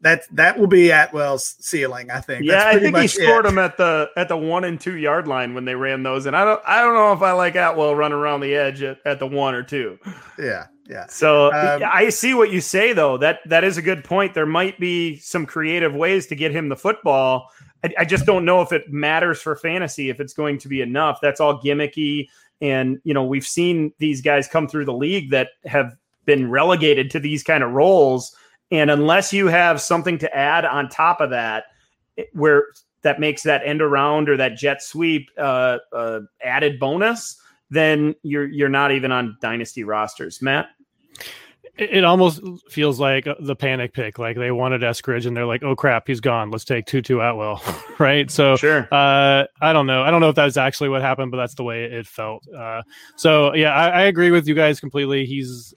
that 0.01 0.23
that 0.31 0.59
will 0.59 0.67
be 0.67 0.91
Atwell's 0.91 1.55
ceiling, 1.59 2.11
I 2.11 2.19
think. 2.19 2.45
Yeah, 2.45 2.67
I 2.67 2.79
think 2.79 2.97
he 2.97 3.07
scored 3.07 3.45
it. 3.45 3.49
them 3.49 3.57
at 3.57 3.77
the 3.77 4.09
at 4.15 4.27
the 4.27 4.37
one 4.37 4.63
and 4.63 4.79
two 4.79 4.97
yard 4.97 5.27
line 5.27 5.53
when 5.53 5.65
they 5.65 5.75
ran 5.75 6.03
those, 6.03 6.25
and 6.25 6.35
I 6.35 6.45
don't 6.45 6.61
I 6.65 6.81
don't 6.81 6.93
know 6.93 7.13
if 7.13 7.21
I 7.21 7.31
like 7.31 7.55
Atwell 7.55 7.95
running 7.95 8.17
around 8.17 8.41
the 8.41 8.55
edge 8.55 8.81
at, 8.81 8.99
at 9.05 9.19
the 9.19 9.27
one 9.27 9.55
or 9.55 9.63
two. 9.63 9.97
Yeah, 10.39 10.67
yeah. 10.87 11.07
So 11.07 11.51
um, 11.51 11.83
I 11.85 12.09
see 12.09 12.33
what 12.33 12.51
you 12.51 12.61
say 12.61 12.93
though. 12.93 13.17
That 13.17 13.39
that 13.45 13.63
is 13.63 13.77
a 13.77 13.81
good 13.81 14.03
point. 14.03 14.33
There 14.33 14.45
might 14.45 14.79
be 14.79 15.17
some 15.17 15.45
creative 15.45 15.93
ways 15.93 16.27
to 16.27 16.35
get 16.35 16.51
him 16.51 16.69
the 16.69 16.75
football. 16.75 17.49
I, 17.83 17.91
I 17.99 18.05
just 18.05 18.25
don't 18.25 18.45
know 18.45 18.61
if 18.61 18.71
it 18.71 18.91
matters 18.91 19.41
for 19.41 19.55
fantasy 19.55 20.09
if 20.09 20.19
it's 20.19 20.33
going 20.33 20.59
to 20.59 20.67
be 20.67 20.81
enough. 20.81 21.19
That's 21.21 21.39
all 21.39 21.61
gimmicky, 21.61 22.27
and 22.61 22.99
you 23.03 23.13
know 23.13 23.23
we've 23.23 23.47
seen 23.47 23.93
these 23.99 24.21
guys 24.21 24.47
come 24.47 24.67
through 24.67 24.85
the 24.85 24.93
league 24.93 25.31
that 25.31 25.49
have 25.65 25.95
been 26.25 26.49
relegated 26.49 27.09
to 27.11 27.19
these 27.19 27.41
kind 27.41 27.63
of 27.63 27.71
roles 27.71 28.35
and 28.71 28.91
unless 28.91 29.33
you 29.33 29.47
have 29.47 29.81
something 29.81 30.17
to 30.19 30.35
add 30.35 30.65
on 30.65 30.89
top 30.89 31.21
of 31.21 31.29
that, 31.29 31.65
where 32.33 32.65
that 33.01 33.19
makes 33.19 33.43
that 33.43 33.61
end 33.65 33.81
around 33.81 34.29
or 34.29 34.37
that 34.37 34.57
jet 34.57 34.81
sweep 34.81 35.29
uh, 35.37 35.77
uh, 35.93 36.21
added 36.43 36.79
bonus, 36.79 37.39
then 37.69 38.15
you're 38.23 38.47
you're 38.47 38.69
not 38.69 38.91
even 38.91 39.11
on 39.11 39.37
dynasty 39.41 39.83
rosters, 39.83 40.41
Matt. 40.41 40.69
It 41.77 42.03
almost 42.03 42.41
feels 42.71 42.99
like 42.99 43.27
the 43.39 43.55
panic 43.55 43.93
pick. 43.93 44.17
Like 44.17 44.35
they 44.35 44.49
wanted 44.49 44.81
Eskridge, 44.81 45.27
and 45.27 45.37
they're 45.37 45.45
like, 45.45 45.61
"Oh 45.61 45.75
crap, 45.75 46.07
he's 46.07 46.19
gone. 46.19 46.49
Let's 46.49 46.65
take 46.65 46.87
Tutu 46.87 47.19
Atwell." 47.19 47.61
right? 47.99 48.31
So, 48.31 48.55
sure. 48.55 48.87
Uh, 48.91 49.45
I 49.61 49.73
don't 49.73 49.85
know. 49.85 50.01
I 50.01 50.09
don't 50.09 50.19
know 50.19 50.29
if 50.29 50.35
that's 50.35 50.57
actually 50.57 50.89
what 50.89 51.03
happened, 51.03 51.29
but 51.29 51.37
that's 51.37 51.53
the 51.53 51.63
way 51.63 51.83
it 51.83 52.07
felt. 52.07 52.47
Uh, 52.47 52.81
so, 53.15 53.53
yeah, 53.53 53.73
I, 53.73 53.89
I, 53.89 54.01
agree 54.03 54.31
with 54.31 54.47
you 54.47 54.55
guys 54.55 54.79
completely. 54.79 55.25
He's 55.25 55.75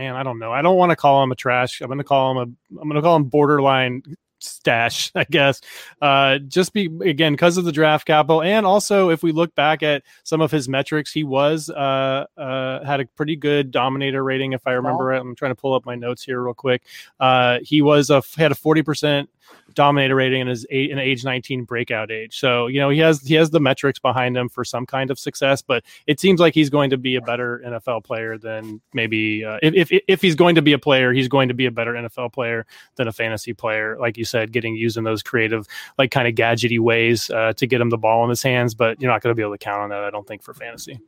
man, 0.00 0.16
I 0.16 0.22
don't 0.22 0.38
know. 0.38 0.50
I 0.50 0.62
don't 0.62 0.76
want 0.76 0.90
to 0.90 0.96
call 0.96 1.22
him 1.22 1.30
a 1.30 1.36
trash. 1.36 1.82
I'm 1.82 1.88
going 1.88 1.98
to 1.98 2.04
call 2.04 2.30
him 2.30 2.36
a. 2.38 2.80
I'm 2.80 2.88
going 2.88 2.94
to 2.94 3.02
call 3.02 3.16
him 3.16 3.24
borderline 3.24 4.02
stash, 4.38 5.12
I 5.14 5.24
guess. 5.24 5.60
Uh, 6.00 6.38
just 6.38 6.72
be 6.72 6.86
again 7.04 7.34
because 7.34 7.58
of 7.58 7.66
the 7.66 7.72
draft 7.72 8.06
capital, 8.06 8.42
and 8.42 8.64
also 8.64 9.10
if 9.10 9.22
we 9.22 9.30
look 9.30 9.54
back 9.54 9.82
at 9.82 10.02
some 10.24 10.40
of 10.40 10.50
his 10.50 10.70
metrics, 10.70 11.12
he 11.12 11.22
was 11.22 11.68
uh, 11.68 12.24
uh, 12.38 12.82
had 12.84 13.00
a 13.00 13.06
pretty 13.06 13.36
good 13.36 13.70
dominator 13.70 14.24
rating, 14.24 14.54
if 14.54 14.66
I 14.66 14.72
remember 14.72 15.12
it. 15.12 15.20
I'm 15.20 15.36
trying 15.36 15.52
to 15.52 15.60
pull 15.60 15.74
up 15.74 15.84
my 15.84 15.96
notes 15.96 16.22
here 16.22 16.42
real 16.42 16.54
quick. 16.54 16.82
Uh, 17.20 17.58
he 17.62 17.82
was 17.82 18.08
a 18.08 18.22
had 18.38 18.52
a 18.52 18.56
40 18.56 18.82
percent 18.82 19.30
dominator 19.74 20.14
rating 20.14 20.40
and 20.40 20.50
is 20.50 20.64
an 20.70 20.98
age 20.98 21.24
19 21.24 21.64
breakout 21.64 22.10
age. 22.10 22.38
So, 22.38 22.66
you 22.66 22.80
know, 22.80 22.90
he 22.90 22.98
has 23.00 23.20
he 23.20 23.34
has 23.34 23.50
the 23.50 23.60
metrics 23.60 23.98
behind 23.98 24.36
him 24.36 24.48
for 24.48 24.64
some 24.64 24.86
kind 24.86 25.10
of 25.10 25.18
success, 25.18 25.62
but 25.62 25.84
it 26.06 26.20
seems 26.20 26.40
like 26.40 26.54
he's 26.54 26.70
going 26.70 26.90
to 26.90 26.98
be 26.98 27.16
a 27.16 27.20
better 27.20 27.62
NFL 27.64 28.04
player 28.04 28.38
than 28.38 28.80
maybe 28.92 29.44
uh, 29.44 29.58
if, 29.62 29.90
if 29.90 30.02
if 30.08 30.22
he's 30.22 30.34
going 30.34 30.54
to 30.54 30.62
be 30.62 30.72
a 30.72 30.78
player, 30.78 31.12
he's 31.12 31.28
going 31.28 31.48
to 31.48 31.54
be 31.54 31.66
a 31.66 31.70
better 31.70 31.94
NFL 31.94 32.32
player 32.32 32.66
than 32.96 33.08
a 33.08 33.12
fantasy 33.12 33.52
player. 33.52 33.96
Like 33.98 34.16
you 34.16 34.24
said, 34.24 34.52
getting 34.52 34.74
used 34.74 34.96
in 34.96 35.04
those 35.04 35.22
creative, 35.22 35.66
like 35.98 36.10
kind 36.10 36.28
of 36.28 36.34
gadgety 36.34 36.78
ways 36.78 37.30
uh, 37.30 37.52
to 37.54 37.66
get 37.66 37.80
him 37.80 37.90
the 37.90 37.98
ball 37.98 38.24
in 38.24 38.30
his 38.30 38.42
hands, 38.42 38.74
but 38.74 39.00
you're 39.00 39.10
not 39.10 39.22
going 39.22 39.30
to 39.30 39.36
be 39.36 39.42
able 39.42 39.54
to 39.54 39.58
count 39.58 39.82
on 39.82 39.90
that. 39.90 40.04
I 40.04 40.10
don't 40.10 40.26
think 40.26 40.42
for 40.42 40.54
fantasy. 40.54 41.00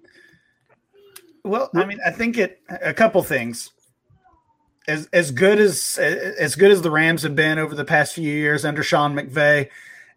Well, 1.45 1.71
I 1.75 1.85
mean, 1.85 1.99
I 2.07 2.11
think 2.11 2.39
it 2.39 2.63
a 2.69 2.95
couple 2.95 3.23
things 3.23 3.73
as 4.89 5.09
as 5.13 5.31
good 5.31 5.59
as 5.59 5.99
as 5.99 6.55
good 6.55 6.71
as 6.71 6.83
the 6.83 6.91
Rams 6.91 7.23
have 7.23 7.37
been 7.37 7.59
over 7.59 7.75
the 7.75 7.85
past 7.85 8.15
few 8.15 8.31
years 8.31 8.65
under 8.65 8.83
Sean 8.83 9.15
McVay, 9.15 9.69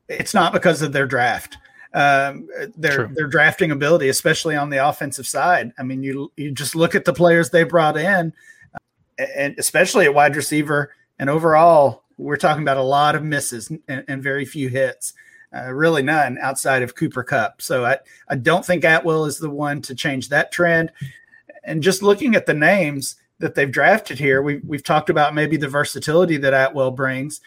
it's 0.07 0.33
not 0.33 0.53
because 0.53 0.81
of 0.81 0.91
their 0.91 1.05
draft. 1.05 1.57
Um, 1.93 2.49
their 2.75 3.05
True. 3.05 3.09
their 3.13 3.27
drafting 3.27 3.71
ability, 3.71 4.09
especially 4.09 4.55
on 4.55 4.69
the 4.69 4.85
offensive 4.85 5.25
side. 5.25 5.71
I 5.77 5.83
mean, 5.83 6.03
you 6.03 6.31
you 6.35 6.51
just 6.51 6.75
look 6.75 6.93
at 6.93 7.05
the 7.05 7.13
players 7.13 7.49
they 7.49 7.63
brought 7.63 7.97
in, 7.97 8.33
and 9.17 9.55
especially 9.57 10.05
at 10.05 10.13
wide 10.13 10.35
receiver, 10.35 10.91
and 11.19 11.29
overall, 11.29 12.03
we're 12.17 12.37
talking 12.37 12.63
about 12.63 12.77
a 12.77 12.83
lot 12.83 13.15
of 13.15 13.23
misses 13.23 13.71
and, 13.87 14.03
and 14.07 14.21
very 14.21 14.45
few 14.45 14.67
hits. 14.69 15.13
Uh, 15.55 15.71
really 15.71 16.01
none 16.01 16.37
outside 16.41 16.81
of 16.81 16.95
Cooper 16.95 17.23
Kupp. 17.23 17.61
So 17.61 17.85
I, 17.85 17.99
I 18.27 18.35
don't 18.35 18.65
think 18.65 18.83
Atwell 18.83 19.23
is 19.23 19.37
the 19.37 19.49
one 19.49 19.81
to 19.83 19.95
change 19.95 20.27
that 20.29 20.51
trend. 20.51 20.91
And 21.63 21.81
just 21.81 22.03
looking 22.03 22.35
at 22.35 22.45
the 22.45 22.53
names, 22.53 23.15
that 23.39 23.55
they've 23.55 23.71
drafted 23.71 24.19
here. 24.19 24.41
We've, 24.41 24.61
we've 24.65 24.83
talked 24.83 25.09
about 25.09 25.35
maybe 25.35 25.57
the 25.57 25.67
versatility 25.67 26.37
that 26.37 26.53
Atwell 26.53 26.91
brings. 26.91 27.41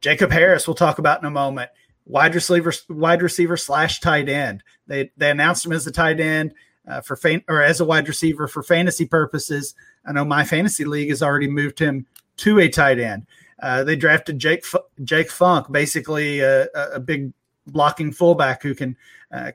Jacob 0.00 0.30
Harris, 0.30 0.68
we'll 0.68 0.74
talk 0.74 0.98
about 0.98 1.20
in 1.20 1.26
a 1.26 1.30
moment. 1.30 1.70
Wide 2.06 2.34
receiver, 2.34 2.72
wide 2.90 3.22
receiver 3.22 3.56
slash 3.56 4.00
tight 4.00 4.28
end. 4.28 4.62
They 4.86 5.10
they 5.16 5.30
announced 5.30 5.64
him 5.64 5.72
as 5.72 5.86
the 5.86 5.90
tight 5.90 6.20
end 6.20 6.52
uh, 6.86 7.00
for 7.00 7.16
fan, 7.16 7.42
or 7.48 7.62
as 7.62 7.80
a 7.80 7.84
wide 7.86 8.08
receiver 8.08 8.46
for 8.46 8.62
fantasy 8.62 9.06
purposes. 9.06 9.74
I 10.04 10.12
know 10.12 10.24
my 10.24 10.44
fantasy 10.44 10.84
league 10.84 11.08
has 11.08 11.22
already 11.22 11.48
moved 11.48 11.78
him 11.78 12.06
to 12.38 12.60
a 12.60 12.68
tight 12.68 12.98
end. 12.98 13.26
Uh, 13.62 13.84
they 13.84 13.96
drafted 13.96 14.38
Jake 14.38 14.66
Jake 15.02 15.30
Funk, 15.30 15.72
basically 15.72 16.40
a, 16.40 16.66
a 16.74 17.00
big 17.00 17.32
blocking 17.66 18.12
fullback 18.12 18.62
who 18.62 18.74
can 18.74 18.96
uh, 19.32 19.52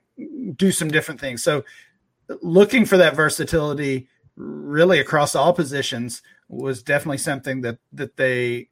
do 0.55 0.71
some 0.71 0.89
different 0.89 1.19
things. 1.19 1.43
So, 1.43 1.63
looking 2.41 2.85
for 2.85 2.97
that 2.97 3.15
versatility 3.15 4.07
really 4.39 4.99
across 4.99 5.35
all 5.35 5.53
positions 5.53 6.21
was 6.47 6.81
definitely 6.81 7.17
something 7.17 7.61
that 7.61 7.77
that 7.93 8.17
they 8.17 8.69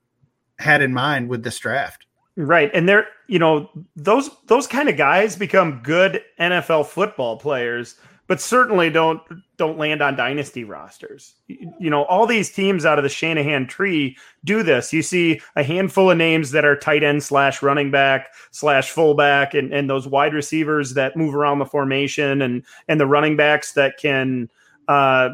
had 0.57 0.81
in 0.81 0.93
mind 0.93 1.29
with 1.29 1.43
this 1.43 1.59
draft. 1.59 2.05
Right. 2.35 2.69
And 2.73 2.87
they're, 2.87 3.07
you 3.27 3.39
know, 3.39 3.69
those 3.95 4.29
those 4.45 4.67
kind 4.67 4.89
of 4.89 4.97
guys 4.97 5.35
become 5.35 5.81
good 5.83 6.21
NFL 6.39 6.85
football 6.85 7.37
players, 7.37 7.95
but 8.27 8.39
certainly 8.39 8.91
don't 8.91 9.21
don't 9.57 9.79
land 9.79 10.03
on 10.03 10.15
dynasty 10.15 10.63
rosters. 10.63 11.33
You 11.47 11.89
know, 11.89 12.03
all 12.03 12.27
these 12.27 12.51
teams 12.51 12.85
out 12.85 12.99
of 12.99 13.03
the 13.03 13.09
Shanahan 13.09 13.65
tree 13.65 14.15
do 14.45 14.61
this. 14.61 14.93
You 14.93 15.01
see 15.01 15.41
a 15.55 15.63
handful 15.63 16.11
of 16.11 16.17
names 16.17 16.51
that 16.51 16.63
are 16.63 16.75
tight 16.75 17.03
end 17.03 17.23
slash 17.23 17.63
running 17.63 17.89
back 17.89 18.29
slash 18.51 18.91
fullback 18.91 19.55
and, 19.55 19.73
and 19.73 19.89
those 19.89 20.07
wide 20.07 20.35
receivers 20.35 20.93
that 20.93 21.17
move 21.17 21.33
around 21.33 21.57
the 21.57 21.65
formation 21.65 22.43
and 22.43 22.63
and 22.87 22.99
the 22.99 23.07
running 23.07 23.35
backs 23.35 23.73
that 23.73 23.97
can 23.97 24.47
uh 24.87 25.29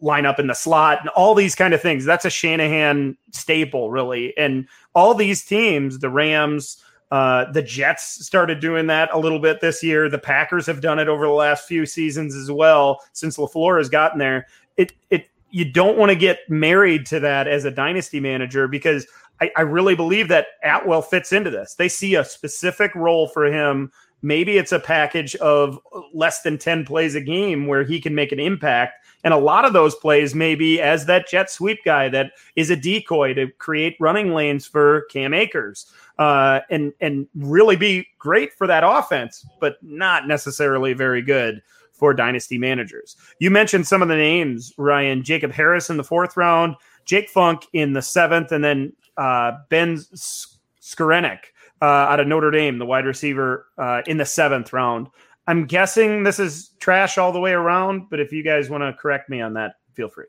line 0.00 0.26
up 0.26 0.38
in 0.38 0.46
the 0.46 0.54
slot 0.54 1.00
and 1.00 1.08
all 1.10 1.34
these 1.34 1.54
kind 1.54 1.74
of 1.74 1.82
things. 1.82 2.04
That's 2.04 2.24
a 2.24 2.30
Shanahan 2.30 3.16
staple, 3.32 3.90
really. 3.90 4.36
And 4.36 4.66
all 4.94 5.14
these 5.14 5.44
teams, 5.44 5.98
the 5.98 6.10
Rams, 6.10 6.82
uh, 7.10 7.50
the 7.52 7.62
Jets 7.62 8.24
started 8.24 8.60
doing 8.60 8.86
that 8.88 9.10
a 9.12 9.18
little 9.18 9.38
bit 9.38 9.60
this 9.60 9.82
year. 9.82 10.08
The 10.08 10.18
Packers 10.18 10.66
have 10.66 10.80
done 10.80 10.98
it 10.98 11.08
over 11.08 11.26
the 11.26 11.32
last 11.32 11.66
few 11.66 11.86
seasons 11.86 12.34
as 12.34 12.50
well 12.50 13.00
since 13.12 13.36
LaFleur 13.36 13.78
has 13.78 13.88
gotten 13.88 14.18
there. 14.18 14.46
It 14.76 14.92
it 15.10 15.28
you 15.50 15.64
don't 15.64 15.96
want 15.96 16.10
to 16.10 16.16
get 16.16 16.40
married 16.48 17.06
to 17.06 17.20
that 17.20 17.46
as 17.46 17.64
a 17.64 17.70
dynasty 17.70 18.20
manager 18.20 18.66
because 18.66 19.06
I, 19.40 19.50
I 19.56 19.60
really 19.62 19.94
believe 19.94 20.28
that 20.28 20.48
Atwell 20.64 21.02
fits 21.02 21.32
into 21.32 21.50
this. 21.50 21.74
They 21.74 21.88
see 21.88 22.14
a 22.14 22.24
specific 22.24 22.94
role 22.94 23.28
for 23.28 23.44
him. 23.46 23.92
Maybe 24.22 24.58
it's 24.58 24.72
a 24.72 24.80
package 24.80 25.36
of 25.36 25.78
less 26.12 26.42
than 26.42 26.58
10 26.58 26.84
plays 26.84 27.14
a 27.14 27.20
game 27.20 27.66
where 27.66 27.84
he 27.84 28.00
can 28.00 28.14
make 28.14 28.32
an 28.32 28.40
impact 28.40 29.05
and 29.24 29.34
a 29.34 29.38
lot 29.38 29.64
of 29.64 29.72
those 29.72 29.94
plays 29.94 30.34
may 30.34 30.54
be 30.54 30.80
as 30.80 31.06
that 31.06 31.28
jet 31.28 31.50
sweep 31.50 31.78
guy 31.84 32.08
that 32.08 32.32
is 32.54 32.70
a 32.70 32.76
decoy 32.76 33.34
to 33.34 33.48
create 33.58 33.96
running 33.98 34.32
lanes 34.32 34.66
for 34.66 35.02
Cam 35.10 35.34
Akers 35.34 35.90
uh, 36.18 36.60
and, 36.70 36.92
and 37.00 37.26
really 37.34 37.76
be 37.76 38.06
great 38.18 38.52
for 38.52 38.66
that 38.66 38.84
offense, 38.84 39.46
but 39.60 39.76
not 39.82 40.28
necessarily 40.28 40.92
very 40.92 41.22
good 41.22 41.62
for 41.92 42.12
dynasty 42.12 42.58
managers. 42.58 43.16
You 43.38 43.50
mentioned 43.50 43.86
some 43.86 44.02
of 44.02 44.08
the 44.08 44.16
names, 44.16 44.72
Ryan 44.76 45.22
Jacob 45.22 45.52
Harris 45.52 45.90
in 45.90 45.96
the 45.96 46.04
fourth 46.04 46.36
round, 46.36 46.76
Jake 47.04 47.30
Funk 47.30 47.66
in 47.72 47.94
the 47.94 48.02
seventh, 48.02 48.52
and 48.52 48.62
then 48.62 48.92
uh, 49.16 49.52
Ben 49.70 49.96
Skowronek 49.96 51.38
uh, 51.80 51.84
out 51.84 52.20
of 52.20 52.26
Notre 52.26 52.50
Dame, 52.50 52.78
the 52.78 52.86
wide 52.86 53.06
receiver 53.06 53.66
uh, 53.78 54.02
in 54.06 54.18
the 54.18 54.26
seventh 54.26 54.72
round. 54.72 55.08
I'm 55.46 55.66
guessing 55.66 56.24
this 56.24 56.38
is 56.38 56.70
trash 56.80 57.18
all 57.18 57.32
the 57.32 57.40
way 57.40 57.52
around, 57.52 58.08
but 58.10 58.20
if 58.20 58.32
you 58.32 58.42
guys 58.42 58.68
want 58.68 58.82
to 58.82 58.92
correct 58.92 59.30
me 59.30 59.40
on 59.40 59.54
that, 59.54 59.74
feel 59.94 60.08
free. 60.08 60.26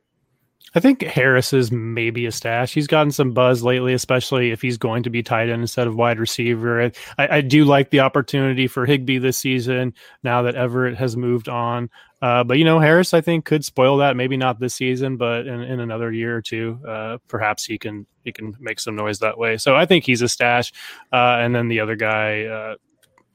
I 0.76 0.80
think 0.80 1.01
Harris 1.01 1.53
is 1.53 1.72
maybe 1.72 2.26
a 2.26 2.32
stash. 2.32 2.74
He's 2.74 2.88
gotten 2.88 3.11
some 3.11 3.32
buzz 3.32 3.63
lately, 3.63 3.93
especially 3.93 4.51
if 4.51 4.61
he's 4.61 4.78
going 4.78 5.03
to 5.03 5.09
be 5.09 5.24
tight 5.24 5.49
end 5.49 5.61
instead 5.61 5.88
of 5.88 5.95
wide 5.95 6.20
receiver. 6.20 6.91
I, 7.18 7.28
I 7.38 7.41
do 7.41 7.63
like 7.63 7.89
the 7.89 8.01
opportunity 8.01 8.68
for 8.68 8.86
Higbee 8.86 9.18
this 9.18 9.38
season 9.38 9.93
now 10.24 10.41
that 10.41 10.55
Everett 10.55 10.97
has 10.97 11.15
moved 11.15 11.47
on. 11.47 11.89
Uh, 12.22 12.43
but 12.43 12.57
you 12.57 12.65
know, 12.65 12.80
Harris, 12.80 13.13
I 13.13 13.22
think 13.22 13.45
could 13.45 13.63
spoil 13.63 13.97
that. 13.97 14.15
Maybe 14.15 14.38
not 14.38 14.59
this 14.59 14.76
season, 14.76 15.18
but 15.18 15.47
in, 15.47 15.61
in 15.61 15.80
another 15.80 16.11
year 16.11 16.36
or 16.36 16.41
two, 16.41 16.80
uh, 16.88 17.20
perhaps 17.28 17.63
he 17.63 17.78
can 17.78 18.05
he 18.24 18.32
can 18.32 18.55
make 18.59 18.80
some 18.80 18.95
noise 18.95 19.20
that 19.20 19.38
way. 19.38 19.57
So 19.57 19.76
I 19.76 19.86
think 19.86 20.03
he's 20.03 20.22
a 20.22 20.28
stash. 20.28 20.74
Uh, 21.13 21.38
and 21.39 21.55
then 21.55 21.70
the 21.70 21.80
other 21.80 21.95
guy, 21.95 22.43
uh, 22.43 22.76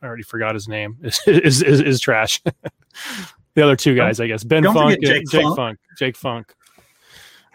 I 0.02 0.06
already 0.06 0.24
forgot 0.24 0.54
his 0.54 0.68
name. 0.68 0.98
is 1.02 1.20
is, 1.26 1.62
is, 1.62 1.80
is 1.80 2.00
trash. 2.00 2.42
the 3.54 3.62
other 3.62 3.76
two 3.76 3.94
guys, 3.94 4.20
I 4.20 4.26
guess, 4.26 4.44
Ben 4.44 4.64
Funk, 4.64 4.98
Jake, 5.02 5.28
Jake 5.28 5.42
Funk. 5.42 5.56
Funk, 5.56 5.78
Jake 5.98 6.16
Funk. 6.16 6.54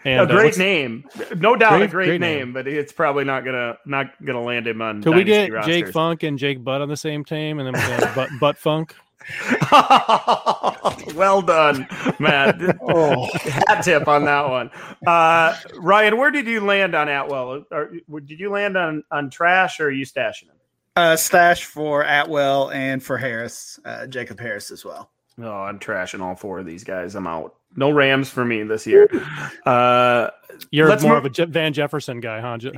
And, 0.04 0.20
a 0.20 0.22
uh, 0.22 0.26
great 0.26 0.54
uh, 0.54 0.58
name, 0.58 1.04
no 1.36 1.56
doubt, 1.56 1.78
great, 1.78 1.82
a 1.82 1.88
great, 1.88 2.06
great 2.06 2.20
name, 2.20 2.38
name, 2.38 2.52
but 2.52 2.68
it's 2.68 2.92
probably 2.92 3.24
not 3.24 3.44
gonna 3.44 3.76
not 3.84 4.06
gonna 4.24 4.42
land 4.42 4.66
him 4.66 4.80
on. 4.80 5.02
Could 5.02 5.16
we 5.16 5.24
get 5.24 5.52
rosters. 5.52 5.74
Jake 5.74 5.92
Funk 5.92 6.22
and 6.22 6.38
Jake 6.38 6.62
Butt 6.62 6.80
on 6.80 6.88
the 6.88 6.96
same 6.96 7.24
team, 7.24 7.58
and 7.58 7.66
then 7.66 7.74
we 7.74 7.80
have 7.80 8.14
Butt, 8.14 8.30
Butt 8.40 8.58
Funk? 8.58 8.94
well 11.14 11.42
done, 11.42 11.86
Matt. 12.18 12.60
oh. 12.80 13.28
Hat 13.66 13.82
tip 13.82 14.08
on 14.08 14.24
that 14.24 14.48
one. 14.48 14.70
Uh, 15.06 15.56
Ryan, 15.74 16.16
where 16.16 16.30
did 16.30 16.46
you 16.46 16.60
land 16.60 16.94
on 16.94 17.08
Atwell? 17.08 17.64
Or, 17.70 17.90
did 18.20 18.40
you 18.40 18.50
land 18.50 18.76
on 18.76 19.02
on 19.10 19.30
trash, 19.30 19.80
or 19.80 19.86
are 19.86 19.90
you 19.90 20.06
stashing 20.06 20.44
him? 20.44 20.57
Uh, 20.98 21.16
stash 21.16 21.64
for 21.64 22.02
Atwell 22.04 22.70
and 22.72 23.00
for 23.02 23.16
Harris, 23.16 23.78
uh, 23.84 24.06
Jacob 24.08 24.40
Harris 24.40 24.72
as 24.72 24.84
well. 24.84 25.10
Oh, 25.40 25.48
I'm 25.62 25.78
trashing 25.78 26.20
all 26.20 26.34
four 26.34 26.58
of 26.58 26.66
these 26.66 26.82
guys. 26.82 27.14
I'm 27.14 27.26
out. 27.28 27.54
No 27.76 27.90
Rams 27.92 28.30
for 28.30 28.44
me 28.44 28.62
this 28.64 28.84
year. 28.86 29.08
Uh, 29.64 30.30
You're 30.72 30.88
more 31.00 31.14
move- 31.14 31.18
of 31.18 31.24
a 31.26 31.30
Je- 31.30 31.44
Van 31.44 31.72
Jefferson 31.72 32.18
guy, 32.20 32.40
huh? 32.40 32.58
Je- 32.58 32.72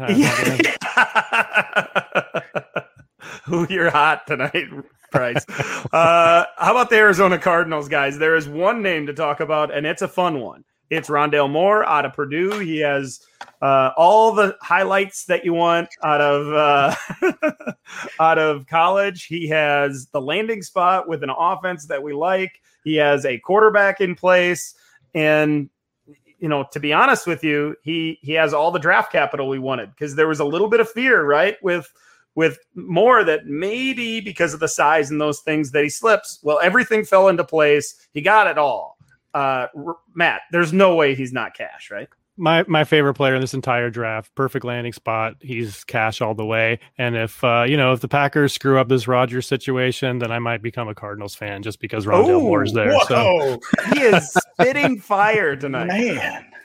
Who 3.44 3.66
you're 3.70 3.90
hot 3.90 4.26
tonight, 4.26 4.66
Price. 5.12 5.44
uh, 5.92 6.44
how 6.56 6.72
about 6.72 6.90
the 6.90 6.96
Arizona 6.96 7.38
Cardinals, 7.38 7.88
guys? 7.88 8.18
There 8.18 8.36
is 8.36 8.48
one 8.48 8.82
name 8.82 9.06
to 9.06 9.14
talk 9.14 9.40
about, 9.40 9.72
and 9.74 9.86
it's 9.86 10.02
a 10.02 10.08
fun 10.08 10.40
one. 10.40 10.64
It's 10.90 11.08
Rondale 11.08 11.48
Moore 11.48 11.88
out 11.88 12.04
of 12.04 12.12
Purdue. 12.12 12.58
He 12.58 12.78
has 12.78 13.20
uh, 13.62 13.90
all 13.96 14.32
the 14.32 14.56
highlights 14.60 15.24
that 15.26 15.44
you 15.44 15.54
want 15.54 15.88
out 16.02 16.20
of 16.20 16.52
uh, 16.52 17.72
out 18.20 18.38
of 18.38 18.66
college. 18.66 19.26
He 19.26 19.46
has 19.48 20.06
the 20.06 20.20
landing 20.20 20.62
spot 20.62 21.08
with 21.08 21.22
an 21.22 21.30
offense 21.30 21.86
that 21.86 22.02
we 22.02 22.12
like. 22.12 22.60
He 22.82 22.96
has 22.96 23.24
a 23.24 23.38
quarterback 23.38 24.00
in 24.00 24.16
place, 24.16 24.74
and 25.14 25.70
you 26.40 26.48
know, 26.48 26.66
to 26.72 26.80
be 26.80 26.92
honest 26.92 27.26
with 27.26 27.44
you, 27.44 27.76
he 27.82 28.18
he 28.20 28.32
has 28.32 28.52
all 28.52 28.72
the 28.72 28.78
draft 28.80 29.12
capital 29.12 29.48
we 29.48 29.60
wanted 29.60 29.90
because 29.90 30.16
there 30.16 30.28
was 30.28 30.40
a 30.40 30.44
little 30.44 30.68
bit 30.68 30.80
of 30.80 30.90
fear, 30.90 31.22
right, 31.24 31.56
with 31.62 31.92
with 32.34 32.58
Moore 32.74 33.22
that 33.22 33.46
maybe 33.46 34.20
because 34.20 34.54
of 34.54 34.60
the 34.60 34.68
size 34.68 35.10
and 35.10 35.20
those 35.20 35.40
things 35.40 35.70
that 35.70 35.84
he 35.84 35.90
slips. 35.90 36.40
Well, 36.42 36.58
everything 36.60 37.04
fell 37.04 37.28
into 37.28 37.44
place. 37.44 38.08
He 38.12 38.22
got 38.22 38.48
it 38.48 38.58
all 38.58 38.96
uh, 39.34 39.66
Matt, 40.14 40.42
there's 40.52 40.72
no 40.72 40.94
way 40.94 41.14
he's 41.14 41.32
not 41.32 41.54
cash, 41.54 41.90
right? 41.90 42.08
My 42.36 42.64
my 42.68 42.84
favorite 42.84 43.14
player 43.14 43.34
in 43.34 43.40
this 43.40 43.52
entire 43.52 43.90
draft, 43.90 44.34
perfect 44.34 44.64
landing 44.64 44.94
spot. 44.94 45.34
He's 45.40 45.84
cash 45.84 46.22
all 46.22 46.34
the 46.34 46.44
way. 46.44 46.78
And 46.96 47.14
if 47.14 47.42
uh, 47.44 47.64
you 47.68 47.76
know 47.76 47.92
if 47.92 48.00
the 48.00 48.08
Packers 48.08 48.54
screw 48.54 48.78
up 48.78 48.88
this 48.88 49.06
Rodgers 49.06 49.46
situation, 49.46 50.20
then 50.20 50.32
I 50.32 50.38
might 50.38 50.62
become 50.62 50.88
a 50.88 50.94
Cardinals 50.94 51.34
fan 51.34 51.62
just 51.62 51.80
because 51.80 52.06
Rondale 52.06 52.40
Moore's 52.40 52.72
there. 52.72 52.92
Whoa. 52.92 53.04
So 53.08 53.60
he 53.92 54.00
is 54.00 54.32
spitting 54.52 55.00
fire 55.00 55.54
tonight, 55.54 55.88
man. 55.88 56.49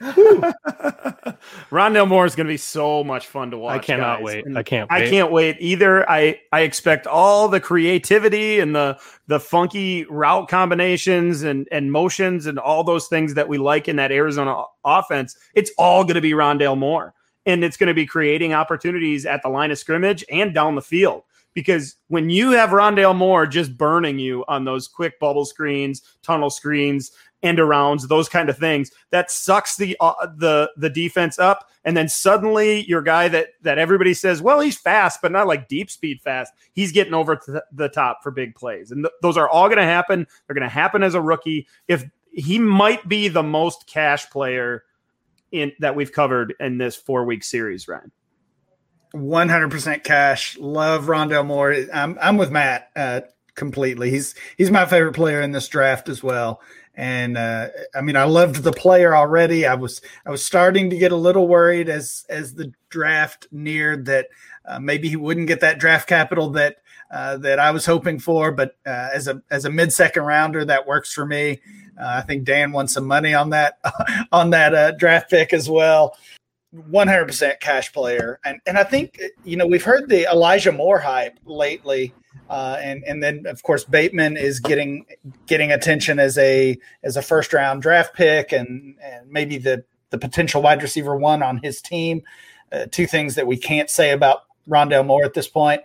Rondale 1.70 2.08
Moore 2.08 2.26
is 2.26 2.34
going 2.34 2.46
to 2.46 2.52
be 2.52 2.58
so 2.58 3.02
much 3.02 3.26
fun 3.26 3.50
to 3.50 3.58
watch. 3.58 3.76
I 3.76 3.78
cannot 3.78 4.18
guys. 4.18 4.24
wait. 4.24 4.46
And 4.46 4.58
I 4.58 4.62
can't. 4.62 4.90
Wait. 4.90 5.02
I 5.02 5.08
can't 5.08 5.32
wait 5.32 5.56
either. 5.60 6.08
I 6.08 6.40
I 6.52 6.60
expect 6.60 7.06
all 7.06 7.48
the 7.48 7.60
creativity 7.60 8.60
and 8.60 8.74
the 8.74 8.98
the 9.26 9.40
funky 9.40 10.04
route 10.04 10.48
combinations 10.48 11.42
and 11.42 11.66
and 11.72 11.90
motions 11.90 12.46
and 12.46 12.58
all 12.58 12.84
those 12.84 13.08
things 13.08 13.34
that 13.34 13.48
we 13.48 13.58
like 13.58 13.88
in 13.88 13.96
that 13.96 14.12
Arizona 14.12 14.64
offense. 14.84 15.36
It's 15.54 15.70
all 15.78 16.04
going 16.04 16.16
to 16.16 16.20
be 16.20 16.32
Rondale 16.32 16.76
Moore, 16.76 17.14
and 17.46 17.64
it's 17.64 17.76
going 17.76 17.88
to 17.88 17.94
be 17.94 18.06
creating 18.06 18.52
opportunities 18.54 19.24
at 19.24 19.42
the 19.42 19.48
line 19.48 19.70
of 19.70 19.78
scrimmage 19.78 20.24
and 20.30 20.52
down 20.52 20.74
the 20.74 20.82
field 20.82 21.22
because 21.56 21.96
when 22.08 22.28
you 22.28 22.50
have 22.50 22.68
Rondale 22.68 23.16
Moore 23.16 23.46
just 23.46 23.78
burning 23.78 24.18
you 24.18 24.44
on 24.46 24.66
those 24.66 24.86
quick 24.86 25.18
bubble 25.18 25.46
screens, 25.46 26.02
tunnel 26.22 26.50
screens, 26.50 27.12
end 27.42 27.56
arounds, 27.56 28.06
those 28.06 28.28
kind 28.28 28.50
of 28.50 28.58
things, 28.58 28.90
that 29.08 29.30
sucks 29.30 29.74
the 29.74 29.96
uh, 29.98 30.26
the 30.36 30.70
the 30.76 30.90
defense 30.90 31.38
up, 31.38 31.70
and 31.84 31.96
then 31.96 32.10
suddenly 32.10 32.84
your 32.84 33.00
guy 33.00 33.28
that 33.28 33.48
that 33.62 33.78
everybody 33.78 34.12
says, 34.12 34.42
well, 34.42 34.60
he's 34.60 34.76
fast, 34.76 35.22
but 35.22 35.32
not 35.32 35.46
like 35.46 35.66
deep 35.66 35.90
speed 35.90 36.20
fast. 36.20 36.52
He's 36.74 36.92
getting 36.92 37.14
over 37.14 37.40
the 37.72 37.88
top 37.88 38.22
for 38.22 38.30
big 38.30 38.54
plays, 38.54 38.90
and 38.90 39.04
th- 39.04 39.14
those 39.22 39.38
are 39.38 39.48
all 39.48 39.68
going 39.68 39.78
to 39.78 39.84
happen. 39.84 40.26
They're 40.46 40.54
going 40.54 40.62
to 40.62 40.68
happen 40.68 41.02
as 41.02 41.14
a 41.14 41.22
rookie. 41.22 41.66
If 41.88 42.04
he 42.32 42.58
might 42.58 43.08
be 43.08 43.28
the 43.28 43.42
most 43.42 43.86
cash 43.86 44.28
player 44.28 44.84
in 45.52 45.72
that 45.80 45.96
we've 45.96 46.12
covered 46.12 46.54
in 46.60 46.76
this 46.76 46.96
four 46.96 47.24
week 47.24 47.42
series, 47.42 47.88
Ryan. 47.88 48.12
100% 49.16 50.04
cash. 50.04 50.56
Love 50.58 51.04
Rondale 51.04 51.46
Moore. 51.46 51.74
I'm 51.92 52.18
I'm 52.20 52.36
with 52.36 52.50
Matt 52.50 52.90
uh, 52.96 53.22
completely. 53.54 54.10
He's 54.10 54.34
he's 54.56 54.70
my 54.70 54.86
favorite 54.86 55.14
player 55.14 55.40
in 55.42 55.52
this 55.52 55.68
draft 55.68 56.08
as 56.08 56.22
well. 56.22 56.60
And 56.94 57.36
uh, 57.36 57.68
I 57.94 58.00
mean, 58.00 58.16
I 58.16 58.24
loved 58.24 58.62
the 58.62 58.72
player 58.72 59.14
already. 59.14 59.66
I 59.66 59.74
was 59.74 60.00
I 60.24 60.30
was 60.30 60.44
starting 60.44 60.88
to 60.90 60.96
get 60.96 61.12
a 61.12 61.16
little 61.16 61.46
worried 61.46 61.88
as 61.88 62.24
as 62.28 62.54
the 62.54 62.72
draft 62.88 63.48
neared 63.50 64.06
that 64.06 64.28
uh, 64.64 64.78
maybe 64.78 65.08
he 65.08 65.16
wouldn't 65.16 65.48
get 65.48 65.60
that 65.60 65.78
draft 65.78 66.08
capital 66.08 66.50
that 66.50 66.76
uh, 67.10 67.36
that 67.38 67.58
I 67.58 67.70
was 67.70 67.84
hoping 67.84 68.18
for. 68.18 68.50
But 68.50 68.76
uh, 68.86 69.10
as 69.12 69.28
a 69.28 69.42
as 69.50 69.64
a 69.64 69.70
mid 69.70 69.92
second 69.92 70.24
rounder, 70.24 70.64
that 70.64 70.86
works 70.86 71.12
for 71.12 71.26
me. 71.26 71.60
Uh, 72.00 72.16
I 72.18 72.20
think 72.22 72.44
Dan 72.44 72.72
won 72.72 72.88
some 72.88 73.06
money 73.06 73.34
on 73.34 73.50
that 73.50 73.78
on 74.32 74.50
that 74.50 74.74
uh, 74.74 74.92
draft 74.92 75.30
pick 75.30 75.52
as 75.52 75.68
well. 75.68 76.16
100% 76.74 77.60
cash 77.60 77.92
player. 77.92 78.38
And 78.44 78.60
and 78.66 78.78
I 78.78 78.84
think 78.84 79.20
you 79.44 79.56
know, 79.56 79.66
we've 79.66 79.84
heard 79.84 80.08
the 80.08 80.30
Elijah 80.30 80.72
Moore 80.72 80.98
hype 80.98 81.38
lately 81.44 82.12
Uh, 82.48 82.78
and 82.80 83.02
and 83.04 83.22
then 83.22 83.44
of 83.46 83.62
course 83.62 83.84
Bateman 83.84 84.36
is 84.36 84.60
getting 84.60 85.04
getting 85.46 85.72
attention 85.72 86.18
as 86.18 86.38
a 86.38 86.78
as 87.02 87.16
a 87.16 87.22
first 87.22 87.52
round 87.52 87.82
draft 87.82 88.14
pick 88.14 88.52
and 88.52 88.96
and 89.02 89.28
maybe 89.28 89.58
the 89.58 89.84
the 90.10 90.18
potential 90.18 90.62
wide 90.62 90.82
receiver 90.82 91.16
one 91.16 91.42
on 91.42 91.58
his 91.62 91.80
team. 91.82 92.22
Uh, 92.72 92.86
two 92.90 93.06
things 93.06 93.34
that 93.34 93.46
we 93.46 93.56
can't 93.56 93.90
say 93.90 94.10
about 94.10 94.42
Rondale 94.68 95.06
Moore 95.06 95.24
at 95.24 95.34
this 95.34 95.48
point. 95.48 95.82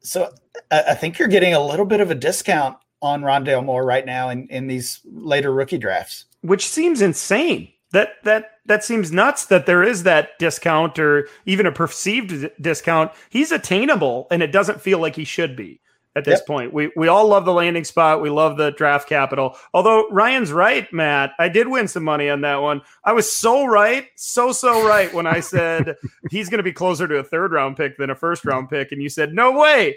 So 0.00 0.32
I, 0.70 0.82
I, 0.88 0.94
think 0.94 1.18
you're 1.18 1.28
getting 1.28 1.54
a 1.54 1.64
little 1.64 1.84
bit 1.84 2.00
of 2.00 2.10
a 2.10 2.14
discount 2.14 2.76
on 3.02 3.22
Rondale 3.22 3.64
Moore 3.64 3.84
right 3.84 4.06
now 4.06 4.30
in, 4.30 4.46
in 4.48 4.66
these 4.66 5.00
later 5.04 5.52
rookie 5.52 5.78
drafts, 5.78 6.24
which 6.40 6.66
seems 6.66 7.02
insane. 7.02 7.70
That 7.92 8.22
that 8.24 8.50
that 8.66 8.84
seems 8.84 9.10
nuts 9.10 9.46
that 9.46 9.64
there 9.64 9.82
is 9.82 10.02
that 10.02 10.38
discount 10.38 10.98
or 10.98 11.28
even 11.46 11.64
a 11.66 11.72
perceived 11.72 12.50
discount. 12.60 13.12
He's 13.30 13.50
attainable, 13.50 14.26
and 14.30 14.42
it 14.42 14.52
doesn't 14.52 14.82
feel 14.82 14.98
like 14.98 15.16
he 15.16 15.24
should 15.24 15.56
be 15.56 15.80
at 16.18 16.24
this 16.24 16.40
yep. 16.40 16.46
point. 16.46 16.74
We 16.74 16.90
we 16.96 17.08
all 17.08 17.28
love 17.28 17.46
the 17.46 17.52
landing 17.52 17.84
spot. 17.84 18.20
We 18.20 18.28
love 18.28 18.58
the 18.58 18.72
draft 18.72 19.08
capital. 19.08 19.56
Although 19.72 20.08
Ryan's 20.10 20.52
right, 20.52 20.92
Matt, 20.92 21.32
I 21.38 21.48
did 21.48 21.68
win 21.68 21.88
some 21.88 22.04
money 22.04 22.28
on 22.28 22.42
that 22.42 22.60
one. 22.60 22.82
I 23.04 23.12
was 23.12 23.30
so 23.30 23.64
right, 23.64 24.06
so 24.16 24.52
so 24.52 24.86
right 24.86 25.12
when 25.14 25.26
I 25.26 25.40
said 25.40 25.96
he's 26.30 26.50
going 26.50 26.58
to 26.58 26.64
be 26.64 26.72
closer 26.72 27.08
to 27.08 27.16
a 27.16 27.24
third 27.24 27.52
round 27.52 27.76
pick 27.76 27.96
than 27.96 28.10
a 28.10 28.14
first 28.14 28.44
round 28.44 28.68
pick, 28.68 28.92
and 28.92 29.02
you 29.02 29.08
said 29.08 29.32
no 29.32 29.52
way. 29.52 29.96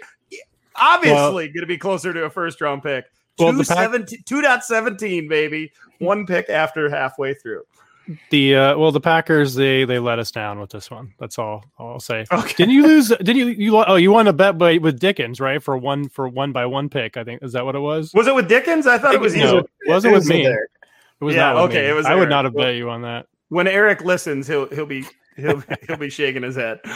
Obviously, 0.76 1.14
well, 1.14 1.32
going 1.32 1.52
to 1.60 1.66
be 1.66 1.76
closer 1.76 2.14
to 2.14 2.24
a 2.24 2.30
first 2.30 2.60
round 2.62 2.82
pick. 2.82 3.04
Well, 3.38 3.52
2.17, 3.52 5.28
baby. 5.28 5.72
One 5.98 6.26
pick 6.26 6.48
after 6.48 6.88
halfway 6.88 7.34
through. 7.34 7.62
The 8.30 8.56
uh, 8.56 8.78
well, 8.78 8.92
the 8.92 9.00
Packers 9.00 9.54
they 9.54 9.84
they 9.84 9.98
let 9.98 10.18
us 10.18 10.30
down 10.30 10.58
with 10.58 10.70
this 10.70 10.90
one. 10.90 11.14
That's 11.18 11.38
all 11.38 11.64
I'll 11.78 12.00
say. 12.00 12.24
Okay. 12.32 12.54
Didn't 12.56 12.74
you 12.74 12.82
lose? 12.82 13.08
Did 13.22 13.36
you 13.36 13.46
you 13.48 13.76
oh 13.76 13.96
you 13.96 14.10
won 14.10 14.26
a 14.26 14.32
bet 14.32 14.58
by, 14.58 14.78
with 14.78 14.98
Dickens 14.98 15.40
right 15.40 15.62
for 15.62 15.76
one 15.76 16.08
for 16.08 16.28
one 16.28 16.52
by 16.52 16.66
one 16.66 16.88
pick? 16.88 17.16
I 17.16 17.24
think 17.24 17.42
is 17.42 17.52
that 17.52 17.64
what 17.64 17.76
it 17.76 17.80
was? 17.80 18.12
Was 18.14 18.26
it 18.26 18.34
with 18.34 18.48
Dickens? 18.48 18.86
I 18.86 18.98
thought 18.98 19.14
it 19.14 19.20
was. 19.20 19.34
No, 19.34 19.64
was 19.86 20.04
it, 20.04 20.08
it 20.08 20.12
was 20.12 20.24
with 20.24 20.28
me? 20.28 20.46
It 20.46 21.24
was 21.24 21.34
yeah, 21.34 21.52
not 21.52 21.56
okay. 21.68 21.82
Me. 21.82 21.88
It 21.90 21.92
was. 21.92 22.06
I 22.06 22.14
would 22.14 22.28
not 22.28 22.44
have 22.44 22.54
bet 22.54 22.74
you 22.74 22.90
on 22.90 23.02
that. 23.02 23.26
When 23.48 23.68
Eric 23.68 24.02
listens, 24.02 24.48
he'll 24.48 24.68
he'll 24.68 24.86
be 24.86 25.04
he'll 25.36 25.62
he'll 25.86 25.96
be 25.96 26.10
shaking 26.10 26.42
his 26.42 26.56
head. 26.56 26.80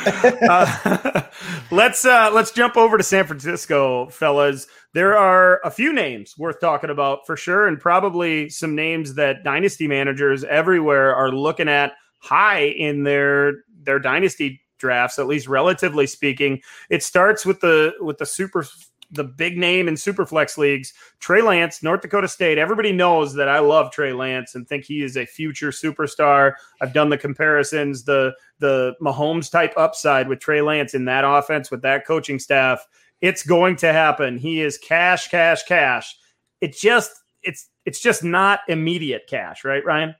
Uh, 0.48 1.22
let's 1.70 2.04
uh, 2.04 2.30
let's 2.32 2.50
jump 2.50 2.76
over 2.76 2.98
to 2.98 3.02
San 3.02 3.26
Francisco, 3.26 4.08
fellas. 4.08 4.66
There 4.96 5.14
are 5.14 5.60
a 5.62 5.70
few 5.70 5.92
names 5.92 6.38
worth 6.38 6.58
talking 6.58 6.88
about 6.88 7.26
for 7.26 7.36
sure, 7.36 7.66
and 7.66 7.78
probably 7.78 8.48
some 8.48 8.74
names 8.74 9.12
that 9.16 9.44
dynasty 9.44 9.86
managers 9.86 10.42
everywhere 10.44 11.14
are 11.14 11.30
looking 11.30 11.68
at 11.68 11.92
high 12.20 12.68
in 12.68 13.02
their 13.02 13.64
their 13.82 13.98
dynasty 13.98 14.62
drafts, 14.78 15.18
at 15.18 15.26
least 15.26 15.48
relatively 15.48 16.06
speaking. 16.06 16.62
It 16.88 17.02
starts 17.02 17.44
with 17.44 17.60
the 17.60 17.92
with 18.00 18.16
the 18.16 18.24
super 18.24 18.64
the 19.10 19.24
big 19.24 19.58
name 19.58 19.86
in 19.86 19.96
superflex 19.96 20.56
leagues, 20.56 20.94
Trey 21.20 21.42
Lance, 21.42 21.82
North 21.82 22.00
Dakota 22.00 22.26
State. 22.26 22.56
Everybody 22.56 22.90
knows 22.90 23.34
that 23.34 23.50
I 23.50 23.58
love 23.58 23.90
Trey 23.90 24.14
Lance 24.14 24.54
and 24.54 24.66
think 24.66 24.86
he 24.86 25.02
is 25.02 25.18
a 25.18 25.26
future 25.26 25.72
superstar. 25.72 26.54
I've 26.80 26.94
done 26.94 27.10
the 27.10 27.18
comparisons, 27.18 28.04
the 28.04 28.32
the 28.60 28.94
Mahomes 29.02 29.50
type 29.50 29.74
upside 29.76 30.26
with 30.26 30.40
Trey 30.40 30.62
Lance 30.62 30.94
in 30.94 31.04
that 31.04 31.24
offense 31.26 31.70
with 31.70 31.82
that 31.82 32.06
coaching 32.06 32.38
staff. 32.38 32.86
It's 33.20 33.44
going 33.44 33.76
to 33.76 33.92
happen. 33.92 34.38
He 34.38 34.60
is 34.60 34.78
cash, 34.78 35.28
cash, 35.28 35.62
cash. 35.64 36.16
It 36.60 36.76
just 36.76 37.10
it's 37.42 37.68
it's 37.84 38.00
just 38.00 38.22
not 38.22 38.60
immediate 38.68 39.22
cash, 39.28 39.64
right, 39.64 39.84
Ryan? 39.84 40.14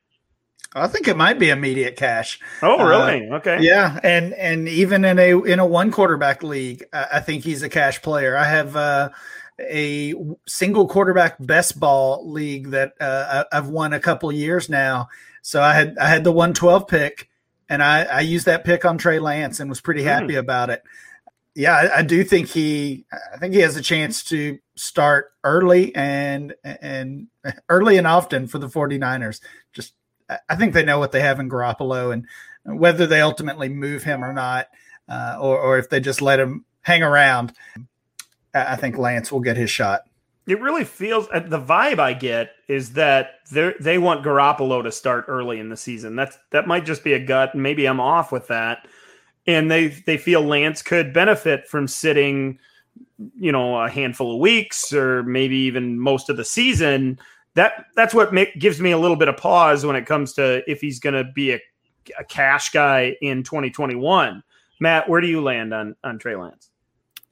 I 0.75 0.89
think 0.89 1.09
it 1.09 1.17
might 1.17 1.39
be 1.39 1.49
immediate 1.51 1.97
cash. 1.97 2.39
Oh, 2.63 2.85
really? 2.85 3.29
Uh, 3.31 3.37
okay. 3.37 3.59
Yeah, 3.61 3.99
and 4.03 4.35
and 4.35 4.69
even 4.69 5.05
in 5.05 5.19
a 5.19 5.43
in 5.43 5.59
a 5.59 5.67
one 5.67 5.91
quarterback 5.91 6.43
league, 6.43 6.85
I 6.93 7.21
think 7.21 7.45
he's 7.45 7.63
a 7.63 7.69
cash 7.69 8.03
player. 8.03 8.37
I 8.37 8.45
have 8.45 8.77
uh, 8.77 9.11
a 9.61 10.15
single 10.47 10.87
quarterback 10.87 11.37
best 11.41 11.81
ball 11.81 12.31
league 12.31 12.71
that 12.71 12.93
uh, 13.01 13.45
I've 13.53 13.69
won 13.69 13.93
a 13.93 14.01
couple 14.01 14.31
years 14.33 14.69
now. 14.69 15.09
So 15.43 15.63
I 15.63 15.73
had 15.73 15.97
I 15.99 16.09
had 16.09 16.25
the 16.25 16.33
one 16.33 16.53
twelve 16.53 16.89
pick, 16.89 17.31
and 17.69 17.83
I 17.83 18.05
I 18.05 18.21
used 18.21 18.47
that 18.47 18.65
pick 18.65 18.85
on 18.85 18.99
Trey 18.99 19.19
Lance 19.19 19.61
and 19.61 19.71
was 19.71 19.81
pretty 19.81 20.03
hmm. 20.03 20.09
happy 20.09 20.35
mm. 20.35 20.39
about 20.39 20.71
it. 20.71 20.83
Yeah, 21.57 21.75
I, 21.75 21.99
I 21.99 22.03
do 22.03 22.23
think 22.23 22.49
he 22.49 23.07
I 23.11 23.39
think 23.39 23.55
he 23.55 23.61
has 23.61 23.77
a 23.77 23.83
chance 23.83 24.23
to 24.25 24.59
start 24.75 25.33
early 25.43 25.95
and 25.95 26.55
and 26.63 27.29
early 27.71 27.97
and 27.97 28.07
often 28.07 28.47
for 28.47 28.59
the 28.59 28.69
49ers. 28.69 29.41
Just 29.73 29.95
I 30.49 30.55
think 30.57 30.75
they 30.75 30.85
know 30.85 30.99
what 30.99 31.13
they 31.13 31.23
have 31.23 31.41
in 31.41 31.49
Garoppolo 31.49 32.13
and 32.13 32.27
whether 32.79 33.07
they 33.07 33.23
ultimately 33.23 33.71
move 33.71 34.03
him 34.03 34.23
or 34.23 34.35
not, 34.35 34.69
uh, 35.09 35.39
or, 35.41 35.59
or 35.59 35.79
if 35.79 35.89
they 35.89 35.99
just 35.99 36.21
let 36.21 36.39
him 36.39 36.67
hang 36.83 37.03
around. 37.03 37.55
I 38.53 38.77
think 38.77 38.99
Lance 38.99 39.33
will 39.33 39.41
get 39.41 39.57
his 39.57 39.71
shot. 39.71 40.03
It 40.47 40.61
really 40.61 40.85
feels 40.85 41.27
uh, 41.33 41.41
the 41.41 41.61
vibe 41.61 41.99
I 41.99 42.13
get 42.13 42.51
is 42.69 42.93
that 42.93 43.41
they 43.51 43.73
they 43.81 43.97
want 43.97 44.25
Garoppolo 44.25 44.83
to 44.83 44.93
start 44.93 45.25
early 45.27 45.59
in 45.59 45.71
the 45.71 45.77
season. 45.77 46.17
That's 46.17 46.37
that 46.51 46.67
might 46.67 46.85
just 46.85 47.03
be 47.03 47.15
a 47.15 47.19
gut. 47.19 47.55
Maybe 47.55 47.87
I'm 47.87 48.01
off 48.01 48.31
with 48.31 48.49
that, 48.49 48.87
and 49.47 49.71
they 49.71 49.89
they 49.89 50.19
feel 50.19 50.43
Lance 50.43 50.83
could 50.83 51.13
benefit 51.13 51.67
from 51.67 51.89
sitting, 51.89 52.59
you 53.39 53.53
know, 53.53 53.81
a 53.81 53.89
handful 53.89 54.35
of 54.35 54.41
weeks 54.41 54.93
or 54.93 55.23
maybe 55.23 55.57
even 55.57 55.99
most 55.99 56.29
of 56.29 56.37
the 56.37 56.45
season 56.45 57.19
that 57.57 57.87
that's 57.97 58.15
what 58.15 58.33
make, 58.33 58.59
gives 58.59 58.81
me 58.81 58.93
a 58.93 58.99
little 58.99 59.17
bit 59.17 59.29
of 59.29 59.37
pause 59.37 59.85
when 59.85 59.97
it 59.97 60.07
comes 60.07 60.35
to 60.35 60.63
if 60.71 60.81
he's 60.81 61.01
going 61.01 61.15
to 61.15 61.25
be 61.33 61.53
a, 61.53 61.61
a, 62.19 62.25
cash 62.25 62.71
guy 62.71 63.17
in 63.23 63.43
2021. 63.43 64.43
Matt, 64.79 65.09
where 65.09 65.23
do 65.23 65.27
you 65.27 65.43
land 65.43 65.75
on 65.75 65.97
on 66.05 66.19
Trey 66.19 66.37
Lance? 66.37 66.71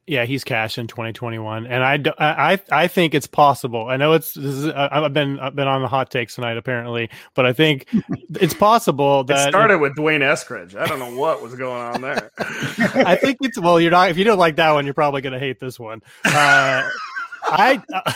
Yeah, 0.06 0.26
he's 0.26 0.44
cash 0.44 0.76
in 0.76 0.86
2021, 0.86 1.66
and 1.66 1.82
I, 1.82 2.12
I 2.18 2.60
I 2.70 2.88
think 2.88 3.14
it's 3.14 3.26
possible. 3.26 3.88
I 3.88 3.96
know 3.96 4.12
it's 4.12 4.36
is, 4.36 4.66
I've 4.66 5.14
been 5.14 5.40
I've 5.40 5.56
been 5.56 5.66
on 5.66 5.80
the 5.80 5.88
hot 5.88 6.10
takes 6.10 6.34
tonight 6.34 6.58
apparently, 6.58 7.08
but 7.34 7.46
I 7.46 7.54
think 7.54 7.88
it's 8.40 8.52
possible 8.52 9.24
that 9.24 9.48
it 9.48 9.50
started 9.50 9.78
with 9.78 9.94
D'Wayne 9.94 10.20
Eskridge. 10.20 10.76
I 10.76 10.86
don't 10.86 10.98
know 10.98 11.16
what 11.16 11.40
was 11.40 11.54
going 11.54 11.80
on 11.80 12.02
there. 12.02 12.30
I 12.38 13.16
think 13.16 13.38
it's 13.40 13.58
well, 13.58 13.80
you're 13.80 13.90
not 13.90 14.10
if 14.10 14.18
you 14.18 14.24
don't 14.24 14.38
like 14.38 14.56
that 14.56 14.72
one, 14.72 14.84
you're 14.84 14.92
probably 14.92 15.22
going 15.22 15.32
to 15.32 15.38
hate 15.38 15.58
this 15.58 15.80
one. 15.80 16.02
Uh, 16.24 16.86
I 17.44 17.82
uh, 17.92 18.12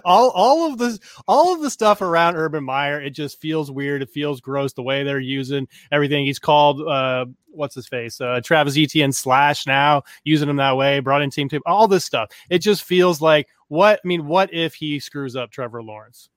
all 0.04 0.30
all 0.30 0.72
of 0.72 0.78
this 0.78 0.98
all 1.28 1.54
of 1.54 1.60
the 1.60 1.70
stuff 1.70 2.00
around 2.00 2.36
Urban 2.36 2.64
Meyer, 2.64 3.00
it 3.00 3.10
just 3.10 3.40
feels 3.40 3.70
weird. 3.70 4.02
It 4.02 4.10
feels 4.10 4.40
gross 4.40 4.72
the 4.72 4.82
way 4.82 5.02
they're 5.02 5.20
using 5.20 5.68
everything. 5.90 6.24
He's 6.24 6.38
called 6.38 6.80
uh 6.86 7.26
what's 7.48 7.74
his 7.74 7.86
face? 7.86 8.20
Uh 8.20 8.40
Travis 8.42 8.76
Etienne 8.76 9.12
slash 9.12 9.66
now, 9.66 10.02
using 10.24 10.48
him 10.48 10.56
that 10.56 10.76
way, 10.76 11.00
brought 11.00 11.22
in 11.22 11.30
Tim 11.30 11.48
Tebow, 11.48 11.60
all 11.66 11.88
this 11.88 12.04
stuff. 12.04 12.30
It 12.50 12.58
just 12.58 12.82
feels 12.82 13.20
like 13.20 13.48
what 13.68 14.00
I 14.04 14.08
mean, 14.08 14.26
what 14.26 14.52
if 14.52 14.74
he 14.74 14.98
screws 15.00 15.36
up 15.36 15.50
Trevor 15.50 15.82
Lawrence? 15.82 16.28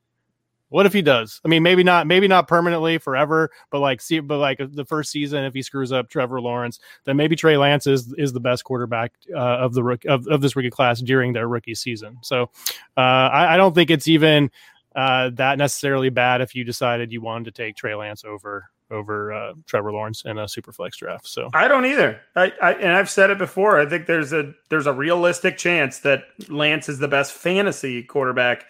What 0.69 0.85
if 0.85 0.93
he 0.93 1.01
does? 1.01 1.39
I 1.45 1.47
mean, 1.47 1.63
maybe 1.63 1.83
not, 1.83 2.07
maybe 2.07 2.27
not 2.27 2.47
permanently 2.47 2.97
forever, 2.97 3.51
but 3.69 3.79
like 3.79 4.01
see, 4.01 4.19
but 4.19 4.39
like 4.39 4.59
the 4.59 4.85
first 4.85 5.11
season, 5.11 5.43
if 5.43 5.53
he 5.53 5.61
screws 5.61 5.91
up 5.91 6.09
Trevor 6.09 6.41
Lawrence, 6.41 6.79
then 7.05 7.17
maybe 7.17 7.35
Trey 7.35 7.57
Lance 7.57 7.85
is 7.85 8.13
is 8.17 8.33
the 8.33 8.39
best 8.39 8.63
quarterback 8.63 9.13
uh, 9.33 9.37
of 9.37 9.73
the 9.73 9.97
of, 10.07 10.27
of 10.27 10.41
this 10.41 10.55
rookie 10.55 10.71
class 10.71 11.01
during 11.01 11.33
their 11.33 11.47
rookie 11.47 11.75
season. 11.75 12.17
So 12.21 12.49
uh, 12.97 12.99
I, 12.99 13.53
I, 13.53 13.57
don't 13.57 13.75
think 13.75 13.91
it's 13.91 14.07
even 14.07 14.49
uh, 14.95 15.29
that 15.35 15.57
necessarily 15.57 16.09
bad 16.09 16.41
if 16.41 16.55
you 16.55 16.63
decided 16.63 17.11
you 17.11 17.21
wanted 17.21 17.45
to 17.45 17.51
take 17.51 17.75
Trey 17.75 17.93
Lance 17.93 18.25
over 18.25 18.69
over 18.91 19.33
uh, 19.33 19.53
Trevor 19.65 19.91
Lawrence 19.91 20.23
in 20.25 20.37
a 20.37 20.47
super 20.47 20.71
flex 20.71 20.97
draft. 20.97 21.27
So 21.27 21.49
I 21.53 21.67
don't 21.67 21.85
either. 21.85 22.21
I, 22.35 22.51
I, 22.61 22.73
and 22.73 22.91
I've 22.91 23.09
said 23.09 23.29
it 23.29 23.37
before. 23.37 23.79
I 23.79 23.85
think 23.85 24.05
there's 24.07 24.33
a 24.33 24.53
there's 24.69 24.87
a 24.87 24.93
realistic 24.93 25.57
chance 25.57 25.99
that 25.99 26.23
Lance 26.49 26.89
is 26.89 26.99
the 26.99 27.07
best 27.07 27.33
fantasy 27.33 28.03
quarterback 28.03 28.65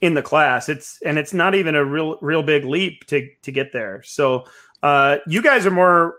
in 0.00 0.14
the 0.14 0.22
class. 0.22 0.68
It's 0.68 1.00
and 1.04 1.18
it's 1.18 1.32
not 1.32 1.54
even 1.54 1.74
a 1.74 1.84
real 1.84 2.18
real 2.20 2.42
big 2.42 2.64
leap 2.64 3.06
to 3.06 3.28
to 3.42 3.52
get 3.52 3.72
there. 3.72 4.02
So 4.02 4.44
uh, 4.82 5.18
you 5.26 5.42
guys 5.42 5.66
are 5.66 5.70
more, 5.70 6.16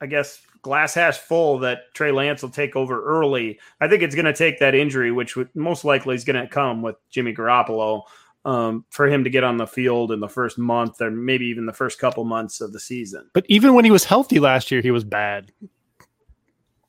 I 0.00 0.06
guess, 0.06 0.40
glass 0.62 0.94
hash 0.94 1.18
full 1.18 1.58
that 1.60 1.94
Trey 1.94 2.12
Lance 2.12 2.42
will 2.42 2.50
take 2.50 2.76
over 2.76 3.02
early. 3.02 3.58
I 3.80 3.88
think 3.88 4.02
it's 4.02 4.14
going 4.14 4.26
to 4.26 4.34
take 4.34 4.58
that 4.58 4.74
injury, 4.74 5.10
which 5.12 5.36
would, 5.36 5.48
most 5.54 5.84
likely 5.84 6.14
is 6.14 6.24
going 6.24 6.40
to 6.40 6.46
come 6.46 6.82
with 6.82 6.96
Jimmy 7.10 7.34
Garoppolo, 7.34 8.02
um, 8.44 8.84
for 8.90 9.06
him 9.06 9.24
to 9.24 9.30
get 9.30 9.44
on 9.44 9.56
the 9.56 9.66
field 9.66 10.12
in 10.12 10.20
the 10.20 10.28
first 10.28 10.58
month 10.58 11.00
or 11.00 11.10
maybe 11.10 11.46
even 11.46 11.66
the 11.66 11.72
first 11.72 11.98
couple 11.98 12.24
months 12.24 12.60
of 12.60 12.72
the 12.72 12.80
season. 12.80 13.30
But 13.32 13.46
even 13.48 13.74
when 13.74 13.84
he 13.84 13.90
was 13.90 14.04
healthy 14.04 14.40
last 14.40 14.70
year, 14.70 14.80
he 14.80 14.90
was 14.90 15.04
bad. 15.04 15.52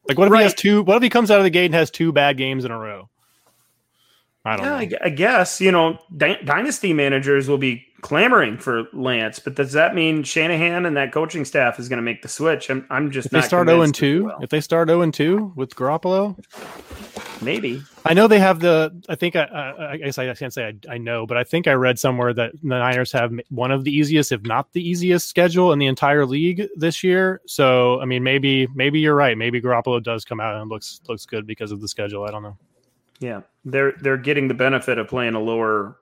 Like 0.07 0.17
what 0.17 0.27
if 0.27 0.31
right. 0.31 0.39
he 0.39 0.43
has 0.43 0.53
two? 0.53 0.83
What 0.83 0.97
if 0.97 1.03
he 1.03 1.09
comes 1.09 1.31
out 1.31 1.37
of 1.37 1.43
the 1.43 1.49
gate 1.49 1.65
and 1.65 1.73
has 1.73 1.91
two 1.91 2.11
bad 2.11 2.37
games 2.37 2.65
in 2.65 2.71
a 2.71 2.77
row? 2.77 3.09
I 4.43 4.55
don't 4.55 4.65
yeah, 4.65 4.97
know. 4.97 4.97
I, 5.03 5.09
guess 5.09 5.61
you 5.61 5.71
know 5.71 5.99
dynasty 6.17 6.93
managers 6.93 7.47
will 7.47 7.59
be 7.59 7.85
clamoring 8.01 8.57
for 8.57 8.87
Lance, 8.91 9.37
but 9.37 9.55
does 9.55 9.73
that 9.73 9.93
mean 9.93 10.23
Shanahan 10.23 10.87
and 10.87 10.97
that 10.97 11.11
coaching 11.11 11.45
staff 11.45 11.79
is 11.79 11.87
going 11.87 11.97
to 11.97 12.03
make 12.03 12.23
the 12.23 12.27
switch? 12.27 12.69
I'm, 12.71 12.87
I'm 12.89 13.11
just 13.11 13.27
if 13.27 13.31
they 13.31 13.41
start 13.41 13.67
zero 13.67 13.81
and 13.83 13.93
two. 13.93 14.25
Well. 14.25 14.39
If 14.41 14.49
they 14.49 14.61
start 14.61 14.89
zero 14.89 15.01
and 15.01 15.13
two 15.13 15.53
with 15.55 15.75
Garoppolo, 15.75 16.43
maybe. 17.43 17.83
I 18.03 18.15
know 18.15 18.27
they 18.27 18.39
have 18.39 18.61
the. 18.61 18.99
I 19.07 19.13
think 19.13 19.35
I, 19.35 19.43
I, 19.43 19.91
I 19.91 19.97
guess 19.97 20.17
I 20.17 20.33
can't 20.33 20.51
say 20.51 20.65
I, 20.65 20.93
I, 20.93 20.97
know, 20.97 21.27
but 21.27 21.37
I 21.37 21.43
think 21.43 21.67
I 21.67 21.73
read 21.73 21.99
somewhere 21.99 22.33
that 22.33 22.53
the 22.63 22.67
Niners 22.67 23.11
have 23.11 23.31
one 23.49 23.69
of 23.69 23.83
the 23.83 23.95
easiest, 23.95 24.31
if 24.31 24.41
not 24.41 24.73
the 24.73 24.81
easiest, 24.81 25.27
schedule 25.27 25.71
in 25.71 25.77
the 25.77 25.85
entire 25.85 26.25
league 26.25 26.67
this 26.75 27.03
year. 27.03 27.41
So 27.45 28.01
I 28.01 28.05
mean, 28.05 28.23
maybe 28.23 28.65
maybe 28.73 28.99
you're 28.99 29.15
right. 29.15 29.37
Maybe 29.37 29.61
Garoppolo 29.61 30.01
does 30.01 30.25
come 30.25 30.39
out 30.39 30.59
and 30.59 30.67
looks 30.67 30.99
looks 31.07 31.27
good 31.27 31.45
because 31.45 31.71
of 31.71 31.79
the 31.79 31.87
schedule. 31.87 32.23
I 32.23 32.31
don't 32.31 32.41
know. 32.41 32.57
Yeah, 33.21 33.41
they're 33.63 33.93
they're 34.01 34.17
getting 34.17 34.47
the 34.47 34.55
benefit 34.55 34.97
of 34.97 35.07
playing 35.07 35.35
a 35.35 35.39
lower 35.39 35.97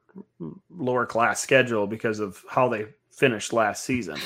lower 0.69 1.05
class 1.05 1.41
schedule 1.41 1.85
because 1.85 2.19
of 2.19 2.43
how 2.49 2.69
they 2.69 2.85
finished 3.11 3.51
last 3.51 3.83
season. 3.83 4.17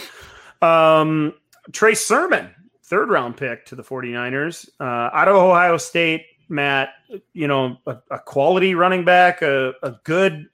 Um, 0.61 1.33
Trey 1.71 1.95
Sermon, 1.95 2.53
third 2.83 3.09
round 3.09 3.35
pick 3.35 3.65
to 3.65 3.75
the 3.75 3.83
49ers, 3.83 4.69
uh, 4.79 5.09
out 5.11 5.27
of 5.27 5.35
Ohio 5.35 5.77
State. 5.77 6.25
Matt, 6.49 6.89
you 7.33 7.47
know, 7.47 7.77
a, 7.87 7.97
a 8.11 8.19
quality 8.19 8.75
running 8.75 9.03
back, 9.03 9.41
a, 9.41 9.73
a 9.81 9.95
good, 10.03 10.45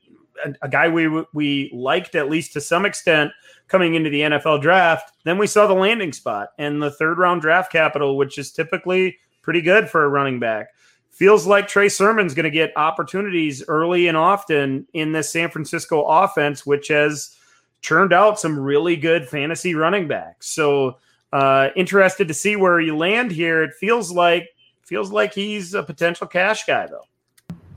a, 0.46 0.54
a, 0.62 0.70
guy 0.70 0.88
we 0.88 1.26
we 1.34 1.70
liked 1.74 2.16
at 2.16 2.30
least 2.30 2.54
to 2.54 2.62
some 2.62 2.86
extent 2.86 3.32
coming 3.68 3.96
into 3.96 4.10
the 4.10 4.22
NFL 4.22 4.62
draft. 4.62 5.12
Then 5.26 5.38
we 5.38 5.48
saw 5.48 5.68
the 5.68 5.74
landing 5.74 6.14
spot 6.14 6.50
and 6.58 6.82
the 6.82 6.92
third 6.92 7.18
round 7.18 7.42
draft 7.42 7.72
capital, 7.72 8.16
which 8.16 8.38
is 8.38 8.54
typically 8.54 9.18
pretty 9.42 9.62
good 9.62 9.90
for 9.90 10.06
a 10.06 10.08
running 10.08 10.40
back. 10.40 10.70
Feels 11.12 11.46
like 11.46 11.68
Trey 11.68 11.90
Sermon's 11.90 12.34
going 12.34 12.46
to 12.46 12.50
get 12.50 12.72
opportunities 12.78 13.64
early 13.68 14.08
and 14.08 14.16
often 14.16 14.88
in 14.94 15.12
this 15.12 15.32
San 15.32 15.50
Francisco 15.50 16.04
offense, 16.04 16.66
which 16.66 16.88
has 16.88 17.36
churned 17.82 18.14
out 18.14 18.40
some 18.40 18.58
really 18.58 18.96
good 18.96 19.28
fantasy 19.28 19.76
running 19.76 20.08
backs. 20.08 20.48
So 20.48 20.98
uh, 21.34 21.70
interested 21.76 22.28
to 22.28 22.34
see 22.34 22.56
where 22.56 22.80
you 22.80 22.96
land 22.96 23.32
here. 23.32 23.64
It 23.64 23.74
feels 23.80 24.12
like 24.12 24.50
feels 24.86 25.12
like 25.12 25.34
he's 25.34 25.74
a 25.74 25.84
potential 25.84 26.26
cash 26.26 26.66
guy 26.66 26.88
though. 26.88 27.04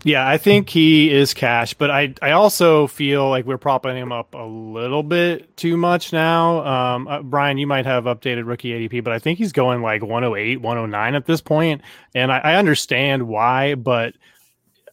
Yeah, 0.04 0.28
I 0.28 0.36
think 0.36 0.68
he 0.68 1.12
is 1.12 1.32
cash, 1.32 1.74
but 1.74 1.90
I 1.90 2.14
I 2.20 2.32
also 2.32 2.88
feel 2.88 3.28
like 3.28 3.46
we're 3.46 3.58
propping 3.58 3.96
him 3.96 4.10
up 4.10 4.34
a 4.34 4.42
little 4.42 5.04
bit 5.04 5.56
too 5.56 5.76
much 5.76 6.12
now. 6.12 6.66
Um, 6.66 7.06
uh, 7.06 7.22
Brian, 7.22 7.56
you 7.56 7.68
might 7.68 7.86
have 7.86 8.04
updated 8.04 8.46
rookie 8.46 8.70
ADP, 8.70 9.04
but 9.04 9.12
I 9.12 9.20
think 9.20 9.38
he's 9.38 9.52
going 9.52 9.80
like 9.80 10.02
108, 10.02 10.60
109 10.60 11.14
at 11.14 11.26
this 11.26 11.40
point, 11.40 11.82
and 12.16 12.32
I, 12.32 12.38
I 12.38 12.54
understand 12.56 13.28
why, 13.28 13.76
but 13.76 14.14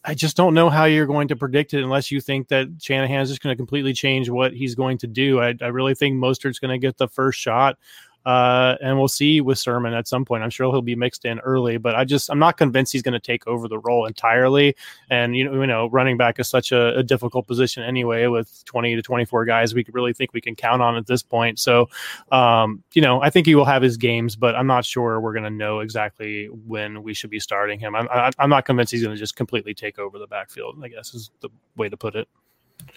I 0.06 0.14
just 0.14 0.38
don't 0.38 0.54
know 0.54 0.70
how 0.70 0.86
you're 0.86 1.08
going 1.08 1.28
to 1.30 1.36
predict 1.36 1.74
it 1.74 1.84
unless 1.84 2.12
you 2.12 2.22
think 2.22 2.48
that 2.50 2.68
Shanahan 2.80 3.22
is 3.22 3.30
just 3.30 3.42
going 3.42 3.54
to 3.54 3.58
completely 3.58 3.94
change 3.94 4.30
what 4.30 4.54
he's 4.54 4.76
going 4.76 5.00
to 5.00 5.08
do. 5.08 5.42
I, 5.42 5.56
I 5.60 5.68
really 5.68 5.96
think 5.96 6.16
Mostert's 6.18 6.60
going 6.60 6.72
to 6.72 6.78
get 6.78 6.98
the 6.98 7.08
first 7.08 7.40
shot. 7.40 7.78
Uh, 8.26 8.76
and 8.82 8.98
we'll 8.98 9.08
see 9.08 9.42
with 9.42 9.58
Sermon 9.58 9.94
at 9.94 10.08
some 10.08 10.26
point. 10.26 10.44
I'm 10.44 10.50
sure 10.50 10.72
he'll 10.72 10.82
be 10.82 10.96
mixed 10.96 11.26
in 11.26 11.40
early, 11.40 11.78
but 11.78 11.96
I 11.96 12.06
just 12.06 12.30
I'm 12.30 12.40
not 12.40 12.58
convinced 12.58 12.92
he's 12.92 13.02
going 13.02 13.14
to 13.14 13.20
take 13.20 13.48
over 13.48 13.68
the 13.68 13.80
role 13.80 14.06
entirely. 14.06 14.76
And 15.10 15.36
you 15.36 15.46
know, 15.46 15.62
you 15.62 15.68
know, 15.68 15.90
running 15.90 16.18
back 16.18 16.40
is 16.40 16.48
such 16.48 16.72
a, 16.72 16.98
a, 16.98 17.04
difficult 17.04 17.48
position 17.48 17.82
anyway, 17.84 18.28
with 18.28 18.64
20 18.66 18.96
to 18.96 19.02
24 19.02 19.46
guys 19.46 19.74
we 19.74 19.86
really 19.92 20.14
think 20.14 20.32
we 20.34 20.42
can 20.42 20.56
count 20.56 20.82
on 20.82 20.96
at 20.96 21.08
this 21.08 21.24
point. 21.24 21.60
So, 21.60 21.90
um, 22.32 22.84
you 22.94 23.02
know, 23.02 23.22
I 23.22 23.30
think 23.30 23.48
he 23.48 23.56
will 23.56 23.66
have 23.66 23.82
his 23.82 23.98
games, 23.98 24.36
but 24.36 24.56
I'm 24.56 24.68
not 24.68 24.86
sure 24.86 25.20
we're 25.20 25.34
going 25.34 25.44
to 25.44 25.50
know 25.50 25.80
exactly 25.80 26.48
when 26.48 27.02
we 27.02 27.14
should 27.14 27.30
be 27.30 27.40
starting 27.40 27.80
him. 27.80 27.96
I'm 27.96 28.08
I'm 28.38 28.50
not 28.50 28.66
convinced 28.66 28.92
he's 28.92 29.04
going 29.04 29.16
to 29.16 29.20
just 29.20 29.36
completely 29.36 29.74
take 29.74 29.98
over 29.98 30.20
the 30.20 30.28
backfield. 30.28 30.80
I 30.84 30.90
guess 30.90 31.14
is 31.14 31.32
the 31.40 31.50
way 31.76 31.90
to 31.90 31.98
put 31.98 32.16
it. 32.16 32.28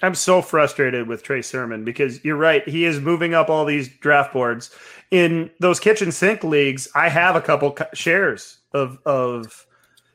I'm 0.03 0.15
so 0.15 0.43
frustrated 0.43 1.07
with 1.07 1.23
Trey 1.23 1.43
Sermon 1.43 1.85
because 1.85 2.25
you're 2.25 2.37
right. 2.37 2.69
He 2.69 2.85
is 2.85 3.01
moving 3.01 3.35
up 3.35 3.49
all 3.49 3.65
these 3.65 3.89
draft 3.89 4.33
boards. 4.33 4.71
In 5.11 5.51
those 5.61 5.79
kitchen 5.79 6.11
sink 6.11 6.43
leagues, 6.43 6.89
I 6.95 7.09
have 7.09 7.37
a 7.37 7.41
couple 7.41 7.77
shares 7.95 8.59
of 8.73 8.99
of 9.07 9.67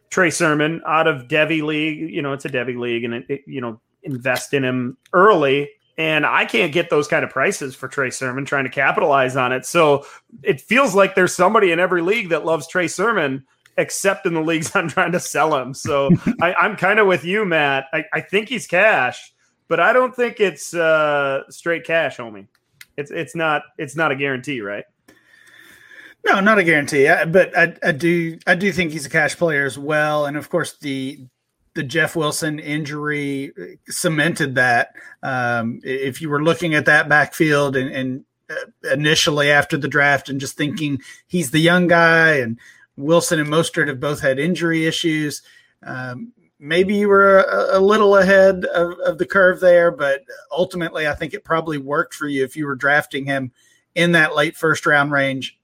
Trey 0.09 0.29
Sermon 0.29 0.81
out 0.85 1.07
of 1.07 1.27
Devy 1.27 1.61
League. 1.61 2.13
You 2.13 2.21
know, 2.21 2.33
it's 2.33 2.45
a 2.45 2.49
Devy 2.49 2.77
League, 2.77 3.05
and 3.05 3.13
it, 3.13 3.25
it, 3.29 3.41
you 3.47 3.61
know, 3.61 3.79
invest 4.03 4.53
in 4.53 4.63
him 4.63 4.97
early. 5.13 5.69
And 5.97 6.25
I 6.25 6.45
can't 6.45 6.71
get 6.71 6.89
those 6.89 7.07
kind 7.07 7.23
of 7.23 7.31
prices 7.31 7.73
for 7.73 7.87
Trey 7.87 8.11
Sermon 8.11 8.45
trying 8.45 8.65
to 8.65 8.69
capitalize 8.69 9.35
on 9.35 9.51
it. 9.51 9.65
So 9.65 10.05
it 10.43 10.61
feels 10.61 10.93
like 10.93 11.15
there's 11.15 11.35
somebody 11.35 11.71
in 11.71 11.79
every 11.79 12.01
league 12.01 12.29
that 12.29 12.45
loves 12.45 12.67
Trey 12.67 12.87
Sermon, 12.87 13.45
except 13.77 14.25
in 14.25 14.33
the 14.33 14.41
leagues 14.41 14.71
I'm 14.75 14.89
trying 14.89 15.13
to 15.13 15.19
sell 15.19 15.55
him. 15.55 15.73
So 15.73 16.09
I, 16.41 16.53
am 16.65 16.75
kind 16.75 16.99
of 16.99 17.07
with 17.07 17.23
you, 17.23 17.45
Matt. 17.45 17.85
I, 17.93 18.03
I 18.13 18.21
think 18.21 18.49
he's 18.49 18.67
cash 18.67 19.33
but 19.67 19.79
I 19.79 19.93
don't 19.93 20.15
think 20.15 20.39
it's 20.39 20.73
uh, 20.73 21.43
straight 21.49 21.83
cash, 21.83 22.17
homie. 22.17 22.47
It's 22.97 23.11
it's 23.11 23.35
not 23.35 23.63
it's 23.77 23.95
not 23.95 24.11
a 24.11 24.15
guarantee, 24.15 24.61
right? 24.61 24.85
No, 26.25 26.39
not 26.39 26.57
a 26.57 26.63
guarantee. 26.63 27.07
I, 27.07 27.25
but 27.25 27.57
I, 27.57 27.75
I 27.83 27.91
do 27.91 28.39
I 28.47 28.55
do 28.55 28.71
think 28.71 28.91
he's 28.91 29.05
a 29.05 29.09
cash 29.09 29.37
player 29.37 29.65
as 29.65 29.77
well, 29.77 30.25
and 30.25 30.35
of 30.35 30.49
course 30.49 30.77
the 30.77 31.25
the 31.73 31.83
Jeff 31.83 32.15
Wilson 32.15 32.59
injury 32.59 33.53
cemented 33.87 34.55
that. 34.55 34.93
Um, 35.21 35.79
if 35.83 36.21
you 36.21 36.29
were 36.29 36.41
looking 36.41 36.73
at 36.73 36.85
that 36.85 37.07
backfield 37.07 37.75
and, 37.75 37.91
and 37.93 38.25
uh, 38.49 38.91
initially 38.91 39.51
after 39.51 39.77
the 39.77 39.87
draft 39.87 40.27
and 40.27 40.39
just 40.39 40.57
thinking 40.57 40.99
he's 41.27 41.51
the 41.51 41.59
young 41.59 41.85
guy 41.87 42.37
and 42.37 42.59
Wilson 42.95 43.39
and 43.39 43.47
Mostert 43.47 43.89
have 43.89 43.99
both 43.99 44.21
had 44.21 44.39
injury 44.39 44.87
issues. 44.87 45.43
Um, 45.83 46.33
maybe 46.59 46.95
you 46.95 47.07
were 47.07 47.39
a, 47.39 47.77
a 47.77 47.79
little 47.79 48.17
ahead 48.17 48.65
of, 48.65 48.99
of, 48.99 49.17
the 49.17 49.25
curve 49.25 49.59
there, 49.59 49.91
but 49.91 50.23
ultimately, 50.51 51.07
I 51.07 51.13
think 51.13 51.33
it 51.33 51.43
probably 51.43 51.77
worked 51.77 52.13
for 52.13 52.27
you 52.27 52.43
if 52.43 52.55
you 52.55 52.65
were 52.65 52.75
drafting 52.75 53.25
him 53.25 53.51
in 53.95 54.13
that 54.13 54.35
late 54.35 54.55
first 54.55 54.85
round 54.85 55.11
range 55.11 55.57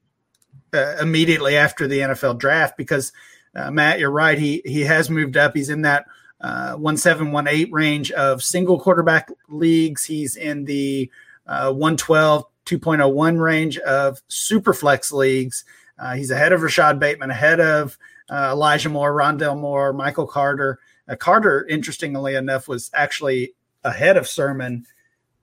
uh, 0.73 0.95
immediately 0.99 1.57
after 1.57 1.87
the 1.87 1.99
NFL 1.99 2.39
draft. 2.39 2.77
Because 2.77 3.11
uh, 3.55 3.71
Matt, 3.71 3.99
you're 3.99 4.11
right; 4.11 4.37
he 4.37 4.61
he 4.65 4.81
has 4.81 5.09
moved 5.09 5.37
up. 5.37 5.55
He's 5.55 5.69
in 5.69 5.81
that 5.83 6.05
uh, 6.41 6.75
one 6.75 6.97
seven 6.97 7.31
one 7.31 7.47
eight 7.47 7.71
range 7.71 8.11
of 8.11 8.43
single 8.43 8.79
quarterback 8.79 9.29
leagues. 9.49 10.05
He's 10.05 10.35
in 10.35 10.65
the 10.65 11.09
uh, 11.47 11.71
112 11.71 12.45
2.01 12.65 13.39
range 13.39 13.77
of 13.79 14.21
super 14.27 14.73
flex 14.73 15.11
leagues. 15.11 15.65
Uh, 15.99 16.15
he's 16.15 16.31
ahead 16.31 16.53
of 16.53 16.61
Rashod 16.61 16.99
Bateman, 16.99 17.29
ahead 17.29 17.59
of 17.59 17.97
uh, 18.33 18.49
Elijah 18.51 18.89
Moore, 18.89 19.13
Rondale 19.13 19.59
Moore, 19.59 19.93
Michael 19.93 20.25
Carter. 20.25 20.79
Uh, 21.07 21.15
Carter, 21.15 21.67
interestingly 21.67 22.33
enough, 22.33 22.67
was 22.67 22.89
actually 22.93 23.53
ahead 23.83 24.17
of 24.17 24.27
Sermon 24.27 24.85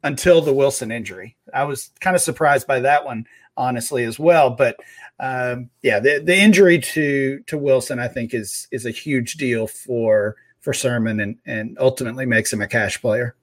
until 0.03 0.41
the 0.41 0.53
Wilson 0.53 0.91
injury. 0.91 1.37
I 1.55 1.65
was 1.65 1.91
kind 2.01 2.17
of 2.17 2.23
surprised 2.23 2.67
by 2.67 2.81
that 2.81 3.05
one, 3.05 3.27
honestly, 3.57 4.03
as 4.05 4.19
well. 4.19 4.51
But 4.51 4.77
um, 5.21 5.71
yeah, 5.83 6.01
the, 6.01 6.19
the 6.19 6.37
injury 6.37 6.81
to 6.81 7.41
to 7.47 7.57
Wilson, 7.57 8.01
I 8.01 8.09
think, 8.09 8.35
is 8.35 8.67
is 8.73 8.87
a 8.87 8.91
huge 8.91 9.35
deal 9.35 9.69
for 9.69 10.35
for 10.61 10.73
Sermon 10.73 11.21
and 11.21 11.39
and 11.47 11.77
ultimately 11.79 12.27
makes 12.27 12.53
him 12.53 12.61
a 12.61 12.67
cash 12.67 13.01
player. 13.01 13.37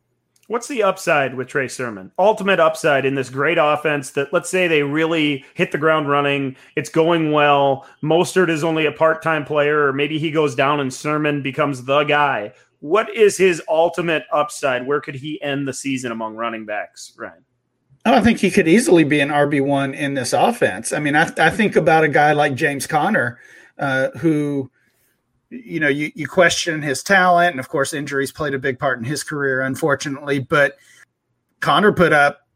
What's 0.48 0.70
the 0.70 0.82
upside 0.82 1.36
with 1.36 1.50
Trey 1.50 1.68
Sermon? 1.68 2.10
Ultimate 2.18 2.62
upside 2.62 3.04
in 3.06 3.16
this 3.16 3.30
great 3.30 3.58
offense 3.58 4.12
that 4.12 4.32
let's 4.32 4.50
say 4.50 4.70
they 4.70 4.82
really 4.82 5.44
hit 5.56 5.74
the 5.74 5.78
ground 5.78 6.10
running. 6.10 6.56
It's 6.78 6.90
going 6.90 7.34
well. 7.34 7.86
Mostert 8.02 8.50
is 8.50 8.64
only 8.64 8.86
a 8.86 8.92
part 8.94 9.22
time 9.22 9.44
player, 9.44 9.86
or 9.88 9.92
maybe 9.92 10.18
he 10.18 10.32
goes 10.32 10.56
down 10.56 10.80
and 10.80 10.94
Sermon 10.94 11.42
becomes 11.44 11.84
the 11.84 12.06
guy. 12.06 12.54
What 12.80 13.14
is 13.14 13.36
his 13.36 13.62
ultimate 13.68 14.24
upside? 14.32 14.88
Where 14.88 15.02
could 15.02 15.16
he 15.16 15.42
end 15.42 15.68
the 15.68 15.74
season 15.74 16.14
among 16.14 16.36
running 16.36 16.66
backs, 16.66 17.12
Ryan? 17.18 17.44
I 18.06 18.22
think 18.22 18.40
he 18.40 18.50
could 18.50 18.70
easily 18.70 19.04
be 19.04 19.20
an 19.20 19.30
RB1 19.30 19.98
in 19.98 20.14
this 20.14 20.32
offense. 20.32 20.94
I 20.94 21.00
mean, 21.00 21.18
I, 21.18 21.30
I 21.38 21.50
think 21.50 21.76
about 21.76 22.06
a 22.06 22.10
guy 22.10 22.32
like 22.32 22.56
James 22.56 22.88
Conner, 22.88 23.38
uh, 23.78 24.12
who 24.12 24.72
you 25.50 25.80
know, 25.80 25.88
you, 25.88 26.12
you 26.16 26.28
question 26.28 26.82
his 26.82 27.04
talent. 27.04 27.52
And 27.52 27.60
of 27.60 27.70
course, 27.70 27.94
injuries 27.94 28.32
played 28.32 28.54
a 28.54 28.60
big 28.60 28.80
part 28.80 29.00
in 29.00 29.06
his 29.06 29.24
career, 29.24 29.62
unfortunately. 29.62 30.40
But 30.40 30.78
Conner 31.60 31.94
put 31.94 32.14
up 32.14 32.48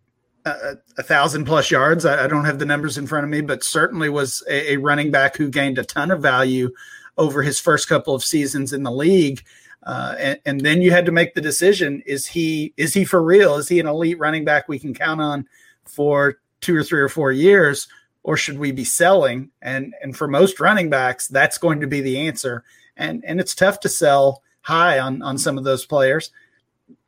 a, 0.45 0.77
a 0.97 1.03
thousand 1.03 1.45
plus 1.45 1.71
yards. 1.71 2.05
I, 2.05 2.25
I, 2.25 2.27
don't 2.27 2.45
have 2.45 2.59
the 2.59 2.65
numbers 2.65 2.97
in 2.97 3.07
front 3.07 3.23
of 3.23 3.29
me, 3.29 3.41
but 3.41 3.63
certainly 3.63 4.09
was 4.09 4.43
a, 4.49 4.73
a, 4.73 4.77
running 4.77 5.11
back 5.11 5.37
who 5.37 5.49
gained 5.49 5.77
a 5.77 5.83
ton 5.83 6.11
of 6.11 6.21
value 6.21 6.71
over 7.17 7.41
his 7.41 7.59
first 7.59 7.87
couple 7.87 8.15
of 8.15 8.23
seasons 8.23 8.73
in 8.73 8.83
the 8.83 8.91
league. 8.91 9.43
Uh, 9.83 10.15
and, 10.19 10.39
and, 10.45 10.61
then 10.61 10.81
you 10.81 10.91
had 10.91 11.05
to 11.05 11.11
make 11.11 11.33
the 11.33 11.41
decision: 11.41 12.03
is 12.05 12.27
he 12.27 12.73
is 12.77 12.93
he 12.93 13.03
for 13.03 13.21
real? 13.21 13.55
Is 13.55 13.67
he 13.67 13.79
an 13.79 13.87
elite 13.87 14.19
running 14.19 14.45
back 14.45 14.67
we 14.67 14.79
can 14.79 14.93
count 14.93 15.21
on 15.21 15.47
for 15.85 16.37
two 16.59 16.75
or 16.75 16.83
three 16.83 17.01
or 17.01 17.09
four 17.09 17.31
years, 17.31 17.87
or 18.21 18.37
should 18.37 18.59
we 18.59 18.71
be 18.71 18.83
selling? 18.83 19.49
And 19.61 19.95
and 20.03 20.15
for 20.15 20.27
most 20.27 20.59
running 20.59 20.91
backs, 20.91 21.27
that's 21.27 21.57
going 21.57 21.79
to 21.81 21.87
be 21.87 22.01
the 22.01 22.19
answer 22.19 22.63
and 22.97 23.23
and 23.25 23.39
it's 23.39 23.55
tough 23.55 23.79
to 23.81 23.89
sell 23.89 24.43
high 24.61 24.99
on 24.99 25.21
on 25.21 25.37
some 25.37 25.57
of 25.57 25.63
those 25.63 25.85
players. 25.85 26.31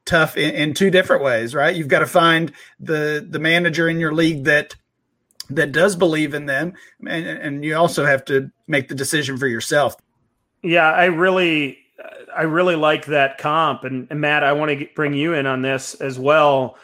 Tough 0.05 0.35
in, 0.35 0.53
in, 0.53 0.73
two 0.73 0.91
different 0.91 1.23
ways 1.23 1.55
right? 1.55 1.75
You've 1.75 1.87
got 1.87 1.99
to 1.99 2.05
find 2.05 2.51
the 2.79 3.25
the 3.27 3.39
manager 3.39 3.87
in 3.87 3.99
your 3.99 4.13
league 4.13 4.43
that 4.43 4.75
that 5.49 5.71
does 5.71 5.95
believe 5.95 6.33
in 6.33 6.45
them 6.45 6.73
and 7.07 7.25
and 7.25 7.65
you 7.65 7.75
also 7.75 8.05
have 8.05 8.25
to 8.25 8.51
make 8.67 8.87
the 8.89 8.95
decision 8.95 9.37
for 9.37 9.47
yourself. 9.47 9.95
Yeah 10.61 10.91
i 10.91 11.05
really 11.05 11.77
i 12.35 12.41
really 12.41 12.75
like 12.75 13.05
that 13.05 13.37
comp 13.37 13.83
and, 13.83 14.07
and 14.09 14.19
matt 14.19 14.43
i 14.43 14.51
want 14.51 14.77
to 14.77 14.87
bring 14.95 15.13
you 15.13 15.33
in 15.33 15.45
on 15.45 15.61
this 15.61 15.95
as 15.95 16.19
well. 16.19 16.77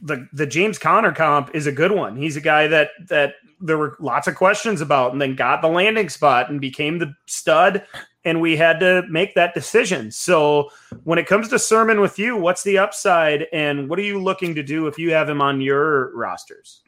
The 0.00 0.26
the 0.32 0.46
james 0.46 0.78
conner 0.78 1.12
comp 1.12 1.54
is 1.54 1.66
a 1.66 1.72
good 1.72 1.92
one. 1.92 2.16
He's 2.16 2.36
a 2.36 2.40
guy 2.40 2.66
that 2.68 2.90
that 3.08 3.34
there 3.62 3.78
were 3.78 3.96
lots 4.00 4.26
of 4.26 4.34
questions 4.34 4.80
about 4.80 5.12
and 5.12 5.22
then 5.22 5.34
got 5.34 5.62
the 5.62 5.68
landing 5.68 6.08
spot 6.08 6.50
and 6.50 6.60
became 6.60 6.98
the 6.98 7.14
stud 7.26 7.84
and 8.24 8.40
we 8.40 8.56
had 8.56 8.78
to 8.80 9.02
make 9.08 9.34
that 9.34 9.54
decision. 9.54 10.10
So 10.10 10.70
when 11.04 11.18
it 11.18 11.26
comes 11.26 11.48
to 11.48 11.58
Sermon 11.58 12.00
with 12.00 12.18
you, 12.18 12.36
what's 12.36 12.62
the 12.62 12.78
upside 12.78 13.46
and 13.52 13.88
what 13.88 13.98
are 13.98 14.02
you 14.02 14.22
looking 14.22 14.54
to 14.54 14.62
do 14.62 14.86
if 14.86 14.98
you 14.98 15.12
have 15.12 15.28
him 15.28 15.40
on 15.40 15.60
your 15.60 16.14
rosters? 16.16 16.82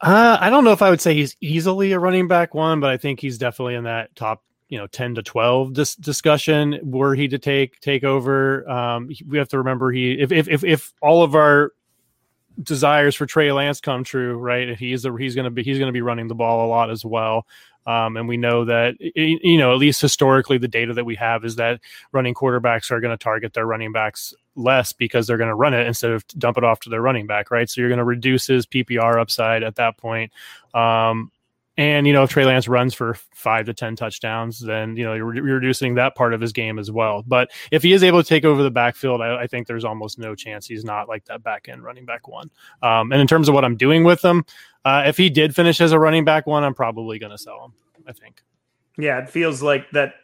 Uh, 0.00 0.36
I 0.40 0.50
don't 0.50 0.64
know 0.64 0.72
if 0.72 0.82
I 0.82 0.90
would 0.90 1.00
say 1.00 1.14
he's 1.14 1.36
easily 1.40 1.92
a 1.92 1.98
running 1.98 2.28
back 2.28 2.54
one, 2.54 2.80
but 2.80 2.90
I 2.90 2.96
think 2.96 3.20
he's 3.20 3.38
definitely 3.38 3.74
in 3.74 3.84
that 3.84 4.14
top 4.14 4.42
you 4.68 4.76
know 4.76 4.86
10 4.86 5.14
to 5.14 5.22
12 5.22 5.72
dis- 5.72 5.94
discussion 5.94 6.78
were 6.82 7.14
he 7.14 7.26
to 7.28 7.38
take 7.38 7.80
take 7.80 8.04
over 8.04 8.68
um 8.68 9.08
we 9.26 9.38
have 9.38 9.48
to 9.48 9.56
remember 9.56 9.90
he 9.90 10.12
if 10.12 10.30
if 10.30 10.46
if, 10.46 10.62
if 10.62 10.92
all 11.00 11.22
of 11.22 11.34
our 11.34 11.72
desires 12.62 13.14
for 13.14 13.26
Trey 13.26 13.52
Lance 13.52 13.80
come 13.80 14.04
true, 14.04 14.36
right? 14.36 14.76
He's 14.76 15.04
a, 15.04 15.16
he's 15.16 15.34
going 15.34 15.44
to 15.44 15.50
be 15.50 15.62
he's 15.62 15.78
going 15.78 15.88
to 15.88 15.92
be 15.92 16.02
running 16.02 16.28
the 16.28 16.34
ball 16.34 16.66
a 16.66 16.68
lot 16.68 16.90
as 16.90 17.04
well. 17.04 17.46
Um, 17.86 18.18
and 18.18 18.28
we 18.28 18.36
know 18.36 18.66
that 18.66 18.96
you 19.00 19.56
know 19.56 19.72
at 19.72 19.78
least 19.78 20.00
historically 20.00 20.58
the 20.58 20.68
data 20.68 20.92
that 20.94 21.04
we 21.04 21.14
have 21.14 21.44
is 21.44 21.56
that 21.56 21.80
running 22.12 22.34
quarterbacks 22.34 22.90
are 22.90 23.00
going 23.00 23.16
to 23.16 23.22
target 23.22 23.54
their 23.54 23.66
running 23.66 23.92
backs 23.92 24.34
less 24.56 24.92
because 24.92 25.26
they're 25.26 25.38
going 25.38 25.48
to 25.48 25.54
run 25.54 25.72
it 25.72 25.86
instead 25.86 26.10
of 26.10 26.26
dump 26.36 26.58
it 26.58 26.64
off 26.64 26.80
to 26.80 26.90
their 26.90 27.00
running 27.00 27.26
back, 27.26 27.50
right? 27.50 27.70
So 27.70 27.80
you're 27.80 27.88
going 27.88 27.98
to 27.98 28.04
reduce 28.04 28.46
his 28.46 28.66
PPR 28.66 29.20
upside 29.20 29.62
at 29.62 29.76
that 29.76 29.96
point. 29.96 30.32
Um, 30.74 31.30
and 31.78 32.08
you 32.08 32.12
know, 32.12 32.24
if 32.24 32.30
Trey 32.30 32.44
Lance 32.44 32.66
runs 32.66 32.92
for 32.92 33.14
five 33.32 33.66
to 33.66 33.72
ten 33.72 33.94
touchdowns, 33.94 34.58
then 34.58 34.96
you 34.96 35.04
know 35.04 35.14
you're, 35.14 35.32
you're, 35.34 35.54
reducing 35.54 35.94
that 35.94 36.16
part 36.16 36.34
of 36.34 36.40
his 36.40 36.52
game 36.52 36.76
as 36.76 36.90
well. 36.90 37.22
But 37.26 37.52
if 37.70 37.84
he 37.84 37.92
is 37.92 38.02
able 38.02 38.20
to 38.20 38.28
take 38.28 38.44
over 38.44 38.64
the 38.64 38.70
backfield, 38.70 39.22
I, 39.22 39.42
I 39.42 39.46
think 39.46 39.68
there's 39.68 39.84
almost 39.84 40.18
no 40.18 40.34
chance 40.34 40.66
he's 40.66 40.84
not 40.84 41.08
like 41.08 41.24
that 41.26 41.44
back 41.44 41.68
end 41.68 41.84
running 41.84 42.04
back 42.04 42.26
one. 42.26 42.50
Um, 42.82 43.12
and 43.12 43.20
in 43.20 43.28
terms 43.28 43.48
of 43.48 43.54
what 43.54 43.64
I'm 43.64 43.76
doing 43.76 44.02
with 44.02 44.22
him, 44.24 44.44
uh, 44.84 45.04
if 45.06 45.16
he 45.16 45.30
did 45.30 45.54
finish 45.54 45.80
as 45.80 45.92
a 45.92 46.00
running 46.00 46.24
back 46.24 46.48
one, 46.48 46.64
I'm 46.64 46.74
probably 46.74 47.20
going 47.20 47.32
to 47.32 47.38
sell 47.38 47.64
him. 47.64 47.72
I 48.08 48.12
think. 48.12 48.42
Yeah, 48.98 49.18
it 49.18 49.30
feels 49.30 49.62
like 49.62 49.88
that 49.92 50.14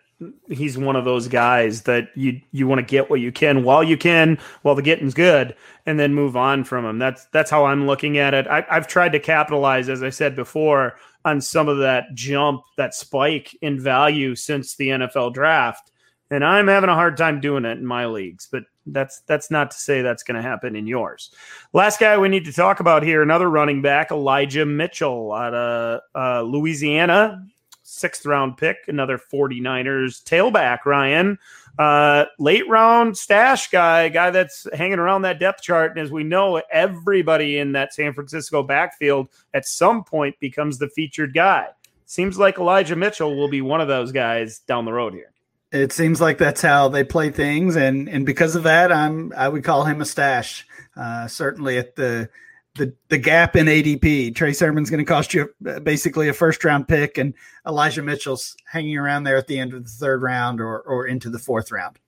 he's 0.48 0.78
one 0.78 0.96
of 0.96 1.04
those 1.04 1.28
guys 1.28 1.82
that 1.82 2.08
you 2.14 2.40
you 2.52 2.66
want 2.66 2.78
to 2.78 2.84
get 2.84 3.10
what 3.10 3.20
you 3.20 3.32
can 3.32 3.64
while 3.64 3.82
you 3.82 3.96
can 3.96 4.38
while 4.62 4.74
the 4.74 4.82
getting's 4.82 5.14
good 5.14 5.54
and 5.86 5.98
then 5.98 6.14
move 6.14 6.36
on 6.36 6.62
from 6.62 6.84
him 6.84 6.98
that's 6.98 7.26
that's 7.26 7.50
how 7.50 7.64
i'm 7.64 7.86
looking 7.86 8.16
at 8.16 8.32
it 8.32 8.46
I, 8.46 8.64
have 8.68 8.86
tried 8.86 9.12
to 9.12 9.20
capitalize 9.20 9.88
as 9.88 10.02
i 10.02 10.10
said 10.10 10.36
before 10.36 10.96
on 11.24 11.40
some 11.40 11.68
of 11.68 11.78
that 11.78 12.14
jump, 12.14 12.62
that 12.76 12.94
spike 12.94 13.56
in 13.62 13.80
value 13.80 14.34
since 14.34 14.76
the 14.76 14.88
NFL 14.88 15.34
draft. 15.34 15.90
And 16.30 16.44
I'm 16.44 16.68
having 16.68 16.90
a 16.90 16.94
hard 16.94 17.16
time 17.16 17.40
doing 17.40 17.64
it 17.64 17.78
in 17.78 17.86
my 17.86 18.06
leagues, 18.06 18.48
but 18.50 18.64
that's 18.86 19.20
that's 19.20 19.50
not 19.50 19.70
to 19.70 19.76
say 19.76 20.02
that's 20.02 20.22
going 20.22 20.36
to 20.36 20.42
happen 20.42 20.76
in 20.76 20.86
yours. 20.86 21.30
Last 21.72 22.00
guy 22.00 22.18
we 22.18 22.28
need 22.28 22.44
to 22.46 22.52
talk 22.52 22.80
about 22.80 23.02
here, 23.02 23.22
another 23.22 23.48
running 23.48 23.82
back, 23.82 24.10
Elijah 24.10 24.66
Mitchell 24.66 25.32
out 25.32 25.54
of 25.54 26.00
uh, 26.14 26.42
Louisiana, 26.42 27.46
sixth 27.94 28.26
round 28.26 28.56
pick, 28.56 28.78
another 28.88 29.18
49ers 29.18 30.22
tailback, 30.24 30.84
Ryan. 30.84 31.38
Uh, 31.78 32.26
late 32.38 32.68
round 32.68 33.16
stash 33.16 33.68
guy, 33.70 34.08
guy 34.08 34.30
that's 34.30 34.66
hanging 34.72 34.98
around 34.98 35.22
that 35.22 35.40
depth 35.40 35.62
chart. 35.62 35.90
And 35.90 36.00
as 36.00 36.12
we 36.12 36.22
know, 36.22 36.62
everybody 36.70 37.58
in 37.58 37.72
that 37.72 37.92
San 37.92 38.14
Francisco 38.14 38.62
backfield 38.62 39.28
at 39.52 39.66
some 39.66 40.04
point 40.04 40.38
becomes 40.38 40.78
the 40.78 40.88
featured 40.88 41.34
guy. 41.34 41.68
Seems 42.06 42.38
like 42.38 42.58
Elijah 42.58 42.96
Mitchell 42.96 43.34
will 43.34 43.48
be 43.48 43.60
one 43.60 43.80
of 43.80 43.88
those 43.88 44.12
guys 44.12 44.60
down 44.60 44.84
the 44.84 44.92
road 44.92 45.14
here. 45.14 45.32
It 45.72 45.90
seems 45.90 46.20
like 46.20 46.38
that's 46.38 46.62
how 46.62 46.88
they 46.88 47.02
play 47.02 47.30
things, 47.30 47.74
and 47.74 48.08
and 48.08 48.24
because 48.24 48.54
of 48.54 48.62
that, 48.62 48.92
I'm 48.92 49.32
I 49.36 49.48
would 49.48 49.64
call 49.64 49.84
him 49.84 50.00
a 50.00 50.04
stash. 50.04 50.64
Uh, 50.96 51.26
certainly 51.26 51.78
at 51.78 51.96
the 51.96 52.28
the 52.74 52.92
the 53.08 53.18
gap 53.18 53.56
in 53.56 53.66
ADP. 53.66 54.34
Trey 54.34 54.52
Sermon's 54.52 54.90
going 54.90 55.04
to 55.04 55.08
cost 55.08 55.34
you 55.34 55.48
uh, 55.66 55.80
basically 55.80 56.28
a 56.28 56.32
first 56.32 56.64
round 56.64 56.88
pick, 56.88 57.18
and 57.18 57.34
Elijah 57.66 58.02
Mitchell's 58.02 58.56
hanging 58.66 58.96
around 58.96 59.24
there 59.24 59.36
at 59.36 59.46
the 59.46 59.58
end 59.58 59.74
of 59.74 59.84
the 59.84 59.90
third 59.90 60.22
round 60.22 60.60
or 60.60 60.80
or 60.80 61.06
into 61.06 61.30
the 61.30 61.38
fourth 61.38 61.70
round. 61.70 61.98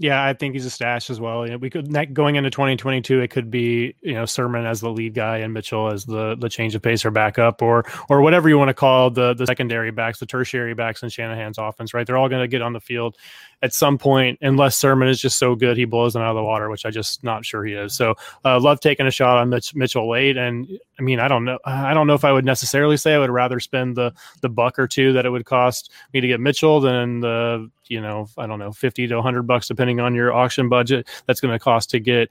Yeah, 0.00 0.24
I 0.24 0.32
think 0.32 0.54
he's 0.54 0.64
a 0.64 0.70
stash 0.70 1.10
as 1.10 1.20
well. 1.20 1.44
You 1.44 1.52
know, 1.52 1.58
we 1.58 1.70
could 1.70 2.14
going 2.14 2.36
into 2.36 2.50
2022, 2.50 3.20
it 3.20 3.28
could 3.28 3.50
be 3.50 3.96
you 4.00 4.14
know 4.14 4.26
Sermon 4.26 4.64
as 4.64 4.80
the 4.80 4.90
lead 4.90 5.14
guy 5.14 5.38
and 5.38 5.52
Mitchell 5.52 5.92
as 5.92 6.04
the 6.04 6.36
the 6.36 6.48
change 6.48 6.74
of 6.76 6.82
pace 6.82 7.04
or 7.04 7.10
backup 7.10 7.62
or 7.62 7.84
or 8.08 8.20
whatever 8.20 8.48
you 8.48 8.58
want 8.58 8.68
to 8.68 8.74
call 8.74 9.10
the 9.10 9.34
the 9.34 9.46
secondary 9.46 9.90
backs, 9.90 10.20
the 10.20 10.26
tertiary 10.26 10.74
backs 10.74 11.02
in 11.02 11.08
Shanahan's 11.08 11.58
offense. 11.58 11.94
Right, 11.94 12.06
they're 12.06 12.16
all 12.16 12.28
going 12.28 12.42
to 12.42 12.48
get 12.48 12.62
on 12.62 12.72
the 12.72 12.80
field 12.80 13.16
at 13.62 13.74
some 13.74 13.98
point, 13.98 14.38
unless 14.40 14.76
Sermon 14.76 15.08
is 15.08 15.20
just 15.20 15.38
so 15.38 15.54
good 15.54 15.76
he 15.76 15.84
blows 15.84 16.12
them 16.12 16.22
out 16.22 16.30
of 16.30 16.36
the 16.36 16.42
water, 16.42 16.70
which 16.70 16.86
I 16.86 16.90
just 16.90 17.24
not 17.24 17.44
sure 17.44 17.64
he 17.64 17.74
is. 17.74 17.94
So 17.94 18.14
uh, 18.44 18.60
love 18.60 18.80
taking 18.80 19.06
a 19.06 19.10
shot 19.10 19.38
on 19.38 19.48
Mitch, 19.48 19.74
Mitchell 19.74 20.08
late, 20.08 20.36
and 20.36 20.66
I 20.98 21.02
mean 21.02 21.20
I 21.20 21.28
don't 21.28 21.44
know 21.44 21.58
I 21.64 21.94
don't 21.94 22.06
know 22.06 22.14
if 22.14 22.24
I 22.24 22.32
would 22.32 22.44
necessarily 22.44 22.96
say 22.96 23.14
I 23.14 23.18
would 23.18 23.30
rather 23.30 23.60
spend 23.60 23.96
the 23.96 24.12
the 24.42 24.48
buck 24.48 24.78
or 24.78 24.86
two 24.86 25.12
that 25.14 25.26
it 25.26 25.30
would 25.30 25.44
cost 25.44 25.90
me 26.12 26.20
to 26.20 26.28
get 26.28 26.40
Mitchell 26.40 26.80
than 26.80 27.20
the 27.20 27.70
you 27.88 28.00
know, 28.00 28.28
I 28.36 28.46
don't 28.46 28.58
know, 28.58 28.72
50 28.72 29.06
to 29.08 29.14
100 29.16 29.42
bucks, 29.42 29.68
depending 29.68 30.00
on 30.00 30.14
your 30.14 30.32
auction 30.32 30.68
budget, 30.68 31.08
that's 31.26 31.40
going 31.40 31.52
to 31.52 31.58
cost 31.58 31.90
to 31.90 32.00
get 32.00 32.30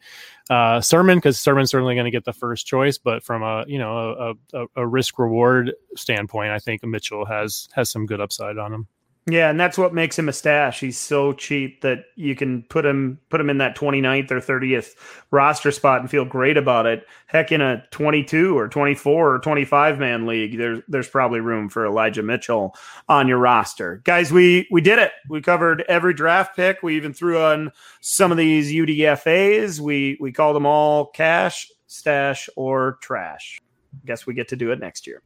uh, 0.50 0.80
Sermon, 0.82 1.18
because 1.18 1.40
Sermon's 1.40 1.72
certainly 1.72 1.96
going 1.96 2.06
to 2.06 2.12
get 2.12 2.26
the 2.26 2.34
first 2.34 2.66
choice. 2.66 2.98
But 2.98 3.24
from 3.24 3.44
a, 3.44 3.66
you 3.68 3.80
know, 3.80 4.36
a, 4.54 4.58
a, 4.62 4.66
a 4.78 4.88
risk 4.88 5.20
reward 5.20 5.74
standpoint, 5.96 6.52
I 6.52 6.60
think 6.60 6.84
Mitchell 6.84 7.26
has 7.26 7.68
has 7.74 7.90
some 7.90 8.06
good 8.06 8.22
upside 8.22 8.58
on 8.58 8.74
him. 8.74 8.88
Yeah, 9.30 9.50
and 9.50 9.60
that's 9.60 9.78
what 9.78 9.94
makes 9.94 10.18
him 10.18 10.30
a 10.30 10.34
stash. 10.34 10.80
He's 10.80 10.98
so 10.98 11.34
cheap 11.34 11.82
that 11.82 12.06
you 12.16 12.34
can 12.34 12.64
put 12.64 12.86
him 12.86 13.20
put 13.30 13.42
him 13.42 13.50
in 13.50 13.58
that 13.58 13.76
29th 13.76 14.32
or 14.32 14.40
30th 14.40 14.96
roster 15.32 15.70
spot 15.74 16.00
and 16.00 16.10
feel 16.10 16.24
great 16.24 16.56
about 16.56 16.86
it. 16.86 17.06
Heck 17.26 17.52
in 17.52 17.60
a 17.60 17.84
22 17.92 18.58
or 18.58 18.70
24 18.70 19.36
or 19.36 19.40
25 19.40 20.00
man 20.00 20.26
league, 20.28 20.58
there's 20.58 20.82
there's 20.88 21.10
probably 21.10 21.42
room 21.42 21.68
for 21.68 21.86
Elijah 21.86 22.24
Mitchell 22.24 22.74
on 23.10 23.28
your 23.28 23.38
roster. 23.38 24.00
Guys, 24.06 24.32
we 24.32 24.66
we 24.72 24.80
did 24.80 24.98
it. 24.98 25.12
We 25.30 25.42
covered 25.42 25.84
every 25.90 26.14
draft 26.14 26.56
pick. 26.56 26.82
We 26.82 26.96
even 26.96 27.14
threw 27.14 27.38
on 27.42 27.74
some 28.00 28.32
of 28.32 28.38
these 28.38 28.72
UDFAs. 28.72 29.82
We 29.82 30.18
we 30.22 30.32
called 30.32 30.56
them 30.56 30.66
all 30.66 31.08
cash, 31.08 31.70
stash 31.88 32.48
or 32.56 32.98
trash. 33.02 33.60
Guess 34.06 34.26
we 34.26 34.34
get 34.34 34.48
to 34.50 34.56
do 34.56 34.72
it 34.72 34.80
next 34.80 35.06
year. 35.06 35.22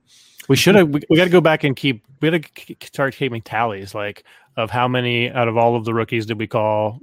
We 0.51 0.57
should 0.57 0.75
have. 0.75 0.89
We, 0.89 0.99
we 1.09 1.15
got 1.15 1.23
to 1.23 1.29
go 1.29 1.39
back 1.39 1.63
and 1.63 1.77
keep. 1.77 2.03
We 2.19 2.29
got 2.29 2.43
to 2.43 2.75
start 2.81 3.15
keeping 3.15 3.41
tallies, 3.41 3.95
like 3.95 4.25
of 4.57 4.69
how 4.69 4.85
many 4.85 5.31
out 5.31 5.47
of 5.47 5.55
all 5.55 5.77
of 5.77 5.85
the 5.85 5.93
rookies 5.93 6.25
did 6.25 6.37
we 6.37 6.45
call 6.45 6.99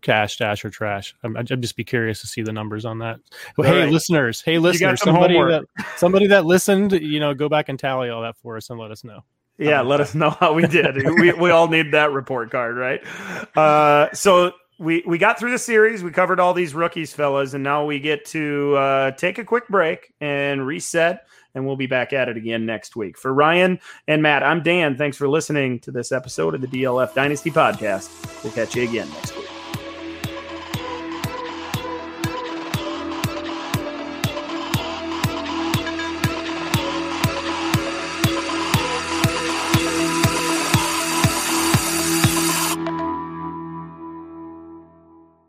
cash, 0.00 0.38
dash, 0.38 0.64
or 0.64 0.70
trash. 0.70 1.14
I'm, 1.22 1.36
I'd 1.36 1.46
just 1.60 1.76
be 1.76 1.84
curious 1.84 2.22
to 2.22 2.26
see 2.26 2.40
the 2.40 2.52
numbers 2.52 2.86
on 2.86 3.00
that. 3.00 3.20
Well, 3.58 3.70
hey, 3.70 3.82
right. 3.82 3.92
listeners. 3.92 4.40
Hey, 4.40 4.58
listeners. 4.58 5.02
Somebody 5.02 5.34
homework. 5.34 5.68
that 5.76 5.86
somebody 5.98 6.26
that 6.28 6.46
listened, 6.46 6.92
you 6.92 7.20
know, 7.20 7.34
go 7.34 7.50
back 7.50 7.68
and 7.68 7.78
tally 7.78 8.08
all 8.08 8.22
that 8.22 8.38
for 8.38 8.56
us 8.56 8.70
and 8.70 8.80
let 8.80 8.90
us 8.90 9.04
know. 9.04 9.20
Yeah, 9.58 9.82
let 9.82 10.00
us 10.00 10.14
know 10.14 10.30
how 10.30 10.54
we 10.54 10.66
did. 10.66 10.96
we 11.20 11.34
we 11.34 11.50
all 11.50 11.68
need 11.68 11.92
that 11.92 12.12
report 12.12 12.50
card, 12.50 12.78
right? 12.78 13.06
Uh, 13.54 14.10
so 14.14 14.52
we 14.78 15.02
we 15.06 15.18
got 15.18 15.38
through 15.38 15.50
the 15.50 15.58
series. 15.58 16.02
We 16.02 16.12
covered 16.12 16.40
all 16.40 16.54
these 16.54 16.74
rookies, 16.74 17.12
fellas, 17.12 17.52
and 17.52 17.62
now 17.62 17.84
we 17.84 18.00
get 18.00 18.24
to 18.26 18.74
uh, 18.76 19.10
take 19.10 19.36
a 19.36 19.44
quick 19.44 19.68
break 19.68 20.14
and 20.22 20.66
reset 20.66 21.26
and 21.56 21.66
we'll 21.66 21.74
be 21.74 21.86
back 21.86 22.12
at 22.12 22.28
it 22.28 22.36
again 22.36 22.64
next 22.66 22.94
week. 22.94 23.18
For 23.18 23.34
Ryan 23.34 23.80
and 24.06 24.22
Matt, 24.22 24.44
I'm 24.44 24.62
Dan. 24.62 24.96
Thanks 24.96 25.16
for 25.16 25.26
listening 25.26 25.80
to 25.80 25.90
this 25.90 26.12
episode 26.12 26.54
of 26.54 26.60
the 26.60 26.68
DLF 26.68 27.14
Dynasty 27.14 27.50
Podcast. 27.50 28.44
We'll 28.44 28.52
catch 28.52 28.76
you 28.76 28.84
again 28.84 29.08
next 29.10 29.36
week. 29.36 29.55